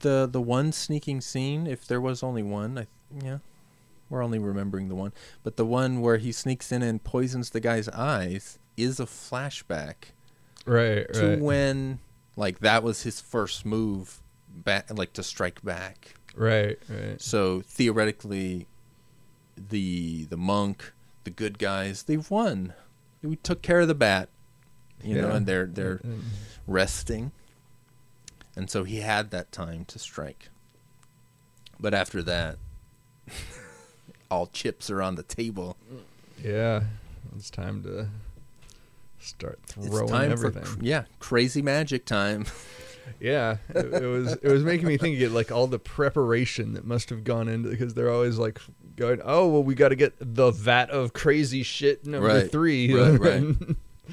the 0.00 0.26
the 0.30 0.40
one 0.40 0.72
sneaking 0.72 1.20
scene, 1.20 1.66
if 1.66 1.86
there 1.86 2.00
was 2.00 2.22
only 2.22 2.42
one, 2.42 2.78
I 2.78 2.86
yeah, 3.22 3.38
we're 4.08 4.22
only 4.22 4.38
remembering 4.38 4.88
the 4.88 4.94
one, 4.94 5.12
but 5.42 5.56
the 5.56 5.66
one 5.66 6.00
where 6.00 6.16
he 6.16 6.32
sneaks 6.32 6.72
in 6.72 6.82
and 6.82 7.04
poisons 7.04 7.50
the 7.50 7.60
guy's 7.60 7.88
eyes 7.90 8.58
is 8.78 8.98
a 8.98 9.04
flashback 9.06 10.12
right 10.66 11.12
to 11.12 11.28
right 11.28 11.40
when 11.40 11.98
like 12.36 12.60
that 12.60 12.82
was 12.82 13.02
his 13.02 13.20
first 13.20 13.66
move 13.66 14.22
back 14.48 14.88
like 14.96 15.12
to 15.12 15.22
strike 15.22 15.62
back 15.62 16.14
right 16.34 16.78
right. 16.88 17.20
So 17.20 17.62
theoretically 17.62 18.66
the 19.56 20.24
the 20.24 20.36
monk 20.36 20.92
the 21.24 21.30
good 21.30 21.58
guys 21.58 22.02
they've 22.04 22.28
won. 22.30 22.72
We 23.22 23.36
took 23.36 23.62
care 23.62 23.80
of 23.80 23.88
the 23.88 23.94
bat 23.94 24.28
you 25.02 25.20
know 25.20 25.30
and 25.30 25.46
they're 25.46 25.66
they're 25.66 26.00
And- 26.02 26.24
resting. 26.66 27.32
And 28.56 28.70
so 28.70 28.84
he 28.84 28.98
had 29.00 29.30
that 29.32 29.50
time 29.50 29.84
to 29.86 29.98
strike. 29.98 30.48
But 31.80 31.92
after 31.94 32.22
that 32.22 32.56
all 34.30 34.46
chips 34.46 34.90
are 34.90 35.02
on 35.02 35.14
the 35.16 35.22
table. 35.22 35.76
Yeah 36.42 36.84
it's 37.36 37.50
time 37.50 37.82
to 37.82 38.08
start 39.18 39.58
it's 39.76 39.88
throwing 39.88 40.08
time 40.08 40.30
everything. 40.32 40.62
for 40.62 40.84
yeah 40.84 41.04
crazy 41.18 41.62
magic 41.62 42.04
time 42.04 42.44
Yeah, 43.20 43.56
it, 43.70 43.86
it 44.02 44.06
was 44.06 44.32
it 44.34 44.48
was 44.50 44.62
making 44.64 44.86
me 44.86 44.96
think 44.98 45.20
of 45.20 45.32
like 45.32 45.50
all 45.52 45.66
the 45.66 45.78
preparation 45.78 46.74
that 46.74 46.84
must 46.84 47.10
have 47.10 47.24
gone 47.24 47.48
into 47.48 47.68
because 47.70 47.94
they're 47.94 48.10
always 48.10 48.38
like 48.38 48.60
going, 48.96 49.20
oh 49.24 49.48
well, 49.48 49.62
we 49.62 49.74
got 49.74 49.88
to 49.90 49.96
get 49.96 50.14
the 50.18 50.50
vat 50.50 50.90
of 50.90 51.12
crazy 51.12 51.62
shit 51.62 52.06
number 52.06 52.28
Right, 52.28 52.50
three. 52.50 52.92
right, 52.94 53.18
right. 53.20 53.44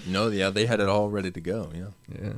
no 0.07 0.27
yeah 0.29 0.49
they 0.49 0.65
had 0.65 0.79
it 0.79 0.87
all 0.87 1.09
ready 1.09 1.31
to 1.31 1.41
go 1.41 1.69
yeah 1.75 1.85
yeah, 2.21 2.33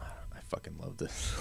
i 0.00 0.40
fucking 0.48 0.76
love 0.80 0.96
this 0.96 1.34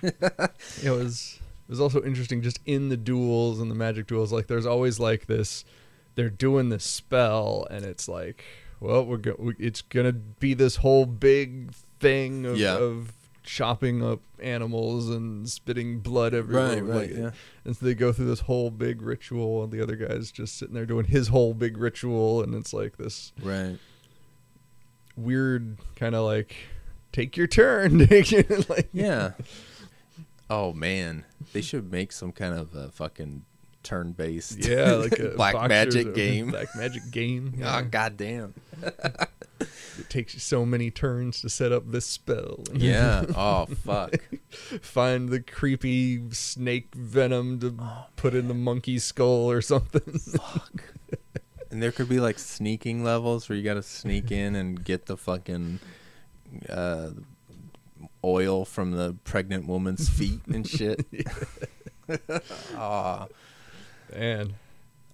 it 0.02 0.90
was 0.90 1.38
it 1.68 1.70
was 1.70 1.80
also 1.80 2.02
interesting 2.02 2.40
just 2.42 2.60
in 2.66 2.88
the 2.88 2.96
duels 2.96 3.60
and 3.60 3.70
the 3.70 3.74
magic 3.74 4.06
duels. 4.06 4.32
Like 4.32 4.46
there's 4.46 4.64
always 4.64 4.98
like 4.98 5.26
this, 5.26 5.66
they're 6.14 6.30
doing 6.30 6.70
this 6.70 6.82
spell 6.84 7.66
and 7.70 7.84
it's 7.84 8.08
like, 8.08 8.42
well, 8.80 9.04
we're 9.04 9.16
go- 9.18 9.36
we, 9.38 9.54
it's 9.58 9.82
gonna 9.82 10.12
be 10.12 10.54
this 10.54 10.76
whole 10.76 11.06
big 11.06 11.72
thing 12.00 12.46
of, 12.46 12.56
Yeah. 12.58 12.76
of 12.78 13.12
chopping 13.42 14.04
up 14.04 14.20
animals 14.40 15.08
and 15.08 15.48
spitting 15.48 16.00
blood 16.00 16.34
everywhere. 16.34 16.68
Right, 16.68 16.82
right, 16.84 16.96
like, 17.10 17.10
yeah. 17.16 17.30
And 17.64 17.74
so 17.76 17.86
they 17.86 17.94
go 17.94 18.12
through 18.12 18.26
this 18.26 18.40
whole 18.40 18.70
big 18.70 19.00
ritual, 19.02 19.64
and 19.64 19.72
the 19.72 19.82
other 19.82 19.96
guy's 19.96 20.30
just 20.30 20.56
sitting 20.58 20.74
there 20.74 20.84
doing 20.86 21.06
his 21.06 21.28
whole 21.28 21.54
big 21.54 21.78
ritual, 21.78 22.42
and 22.42 22.54
it's 22.54 22.72
like 22.74 22.96
this 22.98 23.32
right 23.42 23.78
weird 25.16 25.78
kind 25.96 26.14
of 26.14 26.24
like, 26.24 26.54
take 27.12 27.36
your 27.36 27.46
turn. 27.46 27.98
like, 28.68 28.88
Yeah. 28.92 29.32
Oh 30.50 30.72
man, 30.72 31.24
they 31.52 31.60
should 31.60 31.90
make 31.90 32.12
some 32.12 32.32
kind 32.32 32.54
of 32.54 32.74
a 32.74 32.90
fucking 32.90 33.44
turn-based 33.82 34.58
yeah, 34.66 34.92
like 34.94 35.18
a 35.18 35.30
black 35.30 35.68
magic 35.68 36.14
game. 36.14 36.50
Black 36.50 36.68
magic 36.76 37.10
game. 37.10 37.54
Oh 37.58 37.60
yeah. 37.60 37.82
goddamn. 37.82 38.54
It 39.98 40.08
takes 40.08 40.34
you 40.34 40.38
so 40.40 40.64
many 40.64 40.92
turns 40.92 41.40
to 41.40 41.48
set 41.48 41.72
up 41.72 41.90
this 41.90 42.06
spell. 42.06 42.60
Yeah. 42.72 43.24
Oh 43.36 43.66
fuck. 43.66 44.14
Find 44.80 45.28
the 45.30 45.40
creepy 45.40 46.30
snake 46.30 46.94
venom 46.94 47.58
to 47.60 47.74
Oh, 47.80 48.06
put 48.14 48.34
in 48.34 48.46
the 48.46 48.54
monkey 48.54 49.00
skull 49.00 49.50
or 49.50 49.60
something. 49.60 50.16
Fuck. 50.20 50.94
And 51.72 51.82
there 51.82 51.90
could 51.90 52.08
be 52.08 52.20
like 52.20 52.38
sneaking 52.38 53.02
levels 53.02 53.48
where 53.48 53.58
you 53.58 53.64
got 53.64 53.74
to 53.74 53.82
sneak 53.82 54.30
in 54.30 54.54
and 54.54 54.84
get 54.84 55.06
the 55.06 55.16
fucking 55.16 55.80
uh, 56.70 57.10
oil 58.24 58.64
from 58.64 58.92
the 58.92 59.16
pregnant 59.24 59.66
woman's 59.66 60.08
feet 60.08 60.46
and 60.46 60.68
shit. 60.68 61.04
Aw. 62.76 63.26
Man, 64.14 64.54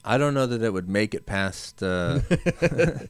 I 0.05 0.19
don't 0.19 0.35
know 0.35 0.47
that 0.47 0.63
it 0.63 0.73
would 0.73 0.89
make 0.89 1.15
it 1.15 1.27
past 1.27 1.83
uh, 1.83 2.21
the 2.29 3.09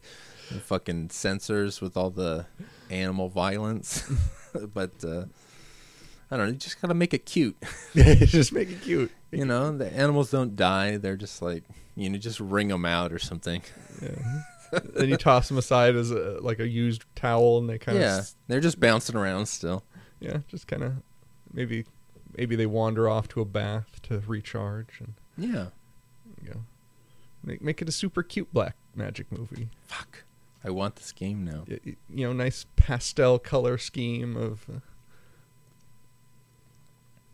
fucking 0.62 1.10
censors 1.10 1.80
with 1.80 1.96
all 1.96 2.10
the 2.10 2.46
animal 2.90 3.28
violence, 3.28 4.08
but 4.74 4.92
uh, 5.04 5.24
I 6.30 6.36
don't 6.36 6.46
know. 6.46 6.52
You 6.52 6.58
just 6.58 6.80
gotta 6.80 6.94
make 6.94 7.12
it 7.12 7.26
cute. 7.26 7.56
just 7.94 8.52
make 8.52 8.70
it 8.70 8.82
cute. 8.82 9.10
You 9.32 9.44
know, 9.44 9.76
the 9.76 9.92
animals 9.92 10.30
don't 10.30 10.54
die. 10.54 10.96
They're 10.96 11.16
just 11.16 11.42
like 11.42 11.64
you 11.96 12.08
know, 12.10 12.18
just 12.18 12.40
wring 12.40 12.68
them 12.68 12.84
out 12.84 13.12
or 13.12 13.18
something. 13.18 13.62
Yeah. 14.00 14.80
then 14.94 15.08
you 15.08 15.16
toss 15.16 15.48
them 15.48 15.58
aside 15.58 15.96
as 15.96 16.10
a 16.10 16.38
like 16.40 16.60
a 16.60 16.68
used 16.68 17.04
towel, 17.16 17.58
and 17.58 17.68
they 17.68 17.78
kind 17.78 17.98
of 17.98 18.02
yeah, 18.02 18.18
of 18.20 18.30
they're 18.46 18.60
just 18.60 18.78
bouncing 18.78 19.16
around 19.16 19.46
still. 19.46 19.84
yeah, 20.20 20.38
just 20.48 20.68
kind 20.68 20.82
of 20.82 20.94
maybe 21.52 21.84
maybe 22.36 22.54
they 22.56 22.66
wander 22.66 23.08
off 23.08 23.28
to 23.28 23.40
a 23.40 23.44
bath 23.44 24.00
to 24.02 24.20
recharge 24.26 25.00
and 25.00 25.14
Yeah. 25.36 25.66
you 26.42 26.50
know 26.50 26.60
make 27.42 27.60
make 27.62 27.82
it 27.82 27.88
a 27.88 27.92
super 27.92 28.22
cute 28.22 28.52
black 28.52 28.76
magic 28.94 29.30
movie. 29.32 29.68
Fuck. 29.86 30.24
I 30.64 30.70
want 30.70 30.96
this 30.96 31.12
game 31.12 31.44
now. 31.44 31.64
Y- 31.68 31.80
y- 31.84 31.96
You 32.08 32.26
know, 32.26 32.32
nice 32.32 32.64
pastel 32.76 33.38
color 33.38 33.76
scheme 33.76 34.36
of. 34.36 34.64
Uh, 34.72 34.78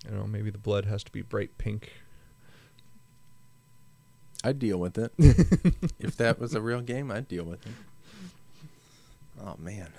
I 0.07 0.11
don't 0.11 0.19
know. 0.21 0.27
Maybe 0.27 0.51
the 0.51 0.59
blood 0.59 0.87
has 0.87 1.05
to 1.05 1.13
be 1.13 1.23
bright 1.23 1.57
pink. 1.59 1.93
I'd 4.43 4.59
deal 4.59 4.79
with 4.79 4.97
it. 4.99 5.13
if 5.99 6.17
that 6.17 6.41
was 6.41 6.55
a 6.55 6.61
real 6.63 6.81
game, 6.81 7.11
I'd 7.11 7.29
deal 7.29 7.45
with 7.45 7.65
it. 7.67 7.73
Oh 9.45 9.57
man. 9.59 9.93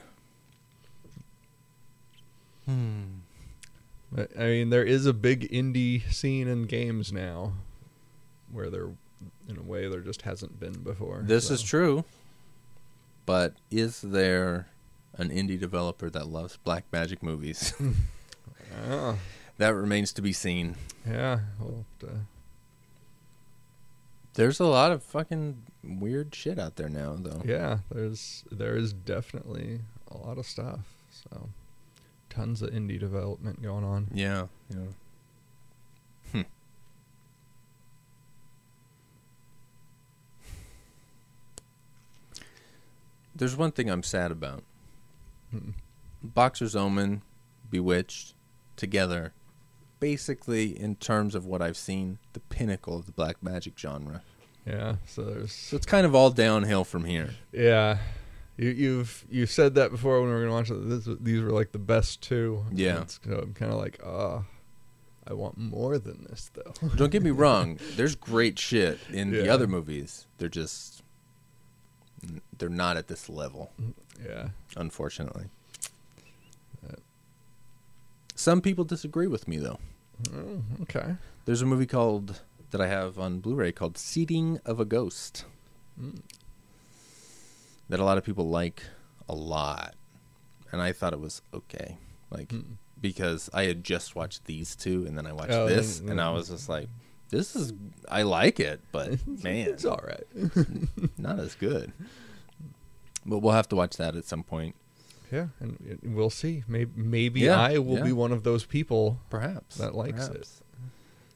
Hmm. 2.66 3.04
But, 4.12 4.32
I 4.38 4.44
mean, 4.46 4.70
there 4.72 4.84
is 4.84 5.06
a 5.06 5.14
big 5.14 5.50
indie 5.52 6.12
scene 6.12 6.48
in 6.48 6.64
games 6.64 7.14
now, 7.14 7.54
where 8.52 8.70
there, 8.70 8.90
in 9.48 9.58
a 9.58 9.62
way, 9.62 9.88
there 9.88 10.02
just 10.02 10.24
hasn't 10.24 10.60
been 10.60 10.82
before. 10.84 11.22
This 11.26 11.48
so. 11.48 11.54
is 11.56 11.62
true. 11.64 12.06
But 13.26 13.56
is 13.70 14.02
there 14.02 14.68
an 15.18 15.30
indie 15.30 15.60
developer 15.60 16.10
that 16.10 16.28
loves 16.28 16.58
black 16.58 16.86
magic 16.92 17.22
movies? 17.24 17.74
Ah, 18.90 19.18
that 19.58 19.76
remains 19.76 20.14
to 20.14 20.22
be 20.22 20.32
seen. 20.32 20.76
Yeah. 21.06 21.40
Well, 21.60 21.86
There's 24.36 24.62
a 24.62 24.66
lot 24.66 24.94
of 24.94 25.04
fucking 25.04 25.64
weird 25.84 26.34
shit 26.34 26.58
out 26.58 26.78
there 26.78 26.88
now, 26.88 27.18
though. 27.20 27.42
yeah. 27.46 27.80
There's 27.92 28.46
there 28.50 28.78
is 28.78 28.94
definitely 28.94 29.82
a 30.10 30.16
lot 30.18 30.38
of 30.38 30.46
stuff. 30.46 30.80
So 31.12 31.50
tons 32.30 32.62
of 32.62 32.70
indie 32.72 32.98
development 32.98 33.62
going 33.62 33.84
on. 33.84 34.08
Yeah, 34.14 34.48
yeah. 34.70 34.78
Hmm. 36.32 36.42
There's 43.42 43.58
one 43.58 43.72
thing 43.72 43.90
I'm 43.90 44.04
sad 44.04 44.32
about. 44.32 44.62
Hmm. 45.50 45.72
Boxer's 46.22 46.76
Omen, 46.76 47.24
Bewitched, 47.72 48.36
together, 48.76 49.34
basically 50.00 50.80
in 50.80 50.96
terms 50.98 51.34
of 51.34 51.48
what 51.48 51.60
I've 51.60 51.76
seen, 51.76 52.20
the 52.34 52.40
pinnacle 52.40 52.96
of 52.96 53.08
the 53.08 53.12
black 53.12 53.42
magic 53.42 53.80
genre. 53.80 54.22
Yeah. 54.68 54.98
So 55.08 55.24
there's 55.24 55.54
So 55.54 55.76
it's 55.76 55.88
kind 55.88 56.06
of 56.06 56.14
all 56.14 56.30
downhill 56.30 56.84
from 56.84 57.04
here. 57.04 57.34
Yeah, 57.52 57.98
you, 58.58 58.70
you've 58.70 59.26
you 59.28 59.48
said 59.48 59.74
that 59.74 59.90
before 59.90 60.20
when 60.20 60.30
we 60.30 60.36
were 60.36 60.42
gonna 60.42 60.54
watch 60.54 60.70
it. 60.70 60.88
This, 60.88 61.10
these 61.20 61.42
were 61.42 61.50
like 61.50 61.72
the 61.72 61.80
best 61.80 62.22
two. 62.22 62.64
Yeah. 62.72 63.02
It's, 63.02 63.20
so 63.26 63.40
I'm 63.40 63.56
kind 63.56 63.72
of 63.72 63.80
like, 63.80 64.00
ah, 64.06 64.44
I 65.26 65.34
want 65.34 65.58
more 65.58 65.98
than 65.98 66.28
this 66.30 66.52
though. 66.54 66.74
Don't 66.96 67.12
get 67.12 67.24
me 67.24 67.32
wrong. 67.42 67.80
There's 67.96 68.14
great 68.14 68.60
shit 68.60 69.00
in 69.12 69.32
the 69.32 69.50
other 69.50 69.66
movies. 69.66 70.28
They're 70.38 70.48
just 70.48 71.02
they're 72.58 72.70
not 72.70 72.98
at 72.98 73.08
this 73.08 73.30
level, 73.30 73.72
yeah, 74.24 74.50
unfortunately. 74.78 75.46
Yeah. 76.84 76.96
Some 78.36 78.62
people 78.62 78.84
disagree 78.84 79.28
with 79.28 79.48
me 79.48 79.58
though. 79.58 79.80
oh, 80.34 80.62
okay. 80.84 81.16
There's 81.46 81.62
a 81.62 81.66
movie 81.66 81.86
called 81.88 82.42
that 82.72 82.80
I 82.82 82.88
have 82.88 83.20
on 83.20 83.40
Blu-ray 83.40 83.72
called 83.74 83.98
Seeding 83.98 84.60
of 84.66 84.80
a 84.80 84.86
Ghost 84.86 85.46
Mm. 86.00 86.22
that 87.90 88.00
a 88.00 88.06
lot 88.06 88.18
of 88.18 88.24
people 88.24 88.48
like 88.48 88.84
a 89.28 89.36
lot, 89.36 89.96
and 90.72 90.82
I 90.82 90.94
thought 90.94 91.12
it 91.14 91.20
was 91.20 91.42
okay. 91.54 91.98
Like 92.30 92.48
Mm. 92.50 92.78
because 93.02 93.50
I 93.54 93.64
had 93.64 93.84
just 93.84 94.16
watched 94.16 94.46
these 94.46 94.76
two, 94.76 95.06
and 95.06 95.18
then 95.18 95.26
I 95.28 95.34
watched 95.34 95.52
Oh, 95.52 95.68
this, 95.68 96.00
then- 96.00 96.10
and 96.12 96.22
I 96.22 96.32
was 96.32 96.48
just 96.50 96.70
like, 96.70 96.88
"This 97.32 97.56
is 97.56 97.74
I 98.08 98.22
like 98.24 98.60
it, 98.60 98.82
but 98.92 99.26
man, 99.44 99.70
It's 99.70 99.86
all 99.86 100.02
right. 100.06 100.24
not 101.18 101.40
as 101.40 101.56
good." 101.56 101.92
But 103.26 103.40
we'll 103.40 103.54
have 103.54 103.68
to 103.70 103.76
watch 103.76 103.98
that 103.98 104.16
at 104.16 104.26
some 104.26 104.44
point, 104.44 104.76
yeah, 105.32 105.48
and 105.60 106.00
we'll 106.04 106.30
see. 106.30 106.64
Maybe 106.68 106.92
maybe 106.96 107.40
Yeah, 107.42 107.60
I 107.60 107.78
will 107.80 107.98
yeah. 107.98 108.04
be 108.04 108.12
one 108.14 108.32
of 108.32 108.44
those 108.44 108.66
people. 108.66 109.20
perhaps. 109.30 109.78
That 109.78 109.96
likes 109.96 110.28
it. 110.28 110.32
perhaps. 110.32 110.62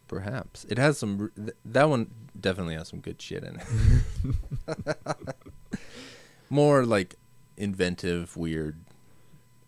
Perhaps 0.07 0.65
it 0.69 0.77
has 0.77 0.97
some. 0.99 1.31
th- 1.35 1.55
That 1.65 1.89
one 1.89 2.11
definitely 2.39 2.75
has 2.75 2.87
some 2.89 2.99
good 3.01 3.19
shit 3.21 3.43
in 3.43 3.55
it. 3.59 4.97
More 6.49 6.85
like 6.85 7.15
inventive, 7.57 8.37
weird, 8.37 8.77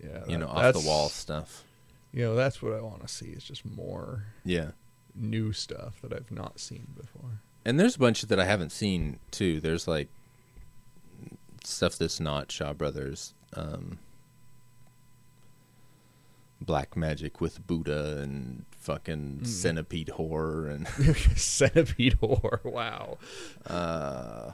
Yeah, 0.03 0.23
you 0.27 0.37
know, 0.37 0.47
off 0.47 0.73
the 0.73 0.79
wall 0.87 1.09
stuff. 1.09 1.63
You 2.13 2.23
know, 2.23 2.35
that's 2.35 2.61
what 2.61 2.73
I 2.73 2.81
want 2.81 3.01
to 3.01 3.07
see. 3.07 3.27
Is 3.27 3.43
just 3.43 3.65
more 3.65 4.25
Yeah. 4.45 4.71
New 5.17 5.51
stuff 5.53 6.01
that 6.01 6.13
I've 6.13 6.31
not 6.31 6.59
seen 6.59 6.87
before. 6.95 7.41
And 7.65 7.79
there's 7.79 7.95
a 7.95 7.99
bunch 7.99 8.21
that 8.21 8.39
I 8.39 8.45
haven't 8.45 8.71
seen 8.71 9.19
too. 9.31 9.59
There's 9.59 9.87
like 9.87 10.09
stuff 11.63 11.97
that's 11.97 12.19
not 12.19 12.51
Shaw 12.51 12.73
Brothers. 12.73 13.33
Um, 13.53 13.99
Black 16.59 16.95
Magic 16.97 17.39
with 17.39 17.65
Buddha 17.67 18.19
and 18.21 18.65
fucking 18.71 19.45
centipede 19.45 20.09
horror 20.09 20.67
and 20.67 20.87
Centipede 21.35 22.13
horror. 22.13 22.61
Wow. 22.63 23.17
uh, 23.67 24.51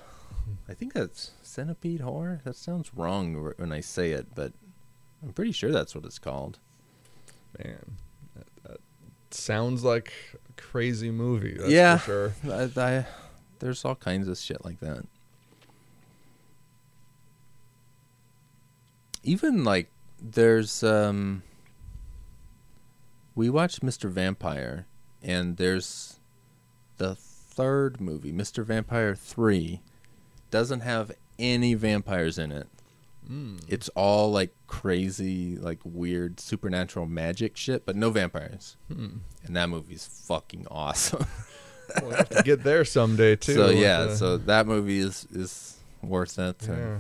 I 0.68 0.74
think 0.74 0.94
that's 0.94 1.32
centipede 1.42 2.02
horror. 2.02 2.42
That 2.44 2.56
sounds 2.56 2.92
wrong 2.94 3.54
when 3.58 3.72
I 3.72 3.80
say 3.80 4.12
it, 4.12 4.28
but 4.36 4.52
I'm 5.24 5.32
pretty 5.34 5.54
sure 5.54 5.72
that's 5.72 5.96
what 5.96 6.04
it's 6.04 6.20
called. 6.20 6.60
Man, 7.64 7.98
sounds 9.34 9.84
like 9.84 10.12
a 10.50 10.62
crazy 10.62 11.12
movie. 11.12 11.56
That's 11.58 11.70
Yeah. 11.72 11.98
for 11.98 12.34
sure. 12.44 12.52
I, 12.78 12.82
I, 12.82 13.06
there's 13.60 13.84
all 13.86 13.96
kinds 13.96 14.28
of 14.28 14.38
shit 14.38 14.64
like 14.66 14.80
that. 14.82 15.06
Even 19.24 19.64
like 19.64 19.90
there's 20.22 20.84
um 20.84 21.44
we 23.36 23.50
watched 23.50 23.82
Mr. 23.82 24.10
Vampire 24.10 24.86
and 25.22 25.58
there's 25.58 26.20
the 26.98 27.16
third 27.16 28.00
movie, 28.02 28.32
Mr. 28.32 28.64
Vampire 28.64 29.16
3 29.16 29.80
doesn't 30.52 30.82
have 30.82 31.12
any 31.40 31.74
vampires 31.74 32.38
in 32.38 32.52
it. 32.52 32.68
Mm. 33.30 33.64
It's 33.68 33.90
all 33.90 34.32
like 34.32 34.54
crazy 34.68 35.56
like 35.58 35.80
weird 35.84 36.40
supernatural 36.40 37.06
magic 37.06 37.56
shit, 37.58 37.86
but 37.86 37.96
no 37.96 38.10
vampires. 38.10 38.76
Hmm. 38.92 39.18
And 39.46 39.56
that 39.56 39.70
movie's 39.70 40.06
fucking 40.06 40.68
awesome. 40.70 41.26
We'll 42.02 42.12
have 42.16 42.30
to 42.30 42.44
get 42.44 42.64
there 42.64 42.86
someday 42.86 43.36
too. 43.36 43.54
So 43.54 43.70
yeah, 43.70 44.04
the- 44.06 44.16
so 44.16 44.38
that 44.38 44.66
movie 44.66 45.00
is 45.00 45.28
is 45.32 45.78
worth 46.02 46.40
it. 46.40 46.56
yeah. 46.68 47.00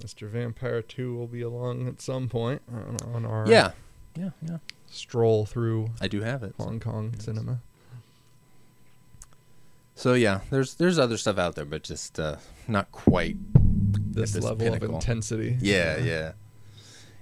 Mr. 0.00 0.28
Vampire 0.28 0.82
Two 0.82 1.14
will 1.14 1.28
be 1.28 1.40
along 1.40 1.86
at 1.86 2.02
some 2.02 2.28
point 2.28 2.60
on, 2.70 2.96
on 3.14 3.24
our 3.24 3.46
yeah, 3.46 3.70
yeah, 4.16 4.30
yeah. 4.42 4.58
stroll 4.86 5.46
through 5.46 5.90
I 6.00 6.08
do 6.08 6.20
have 6.20 6.42
it. 6.42 6.54
Hong 6.58 6.80
Kong 6.80 7.14
cinema. 7.18 7.60
So 9.94 10.14
yeah, 10.14 10.40
there's 10.50 10.74
there's 10.74 10.98
other 10.98 11.16
stuff 11.16 11.38
out 11.38 11.54
there, 11.54 11.64
but 11.64 11.82
just 11.82 12.18
uh, 12.18 12.36
not 12.66 12.90
quite. 12.92 13.36
This, 13.92 14.32
this 14.32 14.44
level 14.44 14.58
pinnacle. 14.58 14.88
of 14.88 14.94
intensity. 14.94 15.56
Yeah, 15.60 15.98
yeah. 15.98 16.32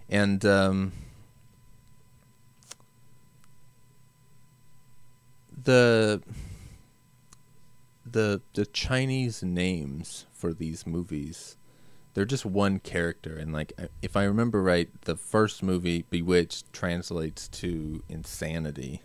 And 0.09 0.45
um, 0.45 0.93
the 5.64 6.23
the 8.11 8.41
the 8.55 8.66
Chinese 8.66 9.43
names 9.43 10.27
for 10.33 10.55
these 10.55 10.87
movies, 10.87 11.57
they're 12.14 12.25
just 12.25 12.47
one 12.47 12.79
character, 12.79 13.37
and 13.37 13.53
like 13.53 13.73
if 14.01 14.16
I 14.16 14.25
remember 14.25 14.62
right, 14.62 14.89
the 15.03 15.16
first 15.16 15.62
movie 15.62 16.05
Bewitched 16.11 16.73
translates 16.73 17.49
to 17.49 18.03
insanity. 18.09 19.03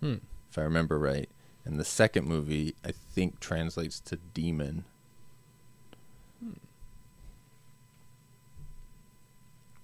Hmm. 0.00 0.16
if 0.50 0.56
I 0.56 0.62
remember 0.62 0.98
right. 0.98 1.28
And 1.64 1.78
the 1.78 1.84
second 1.84 2.26
movie, 2.26 2.74
I 2.84 2.92
think, 2.92 3.40
translates 3.40 4.00
to 4.00 4.16
demon. 4.16 4.84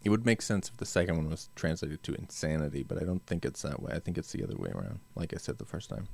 It 0.05 0.11
would 0.11 0.27
make 0.27 0.43
sense 0.43 0.69
if 0.69 0.77
the 0.77 0.85
second 0.87 1.17
one 1.17 1.31
was 1.31 1.49
translated 1.57 2.03
to 2.03 2.15
insanity, 2.15 2.83
but 2.83 3.01
I 3.01 3.05
don't 3.05 3.25
think 3.27 3.45
it's 3.45 3.63
that 3.63 3.83
way. 3.83 3.93
I 3.95 3.99
think 4.01 4.19
it's 4.19 4.33
the 4.33 4.45
other 4.45 4.57
way 4.57 4.71
around, 4.75 5.01
like 5.15 5.33
I 5.35 5.39
said 5.39 5.59
the 5.59 5.65
first 5.65 5.89
time. 5.89 6.09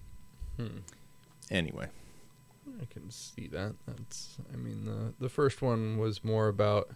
Hmm. 0.57 0.79
Anyway, 1.51 1.89
I 2.81 2.85
can 2.85 3.11
see 3.11 3.49
that. 3.49 3.75
That's. 3.87 4.37
I 4.53 4.57
mean, 4.57 4.85
the 4.85 5.15
the 5.19 5.29
first 5.29 5.61
one 5.63 5.99
was 5.99 6.23
more 6.23 6.47
about 6.49 6.91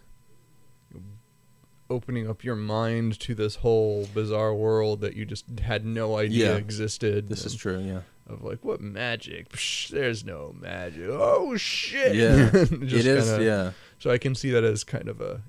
opening 1.90 2.28
up 2.28 2.42
your 2.44 2.56
mind 2.56 3.18
to 3.20 3.34
this 3.34 3.56
whole 3.56 4.08
bizarre 4.14 4.54
world 4.54 5.00
that 5.02 5.14
you 5.14 5.24
just 5.26 5.44
had 5.60 5.84
no 5.84 6.16
idea 6.16 6.52
Yeah. 6.52 6.56
existed. 6.56 7.28
this 7.28 7.44
is 7.44 7.54
true, 7.54 7.78
yeah. 7.80 8.00
Of 8.26 8.42
like, 8.42 8.64
what 8.64 8.80
magic? 8.80 9.50
Psh, 9.50 9.88
there's 9.90 10.24
no 10.24 10.54
magic. 10.58 11.08
Oh 11.10 11.56
shit! 11.56 12.14
Yeah, 12.14 12.50
it 12.54 13.06
is, 13.06 13.38
yeah. 13.38 13.72
So 13.98 14.10
I 14.10 14.16
can 14.18 14.34
see 14.34 14.50
that 14.52 14.64
as 14.64 14.82
kind 14.82 15.08
of 15.08 15.20
a 15.20 15.42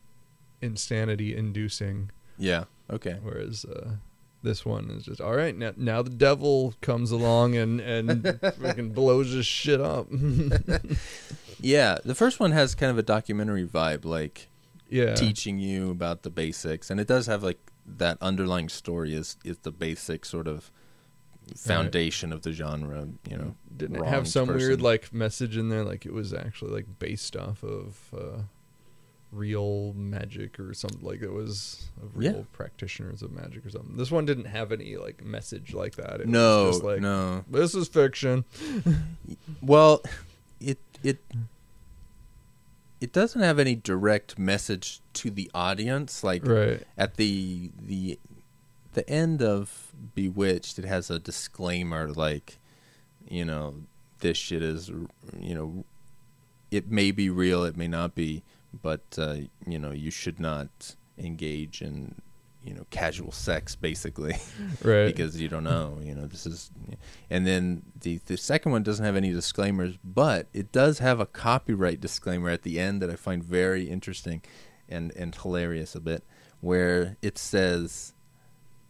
insanity 0.61 1.35
inducing, 1.35 2.11
Yeah, 2.37 2.65
okay. 2.89 3.17
whereas 3.21 3.65
uh, 3.65 3.95
this 4.43 4.65
one 4.65 4.89
is 4.91 5.05
just 5.05 5.19
all 5.21 5.35
right. 5.35 5.55
Now, 5.57 5.71
now 5.77 6.01
the 6.01 6.09
devil 6.09 6.73
comes 6.81 7.11
along 7.11 7.55
and 7.55 7.79
and 7.81 8.39
fucking 8.61 8.91
blows 8.91 9.33
this 9.33 9.45
shit 9.45 9.81
up. 9.81 10.07
Yeah, 11.61 11.97
the 12.03 12.13
first 12.15 12.39
one 12.39 12.51
has 12.51 12.75
kind 12.75 12.91
of 12.91 12.97
a 12.97 13.01
documentary 13.03 13.65
vibe, 13.65 14.03
like 14.05 14.49
yeah, 14.89 15.15
teaching 15.15 15.57
you 15.57 15.89
about 15.89 16.23
the 16.23 16.29
basics, 16.29 16.89
and 16.91 16.99
it 16.99 17.07
does 17.07 17.27
have 17.27 17.43
like 17.43 17.59
that 17.87 18.17
underlying 18.21 18.67
story 18.69 19.13
is 19.13 19.37
is 19.45 19.57
the 19.59 19.71
basic 19.71 20.25
sort 20.25 20.47
of 20.47 20.69
foundation 21.55 22.33
of 22.33 22.41
the 22.41 22.51
genre. 22.51 23.07
You 23.29 23.37
know, 23.37 23.55
Didn't 23.75 23.95
it 23.95 24.05
have 24.05 24.27
some 24.27 24.47
person. 24.47 24.67
weird 24.67 24.81
like 24.81 25.13
message 25.13 25.55
in 25.57 25.69
there? 25.69 25.83
Like 25.85 26.05
it 26.05 26.13
was 26.13 26.33
actually 26.33 26.71
like 26.71 26.99
based 26.99 27.35
off 27.37 27.63
of 27.63 27.97
uh, 28.13 28.41
real 29.35 29.93
magic 29.93 30.59
or 30.59 30.73
something. 30.73 31.01
Like 31.01 31.21
it 31.21 31.31
was 31.31 31.89
of 32.01 32.15
real 32.17 32.31
Yeah. 32.33 32.41
practitioners 32.53 33.21
of 33.21 33.31
magic 33.31 33.65
or 33.65 33.69
something. 33.69 33.97
This 33.97 34.11
one 34.11 34.25
didn't 34.25 34.45
have 34.45 34.71
any 34.71 34.95
like 34.97 35.23
message 35.23 35.73
like 35.73 35.95
that. 35.95 36.21
It 36.21 36.27
no, 36.27 36.65
was 36.67 36.75
just 36.77 36.83
like 36.85 37.01
no. 37.01 37.43
this 37.49 37.75
is 37.75 37.87
fiction. 37.87 38.45
Well, 39.61 40.01
it 40.59 40.79
it 41.03 41.19
it 43.01 43.11
doesn't 43.11 43.41
have 43.41 43.59
any 43.59 43.75
direct 43.75 44.39
message 44.39 45.01
to 45.13 45.29
the 45.29 45.49
audience. 45.53 46.23
Like 46.23 46.45
Right. 46.45 46.83
at 46.97 47.15
the 47.17 47.71
the 47.79 48.19
the 48.93 49.07
end 49.09 49.41
of 49.41 49.91
Bewitched, 50.15 50.79
it 50.79 50.85
has 50.85 51.09
a 51.09 51.19
disclaimer 51.19 52.07
like, 52.09 52.57
you 53.27 53.43
know, 53.43 53.81
this 54.19 54.37
shit 54.37 54.61
is, 54.63 54.87
you 55.37 55.53
know, 55.53 55.83
it 56.71 56.89
may 56.89 57.11
be 57.11 57.29
real, 57.29 57.63
it 57.65 57.75
may 57.75 57.87
not 57.89 58.15
be, 58.15 58.41
but 58.81 59.01
uh, 59.17 59.35
you 59.65 59.79
know, 59.79 59.91
you 59.91 60.11
should 60.11 60.39
not 60.39 60.95
engage 61.17 61.81
in, 61.81 62.15
you 62.63 62.73
know, 62.73 62.85
casual 62.89 63.31
sex, 63.31 63.75
basically, 63.75 64.35
Right. 64.83 65.05
because 65.05 65.39
you 65.39 65.47
don't 65.47 65.63
know. 65.63 65.99
You 66.01 66.15
know, 66.15 66.27
this 66.27 66.45
is, 66.45 66.71
and 67.29 67.45
then 67.47 67.83
the 68.01 68.19
the 68.25 68.37
second 68.37 68.71
one 68.71 68.83
doesn't 68.83 69.05
have 69.05 69.15
any 69.15 69.31
disclaimers, 69.31 69.97
but 70.03 70.47
it 70.53 70.71
does 70.71 70.99
have 70.99 71.19
a 71.19 71.25
copyright 71.25 72.01
disclaimer 72.01 72.49
at 72.49 72.63
the 72.63 72.79
end 72.79 73.01
that 73.01 73.09
I 73.09 73.15
find 73.15 73.43
very 73.43 73.89
interesting, 73.89 74.41
and 74.89 75.11
and 75.15 75.33
hilarious 75.35 75.95
a 75.95 75.99
bit, 75.99 76.23
where 76.61 77.17
it 77.21 77.37
says 77.37 78.13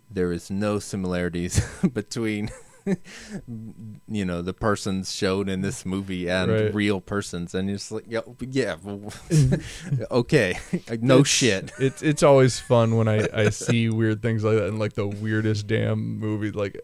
there 0.10 0.32
is 0.32 0.50
no 0.52 0.80
similarities 0.80 1.60
between 1.94 2.50
you 4.08 4.24
know 4.26 4.42
the 4.42 4.54
persons 4.54 5.12
shown 5.14 5.50
in 5.50 5.62
this 5.62 5.86
movie 5.86 6.30
and 6.30 6.52
Right. 6.52 6.74
real 6.74 7.02
persons 7.02 7.56
and 7.56 7.70
it's 7.70 7.92
like 7.92 8.06
yeah 8.08 8.22
yeah 8.40 8.76
okay 10.12 10.58
no 11.02 11.16
It's- 11.20 11.28
shit 11.28 11.72
It's 11.80 12.02
it's 12.04 12.22
always 12.24 12.60
fun 12.60 12.96
when 12.96 13.08
I, 13.08 13.28
I 13.34 13.50
see 13.50 13.90
weird 13.90 14.22
things 14.22 14.44
like 14.44 14.58
that 14.58 14.68
in 14.68 14.78
like 14.80 14.94
the 14.94 15.08
weirdest 15.08 15.68
damn 15.68 16.20
movie. 16.20 16.52
Like, 16.52 16.80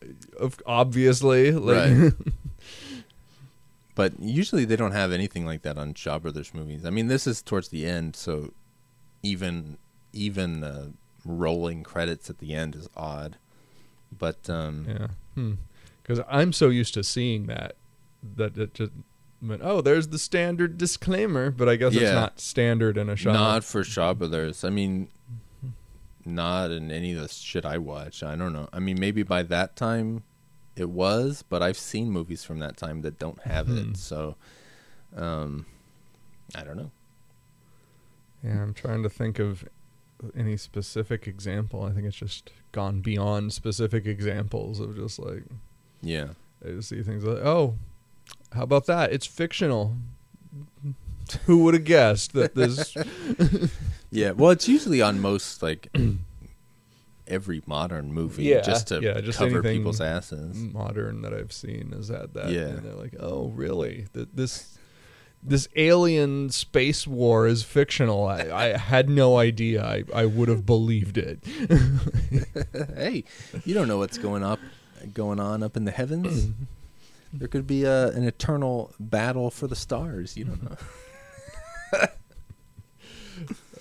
obviously, 0.66 1.52
like, 1.52 1.92
Right. 1.98 2.14
but 3.96 4.20
usually 4.20 4.66
they 4.66 4.76
don't 4.76 4.92
have 4.94 5.12
anything 5.12 5.46
like 5.46 5.62
that 5.64 5.78
on 5.78 5.94
Shaw 5.94 6.18
Brothers 6.20 6.54
movies. 6.54 6.86
I 6.86 6.90
mean, 6.90 7.08
this 7.08 7.28
is 7.28 7.42
towards 7.42 7.70
the 7.70 7.86
end, 7.86 8.16
so 8.16 8.52
even 9.24 9.78
even 10.14 10.64
uh, 10.64 10.88
rolling 11.26 11.84
credits 11.84 12.30
at 12.30 12.40
the 12.40 12.54
end 12.54 12.76
is 12.76 12.90
odd. 12.96 13.38
But 14.18 14.50
um, 14.50 14.86
yeah, 14.88 15.52
because 16.12 16.26
I'm 16.30 16.54
so 16.54 16.70
used 16.70 16.94
to 16.96 17.04
seeing 17.04 17.48
that 17.48 17.76
that 18.36 18.58
it 18.58 18.74
just 18.74 18.92
went, 19.42 19.62
oh, 19.64 19.82
there's 19.82 20.10
the 20.10 20.20
standard 20.20 20.78
disclaimer, 20.78 21.50
but 21.52 21.68
I 21.68 21.76
guess 21.76 21.94
it's 21.96 22.12
not 22.12 22.40
standard 22.40 22.98
in 22.98 23.10
a 23.10 23.16
shop. 23.16 23.34
not 23.34 23.64
for 23.64 23.84
Shaw 23.84 24.14
Brothers. 24.14 24.64
I 24.64 24.70
mean, 24.70 25.08
not 26.26 26.70
in 26.72 26.92
any 26.92 27.14
of 27.14 27.22
the 27.22 27.28
shit 27.28 27.66
I 27.66 27.78
watch. 27.80 28.22
I 28.24 28.36
don't 28.36 28.54
know. 28.54 28.70
I 28.72 28.80
mean, 28.80 29.00
maybe 29.00 29.24
by 29.24 29.42
that 29.44 29.76
time 29.76 30.24
it 30.76 30.90
was, 30.90 31.44
but 31.48 31.64
I've 31.64 31.78
seen 31.78 32.12
movies 32.12 32.44
from 32.44 32.60
that 32.60 32.78
time 32.78 33.02
that 33.02 33.18
don't 33.18 33.42
have 33.42 33.68
Hmm. 33.68 33.78
it. 33.92 33.98
So, 33.98 34.36
um, 35.16 35.66
I 36.56 36.64
don't 36.64 36.78
know. 36.78 36.92
Yeah, 38.44 38.62
I'm 38.62 38.74
trying 38.74 39.04
to 39.04 39.10
think 39.10 39.40
of 39.40 39.66
any 40.36 40.58
specific 40.58 41.28
example. 41.28 41.84
I 41.84 41.92
think 41.92 42.06
it's 42.06 42.16
just 42.18 42.52
gone 42.72 43.02
beyond 43.02 43.54
specific 43.54 44.06
examples 44.06 44.80
of 44.80 44.96
just 44.96 45.18
like 45.20 45.44
Yeah. 46.02 46.28
I 46.66 46.70
just 46.72 46.90
see 46.90 47.02
things 47.04 47.24
like, 47.24 47.44
oh, 47.44 47.76
how 48.54 48.64
about 48.64 48.86
that? 48.88 49.12
It's 49.12 49.26
fictional. 49.26 49.96
Who 51.46 51.64
would 51.64 51.74
have 51.74 51.86
guessed 51.86 52.34
that 52.34 52.56
this? 52.56 52.96
Yeah, 54.14 54.32
well, 54.32 54.52
it's 54.52 54.68
usually 54.68 55.02
on 55.02 55.22
most 55.22 55.64
like 55.64 55.88
every 57.28 57.62
modern 57.66 58.12
movie, 58.14 58.44
Yeah, 58.44 58.60
just 58.60 58.88
to 58.88 59.00
yeah, 59.02 59.22
just 59.22 59.40
cover 59.40 59.64
people's 59.64 60.02
asses. 60.02 60.54
modern 60.58 61.22
that 61.22 61.34
I've 61.34 61.54
seen 61.54 61.94
has 61.96 62.10
had 62.10 62.34
that. 62.34 62.50
Yeah. 62.50 62.62
and 62.64 62.80
they're 62.84 62.94
like, 62.96 63.16
oh, 63.20 63.54
really? 63.56 64.08
Th- 64.14 64.28
This 64.34 64.78
this 65.44 65.68
alien 65.78 66.50
space 66.50 67.08
war 67.08 67.48
is 67.48 67.64
fictional. 67.64 68.26
I, 68.28 68.50
I 68.52 68.78
had 68.78 69.10
no 69.10 69.38
idea. 69.38 69.82
I, 69.82 70.04
I 70.14 70.26
would 70.26 70.50
have 70.50 70.66
believed 70.66 71.18
it. 71.18 71.40
hey, 72.96 73.24
you 73.66 73.74
don't 73.74 73.88
know 73.88 73.98
what's 73.98 74.18
going 74.18 74.44
up, 74.44 74.60
going 75.14 75.40
on 75.40 75.64
up 75.64 75.76
in 75.78 75.86
the 75.86 75.92
heavens. 75.92 76.50
there 77.34 77.48
could 77.48 77.68
be 77.68 77.84
a, 77.84 78.08
an 78.10 78.24
eternal 78.24 78.94
battle 79.00 79.50
for 79.52 79.68
the 79.68 79.76
stars. 79.76 80.36
You 80.38 80.46
don't 80.46 80.64
know. 80.64 80.78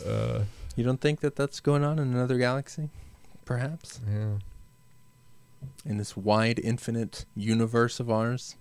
Uh, 0.07 0.45
You 0.77 0.85
don't 0.85 1.01
think 1.01 1.21
that 1.21 1.37
that's 1.37 1.61
going 1.61 1.85
on 1.85 1.99
in 1.99 2.15
another 2.15 2.39
galaxy, 2.39 2.89
perhaps 3.45 4.01
yeah. 4.11 4.39
in 5.85 5.99
this 5.99 6.17
wide, 6.17 6.59
infinite 6.59 7.27
universe 7.37 8.01
of 8.01 8.09
ours? 8.11 8.57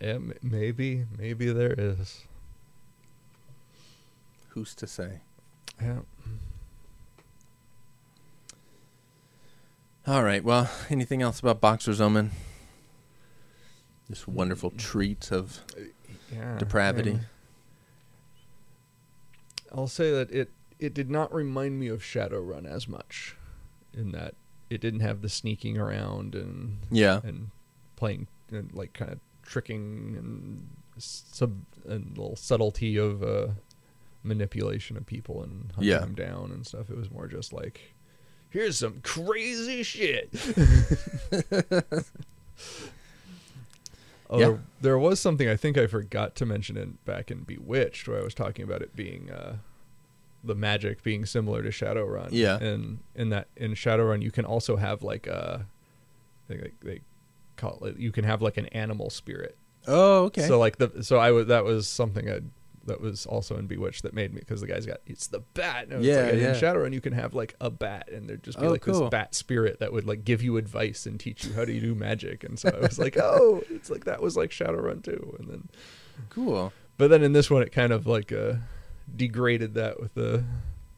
Yeah, 0.00 0.10
m- 0.10 0.34
maybe, 0.42 1.06
maybe 1.18 1.50
there 1.50 1.74
is. 1.76 2.22
Who's 4.50 4.74
to 4.76 4.86
say? 4.86 5.22
Yeah. 5.82 6.00
All 10.06 10.22
right. 10.22 10.44
Well, 10.44 10.70
anything 10.90 11.22
else 11.22 11.40
about 11.40 11.60
Boxer's 11.60 12.00
Omen? 12.00 12.30
This 14.08 14.28
wonderful 14.28 14.70
treat 14.70 15.32
of 15.32 15.60
yeah. 16.32 16.58
depravity. 16.58 17.10
and 17.12 17.26
I'll 19.72 19.88
say 19.88 20.10
that 20.10 20.30
it 20.30 20.50
it 20.78 20.92
did 20.92 21.10
not 21.10 21.32
remind 21.32 21.78
me 21.80 21.88
of 21.88 22.02
Shadowrun 22.02 22.66
as 22.66 22.86
much, 22.86 23.36
in 23.94 24.12
that 24.12 24.34
it 24.68 24.80
didn't 24.80 25.00
have 25.00 25.22
the 25.22 25.28
sneaking 25.30 25.78
around 25.78 26.34
and 26.34 26.78
Yeah. 26.90 27.20
and 27.24 27.50
playing 27.96 28.26
and 28.50 28.72
like 28.74 28.92
kind 28.92 29.10
of 29.12 29.20
tricking 29.42 30.14
and 30.18 30.68
sub 30.98 31.64
and 31.86 32.16
little 32.18 32.36
subtlety 32.36 32.98
of 32.98 33.22
uh, 33.22 33.48
manipulation 34.22 34.96
of 34.98 35.06
people 35.06 35.42
and 35.42 35.72
hunting 35.72 35.90
Yeah. 35.90 36.00
them 36.00 36.14
down 36.14 36.50
and 36.52 36.66
stuff. 36.66 36.90
It 36.90 36.96
was 36.96 37.10
more 37.10 37.26
just 37.26 37.52
like, 37.54 37.93
here's 38.54 38.78
some 38.78 39.00
crazy 39.02 39.82
shit. 39.82 40.30
Oh, 44.30 44.38
Yeah. 44.38 44.46
there, 44.46 44.60
there 44.80 44.98
was 44.98 45.20
something 45.20 45.48
I 45.48 45.56
think 45.56 45.76
I 45.76 45.86
forgot 45.86 46.34
to 46.36 46.46
mention 46.46 46.76
in 46.78 46.98
back 47.04 47.30
in 47.30 47.40
Bewitched, 47.42 48.08
where 48.08 48.18
I 48.18 48.24
was 48.24 48.32
talking 48.34 48.64
about 48.64 48.80
it 48.80 48.96
being 48.96 49.30
uh, 49.30 49.56
the 50.42 50.54
magic 50.54 51.02
being 51.02 51.26
similar 51.26 51.62
to 51.62 51.68
Shadowrun. 51.68 52.28
Yeah. 52.30 52.56
and 52.58 53.00
in 53.14 53.28
that 53.30 53.48
in 53.56 53.74
Shadowrun, 53.74 54.22
you 54.22 54.30
can 54.30 54.44
also 54.46 54.76
have 54.76 55.02
like 55.02 55.26
a, 55.26 55.66
they, 56.48 56.72
they 56.82 57.00
call 57.56 57.84
it, 57.84 57.98
you 57.98 58.12
can 58.12 58.24
have 58.24 58.40
like 58.40 58.56
an 58.56 58.66
animal 58.68 59.10
spirit. 59.10 59.58
Oh, 59.86 60.24
okay. 60.24 60.48
So 60.48 60.58
like 60.58 60.78
the 60.78 61.04
so 61.04 61.18
I 61.18 61.30
was 61.30 61.48
that 61.48 61.64
was 61.64 61.86
something 61.86 62.30
I 62.30 62.40
that 62.86 63.00
was 63.00 63.26
also 63.26 63.56
in 63.56 63.66
Bewitched 63.66 64.02
that 64.02 64.12
made 64.14 64.32
me 64.34 64.40
because 64.40 64.60
the 64.60 64.66
guy's 64.66 64.86
got 64.86 64.98
it's 65.06 65.26
the 65.28 65.40
bat. 65.54 65.88
And 65.90 66.04
Yeah, 66.04 66.22
like, 66.26 66.34
yeah. 66.34 66.48
In 66.48 66.54
Shadowrun, 66.54 66.92
you 66.92 67.00
can 67.00 67.12
have 67.12 67.34
like 67.34 67.54
a 67.60 67.70
bat, 67.70 68.08
and 68.12 68.28
there'd 68.28 68.42
just 68.42 68.58
be 68.60 68.66
Oh, 68.66 68.70
like 68.70 68.82
cool. 68.82 69.00
this 69.00 69.10
bat 69.10 69.34
spirit 69.34 69.80
that 69.80 69.92
would 69.92 70.06
like 70.06 70.24
give 70.24 70.42
you 70.42 70.56
advice 70.56 71.06
and 71.06 71.18
teach 71.18 71.44
you 71.44 71.52
how 71.54 71.64
to 71.64 71.80
do 71.80 71.94
magic. 71.94 72.44
And 72.44 72.58
so 72.58 72.68
I 72.70 72.80
was 72.80 72.98
like, 72.98 73.16
oh, 73.20 73.62
it's 73.70 73.90
like 73.90 74.04
that 74.04 74.20
was 74.22 74.36
like 74.36 74.50
Shadowrun 74.50 75.02
too. 75.02 75.36
And 75.38 75.48
then, 75.50 75.68
cool. 76.30 76.72
but 76.98 77.08
then 77.08 77.22
in 77.22 77.32
this 77.32 77.50
one, 77.50 77.62
it 77.62 77.72
kind 77.72 77.92
of 77.92 78.06
like 78.06 78.32
uh, 78.32 78.54
degraded 79.16 79.74
that 79.74 80.00
with 80.00 80.14
the 80.14 80.44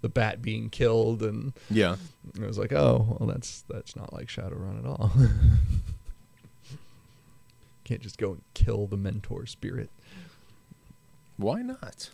the 0.03 0.09
bat 0.11 0.43
being 0.43 0.69
killed, 0.71 1.23
and 1.23 1.53
Yeah. 1.71 1.97
it 2.35 2.41
was 2.47 2.59
like, 2.59 2.73
oh, 2.73 3.17
well, 3.19 3.29
that's 3.29 3.63
that's 3.69 3.97
not 3.97 4.13
like 4.13 4.29
Shadowrun 4.29 4.81
at 4.81 4.87
all. 4.87 5.11
Can't 7.85 8.01
just 8.03 8.19
go 8.19 8.33
and 8.33 8.43
kill 8.55 8.87
the 8.87 8.97
mentor 8.97 9.47
spirit. 9.47 9.91
Why 11.37 11.63
not? 11.63 12.11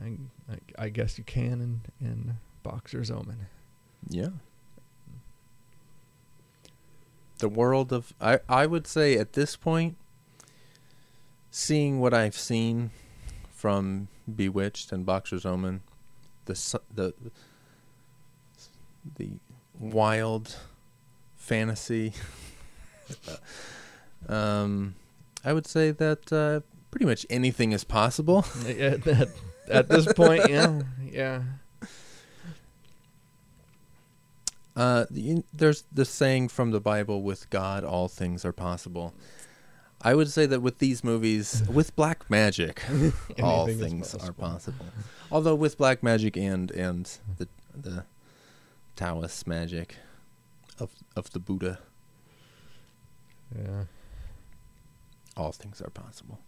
I, 0.00 0.16
I, 0.50 0.84
I 0.84 0.88
guess 0.88 1.18
you 1.18 1.24
can 1.24 1.60
in, 1.60 1.80
in 2.00 2.36
Boxer's 2.62 3.10
Omen. 3.10 3.46
Yeah. 4.08 4.30
The 7.38 7.48
world 7.48 7.92
of 7.92 8.12
I 8.20 8.40
I 8.48 8.66
would 8.66 8.86
say 8.86 9.16
at 9.16 9.32
this 9.32 9.56
point 9.56 9.96
seeing 11.50 12.00
what 12.00 12.14
I've 12.14 12.36
seen 12.36 12.90
from 13.52 14.08
Bewitched 14.32 14.92
and 14.92 15.04
Boxer's 15.04 15.44
Omen 15.44 15.82
the 16.44 16.80
the 16.94 17.14
the 19.16 19.30
wild 19.78 20.56
fantasy 21.36 22.12
uh, 23.28 23.36
um 24.28 24.94
I 25.44 25.52
would 25.52 25.66
say 25.66 25.90
that 25.90 26.32
uh, 26.32 26.60
pretty 26.92 27.04
much 27.06 27.26
anything 27.28 27.72
is 27.72 27.82
possible. 27.84 28.44
at, 28.66 29.04
at, 29.06 29.28
at 29.68 29.88
this 29.88 30.12
point, 30.12 30.48
yeah, 30.48 30.82
yeah. 31.10 31.42
Uh, 34.74 35.04
you- 35.10 35.44
there's 35.52 35.84
the 35.92 36.04
saying 36.04 36.48
from 36.48 36.70
the 36.70 36.80
Bible: 36.80 37.22
"With 37.22 37.50
God, 37.50 37.84
all 37.84 38.08
things 38.08 38.44
are 38.44 38.52
possible." 38.52 39.14
I 40.04 40.14
would 40.14 40.30
say 40.30 40.46
that 40.46 40.60
with 40.60 40.78
these 40.78 41.04
movies, 41.04 41.62
with 41.68 41.94
black 41.94 42.28
magic, 42.30 42.82
all 43.42 43.66
things 43.66 44.14
are 44.14 44.32
possible. 44.32 44.34
possible. 44.34 44.86
Although 45.30 45.54
with 45.54 45.76
black 45.78 46.02
magic 46.02 46.36
and 46.36 46.70
and 46.70 47.18
the 47.38 47.48
the 47.76 48.04
Taoist 48.96 49.46
magic 49.46 49.96
of 50.78 50.90
of 51.16 51.30
the 51.32 51.38
Buddha, 51.38 51.78
Yeah. 53.56 53.84
All 55.36 55.52
things 55.52 55.80
are 55.80 55.90
possible. 55.90 56.38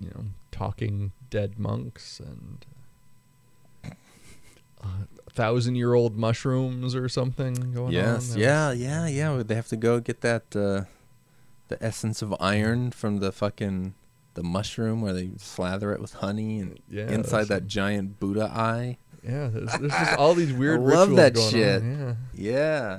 You 0.00 0.10
know, 0.14 0.24
talking 0.50 1.12
dead 1.28 1.58
monks 1.58 2.20
and 2.20 2.64
uh, 4.82 4.86
thousand 5.30 5.74
year 5.76 5.92
old 5.92 6.16
mushrooms 6.16 6.94
or 6.94 7.06
something 7.08 7.72
going 7.72 7.92
Yes, 7.92 8.32
on. 8.32 8.38
That 8.38 8.42
yeah, 8.42 8.72
yeah, 8.72 9.06
yeah. 9.36 9.42
They 9.42 9.54
have 9.54 9.68
to 9.68 9.76
go 9.76 10.00
get 10.00 10.22
that 10.22 10.56
uh, 10.56 10.84
the 11.68 11.82
essence 11.82 12.22
of 12.22 12.34
iron 12.40 12.90
from 12.92 13.18
the 13.18 13.30
fucking 13.30 13.92
the 14.34 14.42
mushroom 14.42 15.02
where 15.02 15.12
they 15.12 15.32
slather 15.36 15.92
it 15.92 16.00
with 16.00 16.14
honey 16.14 16.60
and 16.60 16.78
Yeah, 16.88 17.08
inside 17.10 17.48
that 17.48 17.66
giant 17.66 18.18
Buddha 18.18 18.50
eye. 18.54 18.96
yeah. 19.22 19.48
There's, 19.48 19.72
there's 19.78 19.92
just 19.92 20.16
all 20.16 20.32
these 20.32 20.52
weird. 20.54 20.80
I 20.80 20.82
love 20.84 21.14
that 21.16 21.34
going 21.34 21.50
shit. 21.50 21.82
On. 21.82 22.16
Yeah, 22.32 22.50
Yeah. 22.52 22.98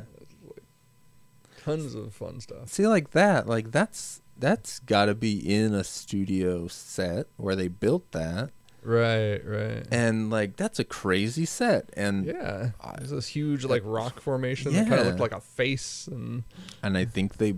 Tons 1.80 1.96
of 1.96 2.14
fun 2.14 2.40
stuff. 2.42 2.70
See 2.70 2.88
like 2.88 3.12
that, 3.12 3.48
like 3.48 3.72
that's 3.72 4.22
that's 4.38 4.80
got 4.80 5.06
to 5.06 5.16
be 5.16 5.38
in 5.38 5.74
a 5.74 5.84
studio 5.84 6.68
set 6.68 7.28
where 7.38 7.56
they 7.56 7.68
built 7.68 8.12
that 8.12 8.50
Right, 8.84 9.38
right. 9.46 9.86
and 9.92 10.32
like 10.32 10.56
that's 10.56 10.80
a 10.80 10.84
crazy 10.84 11.46
set 11.46 11.90
and 11.96 12.26
yeah, 12.26 12.72
there's 12.98 13.12
this 13.12 13.28
huge 13.28 13.64
like 13.66 13.84
rock 13.86 14.20
formation 14.20 14.74
that 14.74 14.88
kind 14.88 14.94
of 14.94 15.00
Yeah. 15.00 15.08
looked 15.10 15.20
like 15.20 15.32
a 15.34 15.40
face, 15.42 16.08
and 16.08 16.44
and 16.82 16.98
I 16.98 17.06
think 17.06 17.38
they 17.38 17.50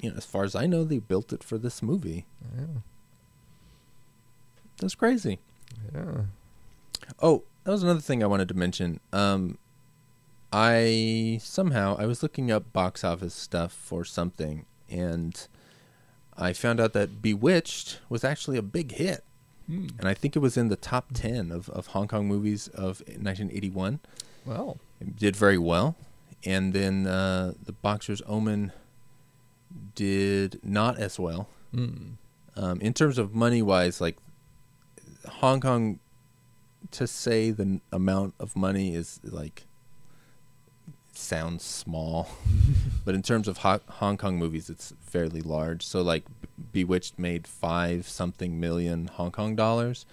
you 0.00 0.10
know 0.10 0.14
as 0.16 0.24
far 0.24 0.44
as 0.44 0.54
I 0.54 0.66
know 0.66 0.84
they 0.84 0.98
built 1.00 1.32
it 1.32 1.42
for 1.42 1.58
this 1.58 1.82
movie. 1.82 2.26
yeah, 2.56 2.66
That's 4.78 4.94
crazy. 4.94 5.38
yeah. 5.94 6.22
Oh, 7.20 7.42
that 7.64 7.70
was 7.72 7.82
another 7.82 8.00
thing 8.00 8.22
I 8.22 8.26
wanted 8.26 8.48
to 8.48 8.54
mention. 8.54 9.00
Um, 9.12 9.58
I 10.52 11.38
somehow 11.42 11.96
I 11.98 12.06
was 12.06 12.22
looking 12.22 12.50
up 12.50 12.72
box 12.72 13.04
office 13.04 13.34
stuff 13.34 13.72
for 13.72 14.04
something, 14.04 14.66
and 14.90 15.46
I 16.36 16.52
found 16.52 16.80
out 16.80 16.92
that 16.92 17.22
Bewitched 17.22 18.00
was 18.08 18.22
actually 18.24 18.58
a 18.58 18.62
big 18.62 18.92
hit, 18.92 19.24
Hmm. 19.66 19.86
and 19.98 20.08
I 20.08 20.14
think 20.14 20.34
it 20.36 20.40
was 20.40 20.56
in 20.56 20.68
the 20.68 20.76
top 20.76 21.06
ten 21.14 21.50
of, 21.52 21.70
of 21.70 21.88
Hong 21.88 22.08
Kong 22.08 22.26
movies 22.26 22.68
of 22.68 23.00
1981. 23.06 24.00
Well, 24.44 24.78
It 25.00 25.16
did 25.16 25.36
very 25.36 25.58
well, 25.58 25.94
and 26.44 26.72
then 26.74 27.06
uh, 27.06 27.54
the 27.64 27.72
Boxer's 27.72 28.20
Omen 28.26 28.72
did 29.94 30.60
not 30.62 30.98
as 30.98 31.18
well. 31.18 31.48
mm. 31.74 32.12
Um, 32.54 32.80
in 32.82 32.92
terms 32.92 33.16
of 33.16 33.34
money 33.34 33.62
wise, 33.62 33.98
like 34.00 34.18
Hong 35.26 35.60
Kong, 35.60 36.00
to 36.90 37.06
say 37.06 37.50
the 37.50 37.62
n- 37.62 37.80
amount 37.90 38.34
of 38.38 38.54
money 38.54 38.94
is 38.94 39.20
like 39.24 39.64
sounds 41.14 41.64
small, 41.64 42.28
but 43.04 43.14
in 43.14 43.22
terms 43.22 43.48
of 43.48 43.58
ho- 43.58 43.80
Hong 43.88 44.16
Kong 44.16 44.38
movies, 44.38 44.70
it's 44.70 44.92
fairly 45.00 45.40
large. 45.40 45.84
So 45.86 46.02
like 46.02 46.24
Bewitched 46.72 47.18
made 47.18 47.46
five 47.46 48.08
something 48.08 48.58
million 48.58 49.08
Hong 49.08 49.30
Kong 49.30 49.56
dollars, 49.56 50.06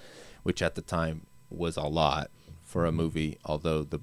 which 0.44 0.62
at 0.62 0.76
the 0.76 0.82
time 0.82 1.26
was 1.50 1.78
a 1.78 1.84
lot 1.84 2.32
for 2.64 2.86
a 2.86 2.92
movie. 2.92 3.38
Although 3.46 3.84
the 3.84 4.00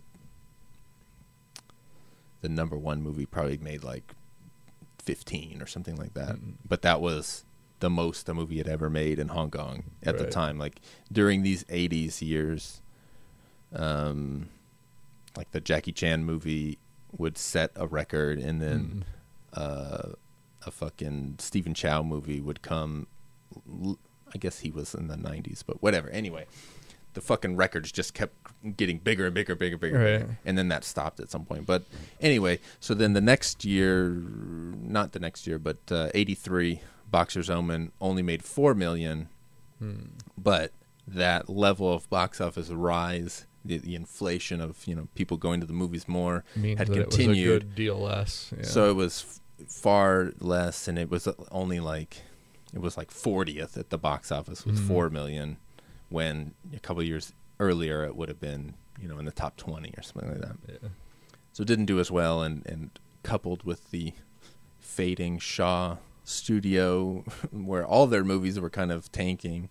the 2.41 2.49
number 2.49 2.77
one 2.77 3.03
movie 3.03 3.27
probably 3.27 3.59
made 3.59 3.83
like 3.83 4.15
15 4.99 5.63
or 5.63 5.67
something 5.67 5.97
like 5.97 6.15
that. 6.15 6.37
Mm. 6.37 6.55
But 6.67 6.83
that 6.83 7.01
was 7.01 7.45
the 7.81 7.91
most 7.91 8.29
a 8.29 8.35
movie 8.35 8.59
had 8.59 8.69
ever 8.69 8.89
made 8.89 9.19
in 9.19 9.29
Hong 9.29 9.51
Kong 9.51 9.85
at 10.03 10.19
the 10.19 10.27
time. 10.27 10.59
Like 10.59 10.81
during 11.11 11.43
these 11.43 11.65
80s 11.65 12.23
years, 12.23 12.81
um, 13.75 14.49
like 15.37 15.51
the 15.53 15.61
Jackie 15.61 15.93
Chan 15.93 16.25
movie 16.25 16.79
would 17.19 17.39
set 17.39 17.71
a 17.77 17.87
record, 17.87 18.39
and 18.39 18.61
then 18.61 19.05
uh, 19.55 20.11
a 20.67 20.71
fucking 20.71 21.37
Stephen 21.39 21.75
Chow 21.75 22.03
movie 22.03 22.41
would 22.41 22.63
come. 22.63 23.07
I 24.35 24.39
guess 24.39 24.61
he 24.61 24.71
was 24.71 24.95
in 24.95 25.09
the 25.09 25.15
90s, 25.17 25.63
but 25.67 25.83
whatever. 25.83 26.11
Anyway, 26.11 26.47
the 27.15 27.21
fucking 27.21 27.57
records 27.57 27.93
just 27.93 28.13
kept 28.13 28.35
getting 28.77 28.99
bigger 28.99 29.27
and 29.27 29.35
bigger, 29.35 29.55
bigger, 29.55 29.79
bigger, 29.79 29.99
Right. 29.99 30.19
bigger. 30.21 30.39
and 30.45 30.59
then 30.59 30.69
that 30.69 30.85
stopped 30.85 31.21
at 31.21 31.31
some 31.31 31.45
point. 31.45 31.65
But 31.65 31.85
anyway, 32.21 32.59
so 32.81 32.93
then 32.93 33.13
the 33.13 33.21
next 33.21 33.65
year, 33.65 34.09
not 34.11 35.13
the 35.13 35.21
next 35.21 35.47
year, 35.47 35.59
but 35.59 35.79
uh, 35.91 36.11
'83, 36.15 36.81
Boxer's 37.11 37.49
Omen 37.49 37.93
only 38.01 38.23
made 38.23 38.43
four 38.43 38.75
million, 38.75 39.29
Hmm. 39.79 40.07
but 40.37 40.73
that 41.07 41.49
level 41.49 41.93
of 41.93 42.11
box 42.11 42.41
office 42.41 42.69
rise, 42.71 43.47
the, 43.67 43.79
the 43.79 43.95
inflation 43.95 44.61
of 44.61 44.87
you 44.87 44.95
know 44.95 45.09
people 45.15 45.37
going 45.37 45.61
to 45.61 45.67
the 45.67 45.73
movies 45.73 46.07
more, 46.09 46.45
means 46.57 46.79
had 46.79 46.89
that 46.89 46.97
it 46.99 47.07
was 47.07 47.15
a 47.15 47.19
continued. 47.19 47.61
good 47.63 47.75
deal 47.75 47.99
less. 47.99 48.53
Yeah. 48.57 48.63
So 48.65 48.91
it 48.91 48.95
was 48.95 49.41
f- 49.59 49.69
far 49.69 50.33
less, 50.41 50.89
and 50.89 50.99
it 50.99 51.11
was 51.11 51.29
only 51.51 51.81
like 51.81 52.23
it 52.75 52.81
was 52.81 52.97
like 52.97 53.11
40th 53.11 53.77
at 53.77 53.91
the 53.91 53.99
box 53.99 54.31
office 54.33 54.65
with 54.67 54.79
Mhm. 54.79 54.87
four 54.89 55.11
million, 55.11 55.57
when 56.09 56.55
a 56.75 56.81
couple 56.81 57.03
years 57.03 57.33
earlier 57.61 58.05
it 58.05 58.15
would 58.17 58.29
have 58.29 58.41
been 58.41 58.75
you 59.01 59.09
know 59.09 59.19
in 59.19 59.25
the 59.25 59.33
top 59.33 59.57
20 59.57 59.95
or 59.97 60.03
something 60.03 60.31
like 60.31 60.41
that. 60.41 60.57
yeah. 60.69 60.89
So 61.53 61.63
it 61.63 61.67
didn't 61.69 61.87
do 61.87 61.99
as 62.01 62.11
well, 62.11 62.43
and 62.43 62.65
and 62.67 62.91
coupled 63.23 63.63
with 63.65 63.91
the 63.91 64.13
fading 64.79 65.39
Shaw 65.39 65.97
studio, 66.25 67.25
where 67.53 67.85
all 67.87 68.07
their 68.07 68.25
movies 68.25 68.59
were 68.61 68.71
kind 68.71 68.91
of 68.93 69.11
tanking, 69.13 69.69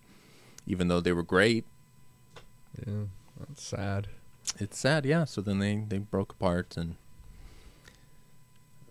even 0.66 0.88
though 0.88 1.00
they 1.00 1.12
were 1.12 1.22
great. 1.22 1.64
yeah, 2.86 3.04
that's 3.38 3.62
sad. 3.62 4.08
It's 4.58 4.78
sad, 4.78 5.04
yeah. 5.04 5.24
So 5.24 5.40
then 5.40 5.58
they 5.58 5.84
they 5.88 5.98
broke 5.98 6.32
apart 6.32 6.76
and 6.76 6.96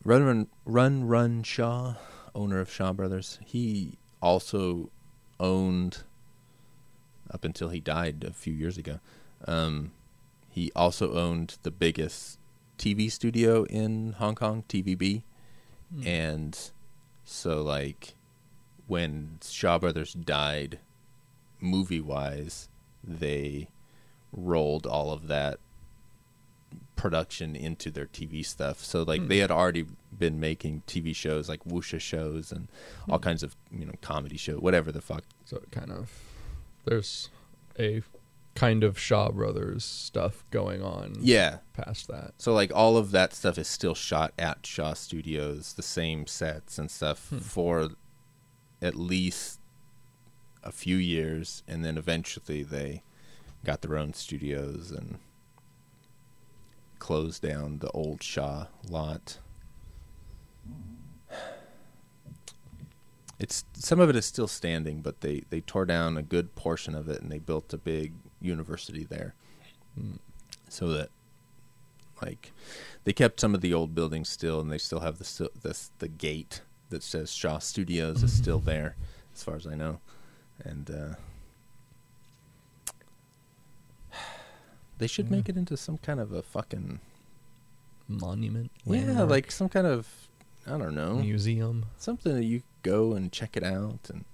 Run 0.05 0.23
Run 0.23 0.47
Run 0.65 1.07
Run 1.07 1.41
Shaw, 1.41 1.95
owner 2.35 2.59
of 2.59 2.71
Shaw 2.71 2.93
Brothers, 2.93 3.39
he 3.43 3.97
also 4.21 4.91
owned 5.39 6.03
up 7.31 7.43
until 7.43 7.69
he 7.69 7.79
died 7.79 8.23
a 8.23 8.31
few 8.31 8.53
years 8.53 8.77
ago. 8.77 8.99
Um, 9.47 9.91
he 10.49 10.71
also 10.75 11.13
owned 11.13 11.57
the 11.63 11.71
biggest 11.71 12.37
TV 12.77 13.11
studio 13.11 13.63
in 13.63 14.13
Hong 14.13 14.35
Kong, 14.35 14.63
TVB, 14.69 15.23
and 16.05 16.71
so 17.23 17.63
like 17.63 18.13
when 18.85 19.39
Shaw 19.43 19.79
Brothers 19.79 20.13
died, 20.13 20.79
movie 21.59 22.01
wise, 22.01 22.69
they 23.03 23.69
rolled 24.31 24.85
all 24.85 25.11
of 25.11 25.27
that 25.27 25.59
production 26.95 27.55
into 27.55 27.91
their 27.91 28.05
TV 28.05 28.45
stuff. 28.45 28.79
So 28.79 29.03
like 29.03 29.21
hmm. 29.21 29.27
they 29.27 29.39
had 29.39 29.51
already 29.51 29.85
been 30.17 30.39
making 30.39 30.83
TV 30.87 31.15
shows 31.15 31.49
like 31.49 31.63
wuxia 31.65 31.99
shows 31.99 32.51
and 32.51 32.67
all 33.09 33.17
hmm. 33.17 33.23
kinds 33.23 33.43
of 33.43 33.55
you 33.71 33.85
know 33.85 33.93
comedy 34.01 34.37
show, 34.37 34.57
whatever 34.57 34.91
the 34.91 35.01
fuck. 35.01 35.23
So 35.45 35.57
it 35.57 35.71
kind 35.71 35.91
of 35.91 36.11
there's 36.85 37.29
a 37.77 38.01
kind 38.55 38.83
of 38.83 38.97
Shaw 38.97 39.31
Brothers 39.31 39.83
stuff 39.83 40.45
going 40.49 40.81
on. 40.81 41.15
Yeah. 41.19 41.57
Past 41.73 42.07
that. 42.07 42.33
So 42.37 42.53
like 42.53 42.71
all 42.73 42.97
of 42.97 43.11
that 43.11 43.33
stuff 43.33 43.57
is 43.57 43.67
still 43.67 43.95
shot 43.95 44.33
at 44.39 44.65
Shaw 44.65 44.93
Studios, 44.93 45.73
the 45.73 45.83
same 45.83 46.25
sets 46.25 46.77
and 46.77 46.89
stuff 46.89 47.29
hmm. 47.29 47.39
for 47.39 47.89
at 48.81 48.95
least 48.95 49.59
a 50.63 50.71
few 50.71 50.97
years, 50.97 51.63
and 51.67 51.85
then 51.85 51.97
eventually 51.97 52.63
they 52.63 53.03
got 53.65 53.81
their 53.81 53.97
own 53.97 54.13
studios 54.13 54.91
and 54.91 55.17
closed 56.99 57.41
down 57.41 57.79
the 57.79 57.89
old 57.91 58.23
Shaw 58.23 58.67
lot. 58.87 59.39
It's 63.37 63.65
some 63.73 63.99
of 63.99 64.09
it 64.09 64.15
is 64.15 64.25
still 64.25 64.47
standing, 64.47 65.01
but 65.01 65.19
they 65.19 65.43
they 65.49 65.59
tore 65.59 65.85
down 65.85 66.15
a 66.15 66.23
good 66.23 66.55
portion 66.55 66.95
of 66.95 67.09
it 67.09 67.21
and 67.21 67.29
they 67.29 67.39
built 67.39 67.73
a 67.73 67.77
big 67.77 68.13
university 68.39 69.03
there, 69.03 69.35
so 70.69 70.87
that 70.89 71.09
like 72.21 72.53
they 73.03 73.11
kept 73.11 73.41
some 73.41 73.53
of 73.53 73.59
the 73.61 73.73
old 73.73 73.93
buildings 73.93 74.29
still, 74.29 74.61
and 74.61 74.71
they 74.71 74.77
still 74.77 75.01
have 75.01 75.17
the 75.17 75.49
this 75.61 75.91
the 75.99 76.07
gate 76.07 76.61
that 76.89 77.03
says 77.03 77.33
Shaw 77.33 77.59
Studios 77.59 78.23
is 78.23 78.31
still 78.31 78.59
there, 78.59 78.95
as 79.33 79.43
far 79.43 79.55
as 79.55 79.67
I 79.67 79.75
know, 79.75 79.99
and 80.63 80.89
uh, 80.89 81.15
they 84.97 85.07
should 85.07 85.29
make 85.31 85.49
it 85.49 85.57
into 85.57 85.75
some 85.77 85.97
kind 85.97 86.19
of 86.19 86.31
a 86.31 86.41
fucking 86.41 86.99
Monument. 88.07 88.69
yeah, 88.85 89.23
like 89.23 89.49
some 89.51 89.67
kind 89.67 89.87
of 89.87 90.07
I 90.67 90.77
don't 90.77 90.93
know 90.93 91.15
museum, 91.15 91.85
something 91.97 92.35
that 92.35 92.43
you 92.45 92.61
go 92.83 93.13
and 93.13 93.31
check 93.31 93.57
it 93.57 93.63
out, 93.63 93.99
and 94.09 94.25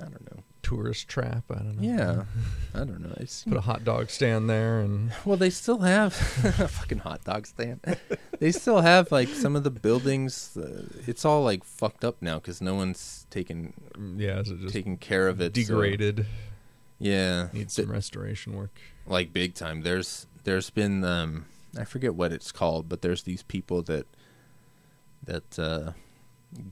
I 0.00 0.04
don't 0.04 0.22
know. 0.34 0.42
tourist 0.62 1.06
trap. 1.06 1.44
I 1.50 1.56
don't 1.56 1.76
know. 1.80 1.82
Yeah, 1.86 2.24
I 2.74 2.78
don't 2.78 3.00
know. 3.02 3.12
It's 3.18 3.44
Put 3.44 3.58
a 3.58 3.60
hot 3.60 3.84
dog 3.84 4.08
stand 4.08 4.48
there 4.48 4.80
and 4.80 5.12
Well, 5.26 5.36
they 5.36 5.50
still 5.50 5.80
have 5.80 6.14
a 6.58 6.66
fucking 6.66 6.98
hot 7.00 7.24
dog 7.24 7.46
stand. 7.46 7.80
they 8.40 8.50
still 8.52 8.80
have 8.80 9.12
like 9.12 9.28
some 9.28 9.54
of 9.54 9.64
the 9.64 9.70
buildings. 9.70 10.56
Uh, 10.56 10.84
it's 11.06 11.26
all 11.26 11.42
like 11.44 11.62
fucked 11.62 12.06
up 12.06 12.16
now 12.22 12.36
because 12.38 12.62
no 12.62 12.74
one's 12.74 13.26
taking 13.28 13.74
yeah, 14.16 14.40
is 14.40 14.50
it 14.50 14.60
just 14.60 14.72
taking 14.72 14.96
care 14.96 15.28
of 15.28 15.42
it. 15.42 15.54
so- 15.54 15.60
degraded? 15.62 16.24
yeah, 16.98 17.48
Needs 17.52 17.74
some 17.74 17.90
restoration 17.92 18.54
work. 18.56 18.80
Like 19.06 19.32
big 19.32 19.54
time. 19.54 19.82
There's 19.82 20.26
there's 20.44 20.70
been 20.70 21.04
um 21.04 21.46
I 21.78 21.84
forget 21.84 22.14
what 22.14 22.32
it's 22.32 22.52
called, 22.52 22.88
but 22.88 23.02
there's 23.02 23.22
these 23.22 23.42
people 23.42 23.82
that 23.82 24.06
that 25.24 25.58
uh 25.58 25.92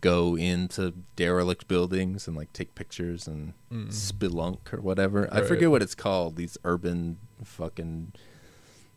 go 0.00 0.36
into 0.36 0.92
derelict 1.16 1.66
buildings 1.66 2.28
and 2.28 2.36
like 2.36 2.52
take 2.52 2.74
pictures 2.74 3.26
and 3.26 3.52
spelunk 3.90 4.72
or 4.72 4.80
whatever. 4.80 5.28
I 5.32 5.42
forget 5.42 5.70
what 5.70 5.82
it's 5.82 5.96
called. 5.96 6.36
These 6.36 6.56
urban 6.64 7.18
fucking 7.42 8.12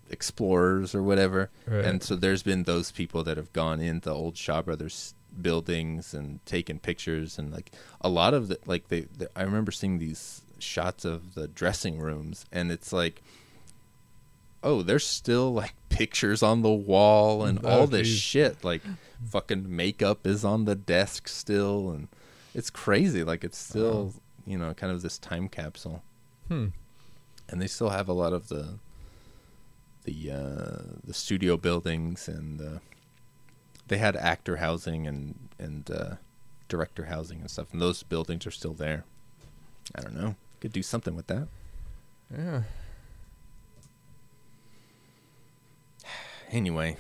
explorers 0.10 0.94
or 0.94 1.02
whatever. 1.02 1.50
Right. 1.66 1.86
And 1.86 2.04
so 2.04 2.16
there's 2.16 2.44
been 2.44 2.64
those 2.64 2.92
people 2.92 3.24
that 3.24 3.38
have 3.38 3.52
gone 3.54 3.82
into 3.82 4.12
old 4.12 4.38
Shaw 4.38 4.62
Brothers 4.62 5.16
buildings 5.42 6.14
and 6.14 6.46
taken 6.46 6.80
pictures 6.80 7.38
and 7.38 7.52
like 7.52 7.72
a 8.00 8.08
lot 8.08 8.34
of 8.34 8.48
the 8.48 8.60
like 8.66 8.88
they, 8.88 9.02
they 9.02 9.28
I 9.36 9.44
remember 9.44 9.72
seeing 9.72 9.98
these 9.98 10.45
shots 10.60 11.06
of 11.06 11.34
the 11.36 11.48
dressing 11.48 12.00
rooms 12.00 12.46
and 12.52 12.72
it's 12.72 12.92
like 12.94 13.22
oh 14.64 14.82
there's 14.82 15.06
still 15.06 15.54
like 15.54 15.74
pictures 15.90 16.42
on 16.44 16.62
the 16.62 16.72
wall 16.74 17.44
and 17.46 17.60
Oh, 17.64 17.70
all 17.82 17.88
this 17.88 18.08
geez. 18.08 18.20
shit. 18.20 18.64
Like 18.64 18.82
fucking 19.30 19.74
makeup 19.74 20.26
is 20.28 20.44
on 20.44 20.66
the 20.66 20.76
desk 20.76 21.28
still 21.28 21.92
and 21.92 22.08
it's 22.54 22.70
crazy. 22.70 23.24
Like 23.24 23.44
it's 23.44 23.58
still 23.58 24.14
you 24.46 24.58
know 24.58 24.74
kind 24.74 24.92
of 24.92 25.02
this 25.02 25.18
time 25.18 25.48
capsule. 25.50 26.04
Hmm. 26.48 26.68
and 27.50 27.60
they 27.62 27.68
still 27.68 27.90
have 27.90 28.08
a 28.08 28.14
lot 28.14 28.34
of 28.34 28.50
the 28.50 28.78
the 30.04 30.32
uh, 30.32 30.82
the 31.04 31.14
studio 31.14 31.58
buildings 31.58 32.28
and 32.28 32.62
uh, 32.62 32.80
they 33.88 33.98
had 33.98 34.16
actor 34.16 34.58
housing 34.58 35.08
and 35.08 35.50
and 35.58 35.90
uh, 35.90 36.16
director 36.68 37.06
housing 37.06 37.40
and 37.40 37.50
stuff 37.50 37.68
and 37.72 37.82
those 37.82 38.04
buildings 38.04 38.46
are 38.46 38.52
still 38.52 38.74
there. 38.74 39.06
I 39.96 40.02
don't 40.02 40.16
know 40.16 40.36
could 40.66 40.74
do 40.74 40.82
something 40.82 41.16
with 41.16 41.28
that 41.28 41.48
Yeah. 42.36 42.64
anyway 46.52 46.98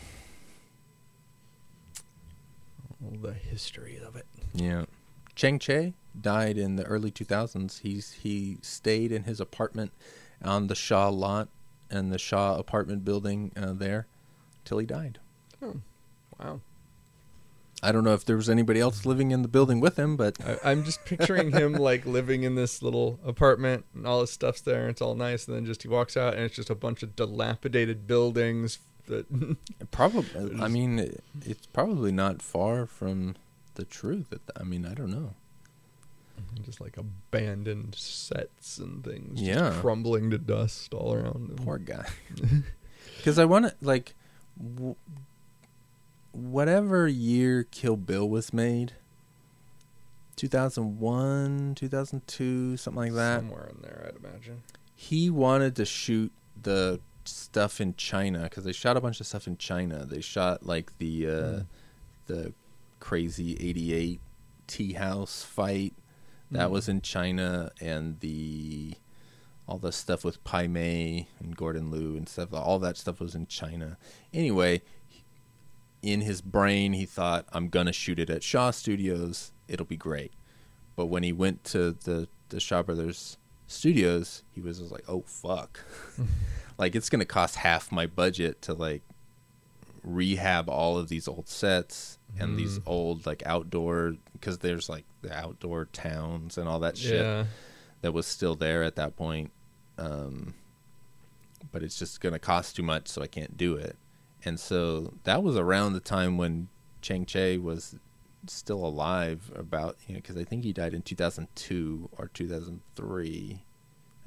All 3.04 3.18
the 3.20 3.34
history 3.34 3.98
of 3.98 4.16
it. 4.16 4.28
Yeah. 4.54 4.86
Chang 5.34 5.58
Cheh 5.58 5.94
died 6.20 6.58
in 6.60 6.76
the 6.76 6.84
early 6.84 7.10
2000s. 7.12 7.82
He's 7.82 8.12
he 8.14 8.58
stayed 8.62 9.12
in 9.12 9.24
his 9.24 9.40
apartment 9.40 9.92
on 10.44 10.68
the 10.68 10.76
Shaw 10.76 11.10
lot 11.10 11.50
and 11.90 12.12
the 12.12 12.20
Shaw 12.20 12.58
apartment 12.58 13.04
building 13.04 13.52
uh, 13.56 13.74
there 13.74 14.06
till 14.64 14.78
he 14.78 14.86
died. 14.86 15.20
Wow. 16.40 16.62
I 17.84 17.92
don't 17.92 18.04
know 18.04 18.14
if 18.14 18.26
there 18.26 18.38
was 18.38 18.50
anybody 18.50 18.80
else 18.80 19.06
living 19.06 19.32
in 19.32 19.42
the 19.42 19.48
building 19.48 19.80
with 19.80 19.98
him, 20.00 20.16
but 20.18 20.38
I, 20.44 20.72
I'm 20.72 20.84
just 20.84 21.04
picturing 21.06 21.52
him 21.52 21.74
like 21.90 22.06
living 22.06 22.44
in 22.44 22.56
this 22.56 22.82
little 22.82 23.20
apartment 23.26 23.86
and 23.94 24.08
all 24.08 24.22
his 24.22 24.32
stuff's 24.32 24.62
there 24.62 24.82
and 24.82 24.90
it's 24.92 25.02
all 25.02 25.14
nice 25.16 25.48
and 25.48 25.56
then 25.56 25.66
just 25.66 25.84
he 25.84 25.88
walks 25.90 26.16
out 26.18 26.34
and 26.34 26.44
it's 26.44 26.56
just 26.56 26.70
a 26.70 26.76
bunch 26.76 27.04
of 27.04 27.16
dilapidated 27.16 28.08
buildings 28.08 28.80
that 29.08 29.26
probably 29.92 30.60
I 30.60 30.68
mean 30.68 30.98
it- 31.00 31.24
it's 31.46 31.68
probably 31.68 32.12
not 32.12 32.42
far 32.42 32.86
from 32.88 33.36
the 33.76 33.86
truth. 33.86 34.30
That 34.32 34.42
I 34.60 34.64
mean 34.64 34.86
I 34.86 34.94
don't 34.94 35.12
know. 35.12 35.34
just 36.64 36.82
like 36.82 36.98
abandoned 36.98 37.94
sets 37.96 38.78
and 38.80 39.04
things 39.04 39.42
Yeah. 39.42 39.76
crumbling 39.82 40.32
to 40.32 40.38
dust 40.38 40.94
all 40.94 41.14
around 41.14 41.50
him. 41.52 41.56
Poor 41.58 41.78
guy. 41.78 42.06
Because 43.18 43.40
I 43.40 43.46
want 43.46 43.66
to 43.66 43.76
like, 43.82 44.14
w- 44.76 44.96
whatever 46.36 47.08
year 47.08 47.64
Kill 47.64 47.96
Bill 47.96 48.28
was 48.28 48.54
made, 48.54 48.94
two 50.36 50.48
thousand 50.48 51.00
one, 51.00 51.74
two 51.76 51.88
thousand 51.88 52.28
two, 52.28 52.78
something 52.78 53.04
like 53.04 53.14
that. 53.14 53.40
Somewhere 53.40 53.72
in 53.74 53.82
there, 53.82 54.10
I'd 54.12 54.24
imagine. 54.24 54.64
He 54.96 55.30
wanted 55.30 55.76
to 55.78 55.86
shoot 55.86 56.32
the 56.62 57.00
stuff 57.26 57.82
in 57.82 57.96
China 57.96 58.44
because 58.44 58.64
they 58.64 58.72
shot 58.72 58.98
a 58.98 59.02
bunch 59.02 59.20
of 59.20 59.28
stuff 59.28 59.48
in 59.48 59.58
China. 59.58 60.06
They 60.06 60.22
shot 60.22 60.66
like 60.66 60.98
the 60.98 61.28
uh, 61.28 61.60
the 62.28 62.54
crazy 63.00 63.54
'88 63.60 64.20
tea 64.68 64.94
house 64.94 65.44
fight 65.44 65.94
that 66.52 66.72
was 66.72 66.88
in 66.88 67.02
China, 67.02 67.72
and 67.82 68.20
the 68.20 68.94
all 69.68 69.78
the 69.80 69.92
stuff 69.92 70.24
with 70.24 70.44
Pai 70.44 70.68
Mei 70.68 71.28
and 71.40 71.56
Gordon 71.56 71.90
Liu 71.92 72.16
and 72.16 72.30
stuff. 72.30 72.54
All 72.54 72.80
that 72.80 72.98
stuff 72.98 73.20
was 73.20 73.36
in 73.36 73.48
China. 73.48 73.98
Anyway, 74.34 74.82
in 76.06 76.22
his 76.22 76.42
brain, 76.42 76.94
he 76.94 77.06
thought, 77.06 77.46
"I'm 77.52 77.68
gonna 77.70 77.92
shoot 77.94 78.20
it 78.20 78.30
at 78.30 78.44
Shaw 78.44 78.72
Studios. 78.72 79.52
It'll 79.68 79.86
be 79.86 79.98
great." 79.98 80.32
But 80.96 81.08
when 81.08 81.24
he 81.24 81.34
went 81.34 81.64
to 81.66 81.92
the 81.92 82.28
the 82.50 82.60
Shaw 82.60 82.84
Brothers 82.84 83.38
studios, 83.68 84.44
he 84.54 84.62
was 84.62 84.80
like, 84.92 85.04
"Oh 85.08 85.24
fuck!" 85.26 85.80
like 86.78 86.96
it's 86.96 87.10
gonna 87.10 87.26
cost 87.26 87.56
half 87.58 87.92
my 87.92 88.06
budget 88.06 88.62
to 88.64 88.74
like 88.74 89.02
rehab 90.04 90.70
all 90.70 90.98
of 90.98 91.10
these 91.10 91.28
old 91.28 91.48
sets 91.48 92.20
and 92.38 92.58
these 92.58 92.80
old 92.86 93.26
like 93.26 93.42
outdoor 93.46 94.16
because 94.34 94.60
there's 94.60 94.88
like 94.90 95.06
the 95.22 95.34
outdoor 95.36 95.86
towns 95.86 96.58
and 96.60 96.68
all 96.70 96.80
that 96.82 96.96
shit 96.98 97.22
Yeah. 97.22 97.46
that 98.02 98.12
was 98.12 98.28
still 98.28 98.56
there 98.56 98.84
at 98.84 98.96
that 98.98 99.16
point. 99.16 99.52
Um, 99.98 100.54
but 101.72 101.82
it's 101.82 101.98
just 101.98 102.20
going 102.22 102.34
to 102.34 102.40
cost 102.40 102.76
too 102.76 102.84
much, 102.84 103.08
so 103.08 103.22
I 103.24 103.28
can't 103.28 103.58
do 103.58 103.76
it. 103.76 103.96
And 104.46 104.60
so 104.60 105.16
that 105.24 105.44
was 105.44 105.58
around 105.58 105.94
the 105.94 106.00
time 106.00 106.38
when 106.38 106.70
Chang 107.02 107.26
Cheh 107.26 107.58
was 107.58 107.96
still 108.48 108.86
alive, 108.86 109.52
about, 109.56 109.98
you 110.08 110.14
know, 110.14 110.22
because 110.22 110.38
I 110.38 110.44
think 110.44 110.64
he 110.64 110.72
died 110.72 110.94
in 110.94 111.02
2002 111.02 112.10
or 112.18 112.28
2003, 112.28 113.64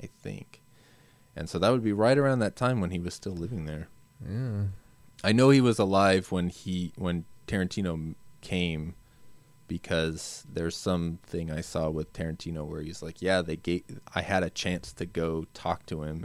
I 0.02 0.06
think. 0.20 0.60
And 1.36 1.48
so 1.48 1.58
that 1.60 1.70
would 1.70 1.84
be 1.84 1.92
right 1.92 2.18
around 2.18 2.40
that 2.40 2.56
time 2.56 2.80
when 2.80 2.90
he 2.90 2.98
was 2.98 3.14
still 3.14 3.32
living 3.32 3.64
there. 3.64 3.88
Yeah. 4.28 4.64
I 5.22 5.32
know 5.32 5.50
he 5.50 5.60
was 5.60 5.78
alive 5.78 6.32
when 6.32 6.48
he 6.48 6.92
when 6.96 7.24
Tarantino 7.46 8.14
came 8.40 8.94
because 9.66 10.44
there's 10.52 10.76
something 10.76 11.50
I 11.50 11.60
saw 11.60 11.90
with 11.90 12.12
Tarantino 12.12 12.66
where 12.66 12.82
he's 12.82 13.02
like, 13.02 13.20
yeah, 13.20 13.42
they 13.42 13.56
gave 13.56 13.84
I 14.14 14.22
had 14.22 14.42
a 14.42 14.50
chance 14.50 14.92
to 14.94 15.06
go 15.06 15.46
talk 15.54 15.86
to 15.86 16.02
him, 16.02 16.24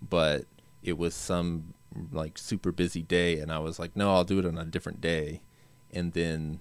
but 0.00 0.44
it 0.82 0.98
was 0.98 1.14
some 1.14 1.74
like 2.12 2.38
super 2.38 2.72
busy 2.72 3.02
day 3.02 3.38
and 3.40 3.50
I 3.52 3.58
was 3.58 3.78
like, 3.78 3.96
no, 3.96 4.12
I'll 4.14 4.24
do 4.24 4.38
it 4.38 4.46
on 4.46 4.58
a 4.58 4.64
different 4.64 5.00
day. 5.00 5.40
And 5.92 6.12
then 6.12 6.60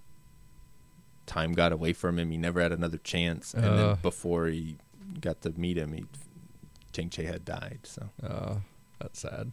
time 1.25 1.53
got 1.53 1.71
away 1.71 1.93
from 1.93 2.19
him. 2.19 2.31
He 2.31 2.37
never 2.37 2.61
had 2.61 2.71
another 2.71 2.97
chance. 2.97 3.53
And 3.53 3.65
Uh. 3.65 3.75
then 3.75 3.97
before 4.01 4.47
he 4.47 4.77
got 5.19 5.41
to 5.41 5.51
meet 5.57 5.77
him, 5.77 5.93
he 5.93 6.05
Chang 6.93 7.09
Cheh 7.09 7.23
had 7.23 7.45
died. 7.45 7.79
So 7.83 8.09
Uh, 8.21 8.55
that's 8.99 9.19
sad. 9.21 9.51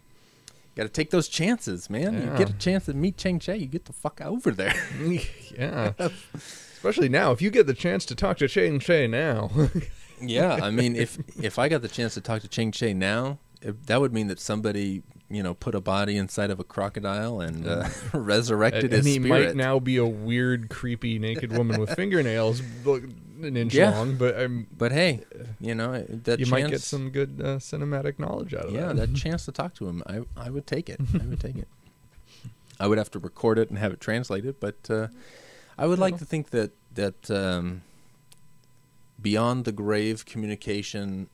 Got 0.74 0.84
to 0.84 0.88
take 0.88 1.10
those 1.10 1.28
chances, 1.28 1.90
man. 1.90 2.14
You 2.22 2.38
get 2.38 2.50
a 2.50 2.58
chance 2.58 2.84
to 2.86 2.94
meet 2.94 3.16
Chang 3.16 3.38
Cheh, 3.40 3.54
you 3.54 3.66
get 3.66 3.84
the 3.86 3.92
fuck 3.92 4.20
over 4.20 4.50
there. 4.52 4.74
yeah. 5.58 5.92
Especially 6.34 7.08
now, 7.08 7.32
if 7.32 7.42
you 7.42 7.50
get 7.50 7.66
the 7.66 7.74
chance 7.74 8.04
to 8.06 8.14
talk 8.14 8.38
to 8.38 8.46
Shane 8.46 8.78
Shay 8.78 9.08
now. 9.08 9.50
yeah, 10.22 10.60
I 10.62 10.70
mean, 10.70 10.94
if 10.94 11.18
if 11.42 11.58
I 11.58 11.68
got 11.68 11.82
the 11.82 11.88
chance 11.88 12.14
to 12.14 12.20
talk 12.20 12.42
to 12.42 12.48
Chang 12.48 12.70
Cheh 12.70 12.92
now, 12.94 13.38
it, 13.60 13.86
that 13.88 14.00
would 14.00 14.12
mean 14.12 14.28
that 14.28 14.38
somebody, 14.38 15.02
you 15.30 15.42
know, 15.42 15.52
put 15.54 15.74
a 15.74 15.80
body 15.80 16.16
inside 16.16 16.50
of 16.50 16.58
a 16.58 16.64
crocodile 16.64 17.40
and 17.40 17.66
uh, 17.66 17.88
resurrected 18.14 18.84
and, 18.84 18.92
his 18.92 19.06
and 19.06 19.08
he 19.08 19.28
spirit. 19.28 19.46
might 19.48 19.56
now 19.56 19.78
be 19.78 19.96
a 19.98 20.06
weird, 20.06 20.70
creepy, 20.70 21.18
naked 21.18 21.52
woman 21.52 21.78
with 21.80 21.90
fingernails 21.96 22.62
an 23.42 23.56
inch 23.56 23.74
Yeah. 23.74 23.90
long, 23.90 24.16
but 24.16 24.40
um, 24.42 24.66
but 24.76 24.90
hey, 24.90 25.24
you 25.60 25.74
know 25.74 26.02
that 26.08 26.38
you 26.40 26.46
chance, 26.46 26.50
might 26.50 26.70
get 26.70 26.80
some 26.80 27.10
good 27.10 27.40
uh, 27.42 27.56
cinematic 27.58 28.18
knowledge 28.18 28.54
out 28.54 28.64
of 28.64 28.70
him. 28.70 28.76
Yeah, 28.76 28.92
that. 28.94 29.12
that 29.12 29.14
chance 29.16 29.44
to 29.44 29.52
talk 29.52 29.74
to 29.74 29.86
him, 29.88 30.02
I 30.06 30.22
I 30.36 30.50
would 30.50 30.66
take 30.66 30.88
it. 30.88 31.00
I 31.14 31.24
would 31.26 31.40
take 31.40 31.56
it. 31.56 31.68
I 32.80 32.86
would 32.86 32.98
have 32.98 33.10
to 33.12 33.18
record 33.18 33.58
it 33.58 33.70
and 33.70 33.78
have 33.78 33.92
it 33.92 34.00
translated, 34.00 34.56
but 34.60 34.76
uh, 34.88 35.08
I 35.76 35.86
would 35.86 35.98
like 35.98 36.16
to 36.18 36.24
think 36.24 36.50
that 36.50 36.70
that 36.94 37.30
um, 37.30 37.82
beyond 39.20 39.64
the 39.66 39.72
grave 39.72 40.24
communication, 40.24 41.28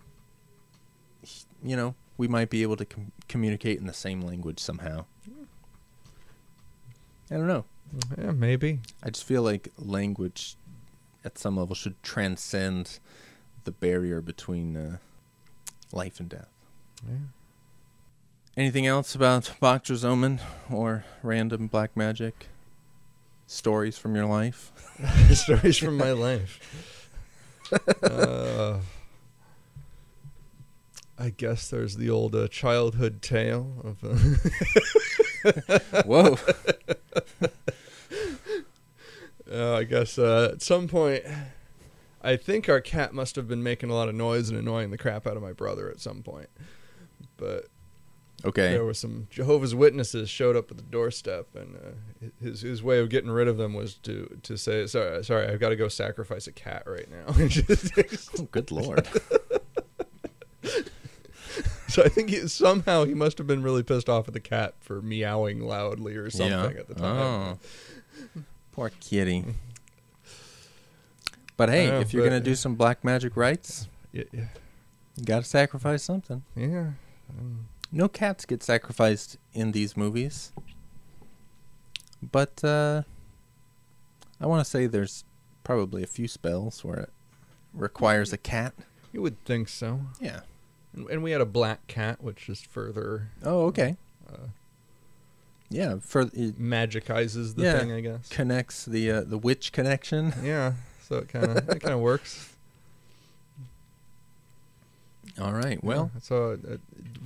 you 1.62 1.76
know, 1.76 1.94
we 2.16 2.28
might 2.28 2.50
be 2.50 2.62
able 2.62 2.76
to 2.76 2.84
com- 2.84 3.12
communicate 3.28 3.78
in 3.78 3.86
the 3.86 3.92
same 3.92 4.20
language 4.20 4.60
somehow. 4.60 5.04
I 7.30 7.36
don't 7.36 7.46
know. 7.46 7.64
yeah, 8.18 8.32
maybe. 8.32 8.80
I 9.02 9.10
just 9.10 9.24
feel 9.24 9.42
like 9.42 9.68
language, 9.78 10.56
at 11.24 11.38
some 11.38 11.56
level, 11.56 11.74
should 11.74 12.00
transcend 12.02 12.98
the 13.64 13.72
barrier 13.72 14.20
between 14.20 14.76
uh, 14.76 14.96
life 15.92 16.20
and 16.20 16.28
death. 16.28 16.48
Yeah. 17.08 17.16
Anything 18.56 18.86
else 18.86 19.14
about 19.14 19.52
Boxer's 19.58 20.04
Omen 20.04 20.40
or 20.70 21.04
random 21.22 21.66
black 21.66 21.96
magic 21.96 22.46
stories 23.46 23.98
from 23.98 24.14
your 24.14 24.26
life? 24.26 24.70
Stories 25.32 25.76
from 25.76 25.96
my 25.96 26.12
life. 26.12 27.10
uh, 28.02 28.78
I 31.18 31.30
guess 31.30 31.68
there's 31.68 31.96
the 31.96 32.10
old 32.10 32.34
uh, 32.34 32.48
childhood 32.48 33.22
tale 33.22 33.82
of. 33.84 34.04
Uh, 34.04 35.78
Whoa! 36.04 36.38
Uh, 39.52 39.74
I 39.74 39.84
guess 39.84 40.18
uh, 40.18 40.50
at 40.54 40.62
some 40.62 40.88
point, 40.88 41.22
I 42.22 42.34
think 42.36 42.68
our 42.68 42.80
cat 42.80 43.14
must 43.14 43.36
have 43.36 43.46
been 43.46 43.62
making 43.62 43.90
a 43.90 43.94
lot 43.94 44.08
of 44.08 44.14
noise 44.14 44.48
and 44.48 44.58
annoying 44.58 44.90
the 44.90 44.98
crap 44.98 45.26
out 45.28 45.36
of 45.36 45.42
my 45.42 45.52
brother 45.52 45.88
at 45.90 46.00
some 46.00 46.22
point. 46.22 46.48
But 47.36 47.66
Okay. 48.44 48.72
There 48.72 48.84
were 48.84 48.94
some 48.94 49.26
Jehovah's 49.30 49.74
Witnesses 49.74 50.28
showed 50.28 50.54
up 50.54 50.70
at 50.70 50.76
the 50.76 50.82
doorstep, 50.82 51.46
and 51.54 51.76
uh, 51.76 52.26
his 52.42 52.60
his 52.60 52.82
way 52.82 52.98
of 52.98 53.08
getting 53.08 53.30
rid 53.30 53.48
of 53.48 53.56
them 53.56 53.72
was 53.72 53.94
to 53.98 54.38
to 54.42 54.58
say, 54.58 54.86
"Sorry, 54.86 55.24
sorry, 55.24 55.46
I've 55.46 55.60
got 55.60 55.70
to 55.70 55.76
go 55.76 55.88
sacrifice 55.88 56.46
a 56.46 56.52
cat 56.52 56.82
right 56.86 57.08
now." 57.10 57.24
Oh, 58.38 58.48
good 58.50 58.70
lord. 58.70 59.08
So 61.94 62.02
I 62.02 62.08
think 62.08 62.30
he, 62.30 62.48
somehow 62.48 63.04
he 63.04 63.14
must 63.14 63.38
have 63.38 63.46
been 63.46 63.62
really 63.62 63.84
pissed 63.84 64.08
off 64.08 64.26
at 64.26 64.34
the 64.34 64.40
cat 64.40 64.74
for 64.80 65.00
meowing 65.00 65.60
loudly 65.60 66.16
or 66.16 66.28
something 66.28 66.50
yeah. 66.74 66.80
at 66.80 66.88
the 66.88 66.94
time. 66.94 67.58
Oh. 68.36 68.40
Poor 68.72 68.90
kitty. 69.00 69.44
But 71.56 71.68
hey, 71.68 71.86
Yeah, 71.86 72.00
if 72.00 72.12
you're 72.12 72.24
but- 72.24 72.30
gonna 72.30 72.40
do 72.40 72.56
some 72.56 72.74
black 72.74 73.04
magic 73.04 73.36
rites, 73.36 73.86
Yeah, 74.10 74.24
yeah, 74.32 74.46
you 75.16 75.24
gotta 75.24 75.44
sacrifice 75.44 76.02
something. 76.02 76.42
yeah. 76.56 76.90
No 77.92 78.08
cats 78.08 78.44
get 78.44 78.60
sacrificed 78.64 79.36
in 79.52 79.70
these 79.70 79.96
movies. 79.96 80.50
But 82.20 82.64
uh, 82.64 83.02
I 84.40 84.46
want 84.46 84.64
to 84.64 84.68
say 84.68 84.88
there's 84.88 85.22
probably 85.62 86.02
a 86.02 86.08
few 86.08 86.26
spells 86.26 86.82
where 86.82 86.98
it 86.98 87.10
requires 87.72 88.32
a 88.32 88.36
cat. 88.36 88.74
You 89.12 89.22
would 89.22 89.38
think 89.44 89.68
so. 89.68 90.00
Yeah. 90.20 90.40
And, 90.94 91.08
and 91.10 91.22
we 91.22 91.30
had 91.32 91.40
a 91.40 91.46
black 91.46 91.86
cat, 91.86 92.22
which 92.22 92.46
just 92.46 92.66
further 92.66 93.28
Oh, 93.42 93.64
okay. 93.66 93.96
Uh, 94.32 94.36
yeah, 95.70 95.96
for 96.00 96.22
it 96.22 96.60
magicizes 96.60 97.56
the 97.56 97.62
Yeah. 97.64 97.78
thing, 97.78 97.92
I 97.92 98.00
guess. 98.00 98.28
connects 98.28 98.84
the 98.84 99.10
uh, 99.10 99.20
the 99.22 99.38
witch 99.38 99.72
connection. 99.72 100.32
Yeah, 100.42 100.74
so 101.02 101.16
it 101.16 101.28
kind 101.28 101.46
of 101.46 101.56
it 101.68 101.80
kind 101.80 101.94
of 101.94 102.00
works. 102.00 102.50
All 105.40 105.52
right. 105.52 105.82
Well, 105.82 106.10
Yeah, 106.14 106.20
so 106.20 106.58
a, 106.68 106.74
a 106.74 106.78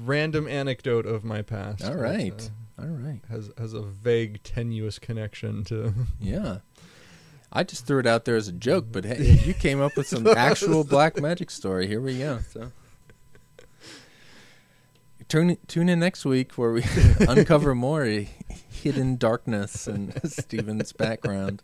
random 0.02 0.48
anecdote 0.48 1.04
of 1.04 1.24
my 1.24 1.42
past. 1.42 1.84
All 1.84 1.94
right. 1.96 2.36
That, 2.38 2.50
uh, 2.78 2.82
all 2.82 2.88
right. 2.96 3.20
has 3.28 3.50
has 3.58 3.74
a 3.74 3.82
vague, 3.82 4.42
tenuous 4.44 4.98
connection 4.98 5.64
to. 5.64 5.92
Yeah. 6.20 6.58
I 7.50 7.64
just 7.64 7.86
threw 7.86 7.98
it 7.98 8.06
out 8.06 8.26
there 8.26 8.36
as 8.36 8.46
a 8.48 8.52
joke, 8.52 8.86
but 8.92 9.04
hey, 9.06 9.40
you 9.44 9.54
came 9.54 9.80
up 9.80 9.96
with 9.96 10.06
some 10.06 10.26
actual 10.26 10.84
black 10.84 11.18
magic 11.18 11.50
story. 11.50 11.86
Here 11.86 12.00
we 12.00 12.18
go. 12.18 12.40
So 12.52 12.72
tune 15.29 15.59
tune 15.66 15.89
in 15.89 16.01
next 16.01 16.24
week 16.24 16.53
where 16.55 16.72
we 16.72 16.85
uncover 17.20 17.74
more 17.74 18.24
hidden 18.70 19.16
darkness 19.16 19.87
in 19.87 20.12
Stephen's 20.29 20.93
background. 20.93 21.62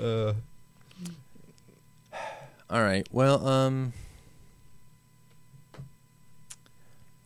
Uh, 0.00 0.34
All 2.70 2.82
right. 2.82 3.06
Well, 3.10 3.46
um 3.46 3.92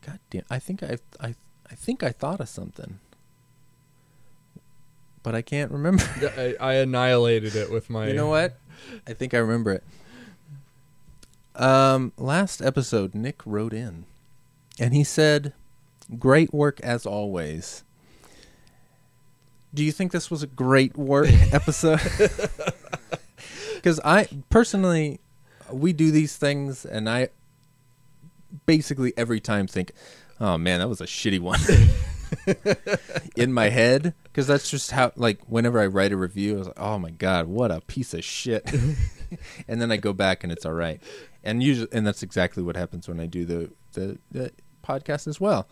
God 0.07 0.19
damn, 0.31 0.45
I 0.51 0.59
think 0.59 0.83
I 0.83 0.99
I 1.21 1.35
I 1.71 1.75
think 1.75 2.03
I 2.03 2.11
thought 2.11 2.41
of 2.41 2.49
something. 2.49 2.99
But 5.23 5.35
I 5.35 5.43
can't 5.43 5.71
remember. 5.71 6.03
I, 6.37 6.57
I 6.61 6.75
annihilated 6.75 7.55
it 7.55 7.71
with 7.71 7.89
my. 7.89 8.09
You 8.09 8.15
know 8.15 8.29
what? 8.29 8.59
I 9.07 9.13
think 9.13 9.35
I 9.35 9.39
remember 9.39 9.73
it. 9.73 9.85
Um, 11.55 12.13
last 12.17 12.61
episode, 12.63 13.15
Nick 13.15 13.41
wrote 13.45 13.73
in, 13.73 14.07
and 14.79 14.95
he 14.95 15.05
said, 15.05 15.53
"Great 16.19 16.53
work 16.53 16.81
as 16.81 17.07
always." 17.07 17.85
Do 19.75 19.83
you 19.83 19.93
think 19.93 20.13
this 20.13 20.31
was 20.31 20.43
a 20.43 20.47
great 20.47 20.97
work 20.97 21.31
episode? 21.53 22.01
Because 23.75 23.99
I 24.05 24.29
personally, 24.49 25.19
we 25.73 25.93
do 25.93 26.13
these 26.13 26.37
things, 26.37 26.85
and 26.85 27.11
I 27.11 27.31
basically 28.65 29.13
every 29.17 29.41
time 29.41 29.67
think, 29.67 29.91
"Oh 30.41 30.57
man, 30.57 30.79
that 30.79 30.89
was 30.89 31.01
a 31.01 31.07
shitty 31.07 31.41
one." 31.41 31.59
in 33.37 33.53
my 33.53 33.69
head 33.71 34.15
because 34.23 34.47
that's 34.47 34.71
just 34.71 34.93
how 34.93 35.11
like 35.17 35.41
whenever 35.49 35.81
I 35.81 35.87
write 35.87 36.13
a 36.13 36.17
review, 36.17 36.55
I 36.55 36.59
was 36.59 36.67
like, 36.69 36.81
"Oh 36.81 36.99
my 37.01 37.11
god, 37.11 37.47
what 37.49 37.73
a 37.73 37.81
piece 37.81 38.15
of 38.15 38.25
shit," 38.25 38.73
and 39.67 39.83
then 39.83 39.91
I 39.91 39.97
go 39.97 40.13
back 40.13 40.45
and 40.45 40.53
it's 40.53 40.65
all 40.65 40.73
right. 40.73 41.03
And 41.45 41.63
usually, 41.63 41.89
and 41.93 42.07
that's 42.07 42.23
exactly 42.23 42.63
what 42.63 42.77
happens 42.77 43.09
when 43.09 43.21
I 43.21 43.27
do 43.27 43.45
the 43.45 43.71
the, 43.93 44.19
the 44.31 44.53
podcast 44.85 45.27
as 45.27 45.41
well. 45.41 45.67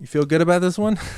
You 0.00 0.06
feel 0.06 0.24
good 0.24 0.40
about 0.40 0.60
this 0.60 0.78
one? 0.78 0.98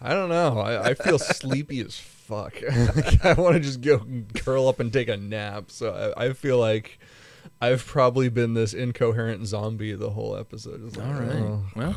I 0.00 0.10
don't 0.10 0.28
know. 0.28 0.58
I, 0.58 0.90
I 0.90 0.94
feel 0.94 1.18
sleepy 1.18 1.80
as 1.80 1.98
fuck. 1.98 2.54
I 3.24 3.32
want 3.34 3.54
to 3.54 3.60
just 3.60 3.80
go 3.80 4.00
curl 4.34 4.68
up 4.68 4.78
and 4.80 4.92
take 4.92 5.08
a 5.08 5.16
nap. 5.16 5.70
So 5.70 6.12
I, 6.16 6.26
I 6.26 6.32
feel 6.32 6.58
like 6.58 6.98
I've 7.60 7.84
probably 7.84 8.28
been 8.28 8.54
this 8.54 8.74
incoherent 8.74 9.46
zombie 9.46 9.94
the 9.94 10.10
whole 10.10 10.36
episode. 10.36 10.86
It's 10.86 10.96
like, 10.96 11.06
All 11.06 11.14
right. 11.14 11.32
oh. 11.32 11.62
Well, 11.74 11.96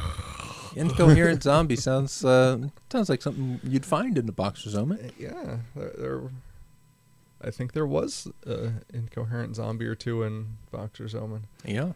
incoherent 0.75 1.43
zombie 1.43 1.75
sounds 1.75 2.25
uh, 2.25 2.57
sounds 2.91 3.09
like 3.09 3.21
something 3.21 3.59
you'd 3.63 3.85
find 3.85 4.17
in 4.17 4.25
the 4.25 4.31
Boxer's 4.31 4.75
Omen. 4.75 5.11
Yeah, 5.19 5.57
there, 5.75 5.91
there. 5.97 6.21
I 7.43 7.51
think 7.51 7.73
there 7.73 7.85
was 7.85 8.27
an 8.45 8.83
incoherent 8.93 9.55
zombie 9.55 9.85
or 9.85 9.95
two 9.95 10.23
in 10.23 10.57
Boxer's 10.71 11.15
Omen. 11.15 11.47
Yeah. 11.65 11.93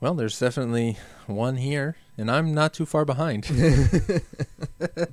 Well, 0.00 0.14
there's 0.14 0.38
definitely 0.38 0.98
one 1.26 1.56
here, 1.56 1.96
and 2.18 2.30
I'm 2.30 2.52
not 2.52 2.74
too 2.74 2.84
far 2.84 3.04
behind. 3.04 3.46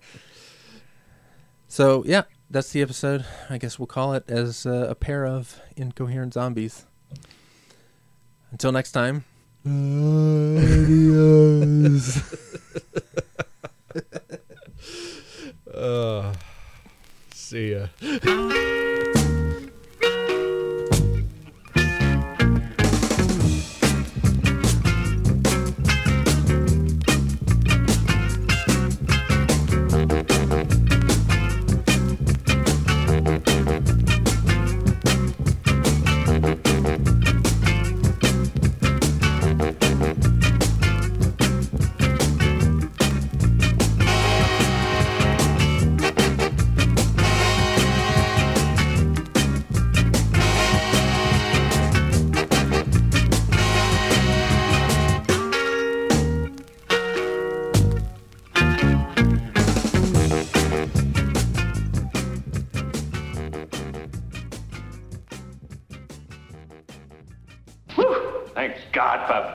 so, 1.67 2.03
yeah, 2.05 2.23
that's 2.49 2.71
the 2.71 2.81
episode. 2.81 3.25
I 3.49 3.57
guess 3.57 3.79
we'll 3.79 3.85
call 3.85 4.13
it 4.13 4.29
as 4.29 4.65
uh, 4.65 4.87
a 4.89 4.95
pair 4.95 5.25
of 5.25 5.61
incoherent 5.77 6.33
zombies. 6.33 6.85
Until 8.51 8.73
next 8.73 8.91
time. 8.91 9.23
Uh, 15.73 16.33
see 17.51 17.71
ya. 17.75 17.89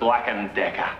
Black 0.00 0.28
and 0.28 0.54
Decker. 0.54 0.98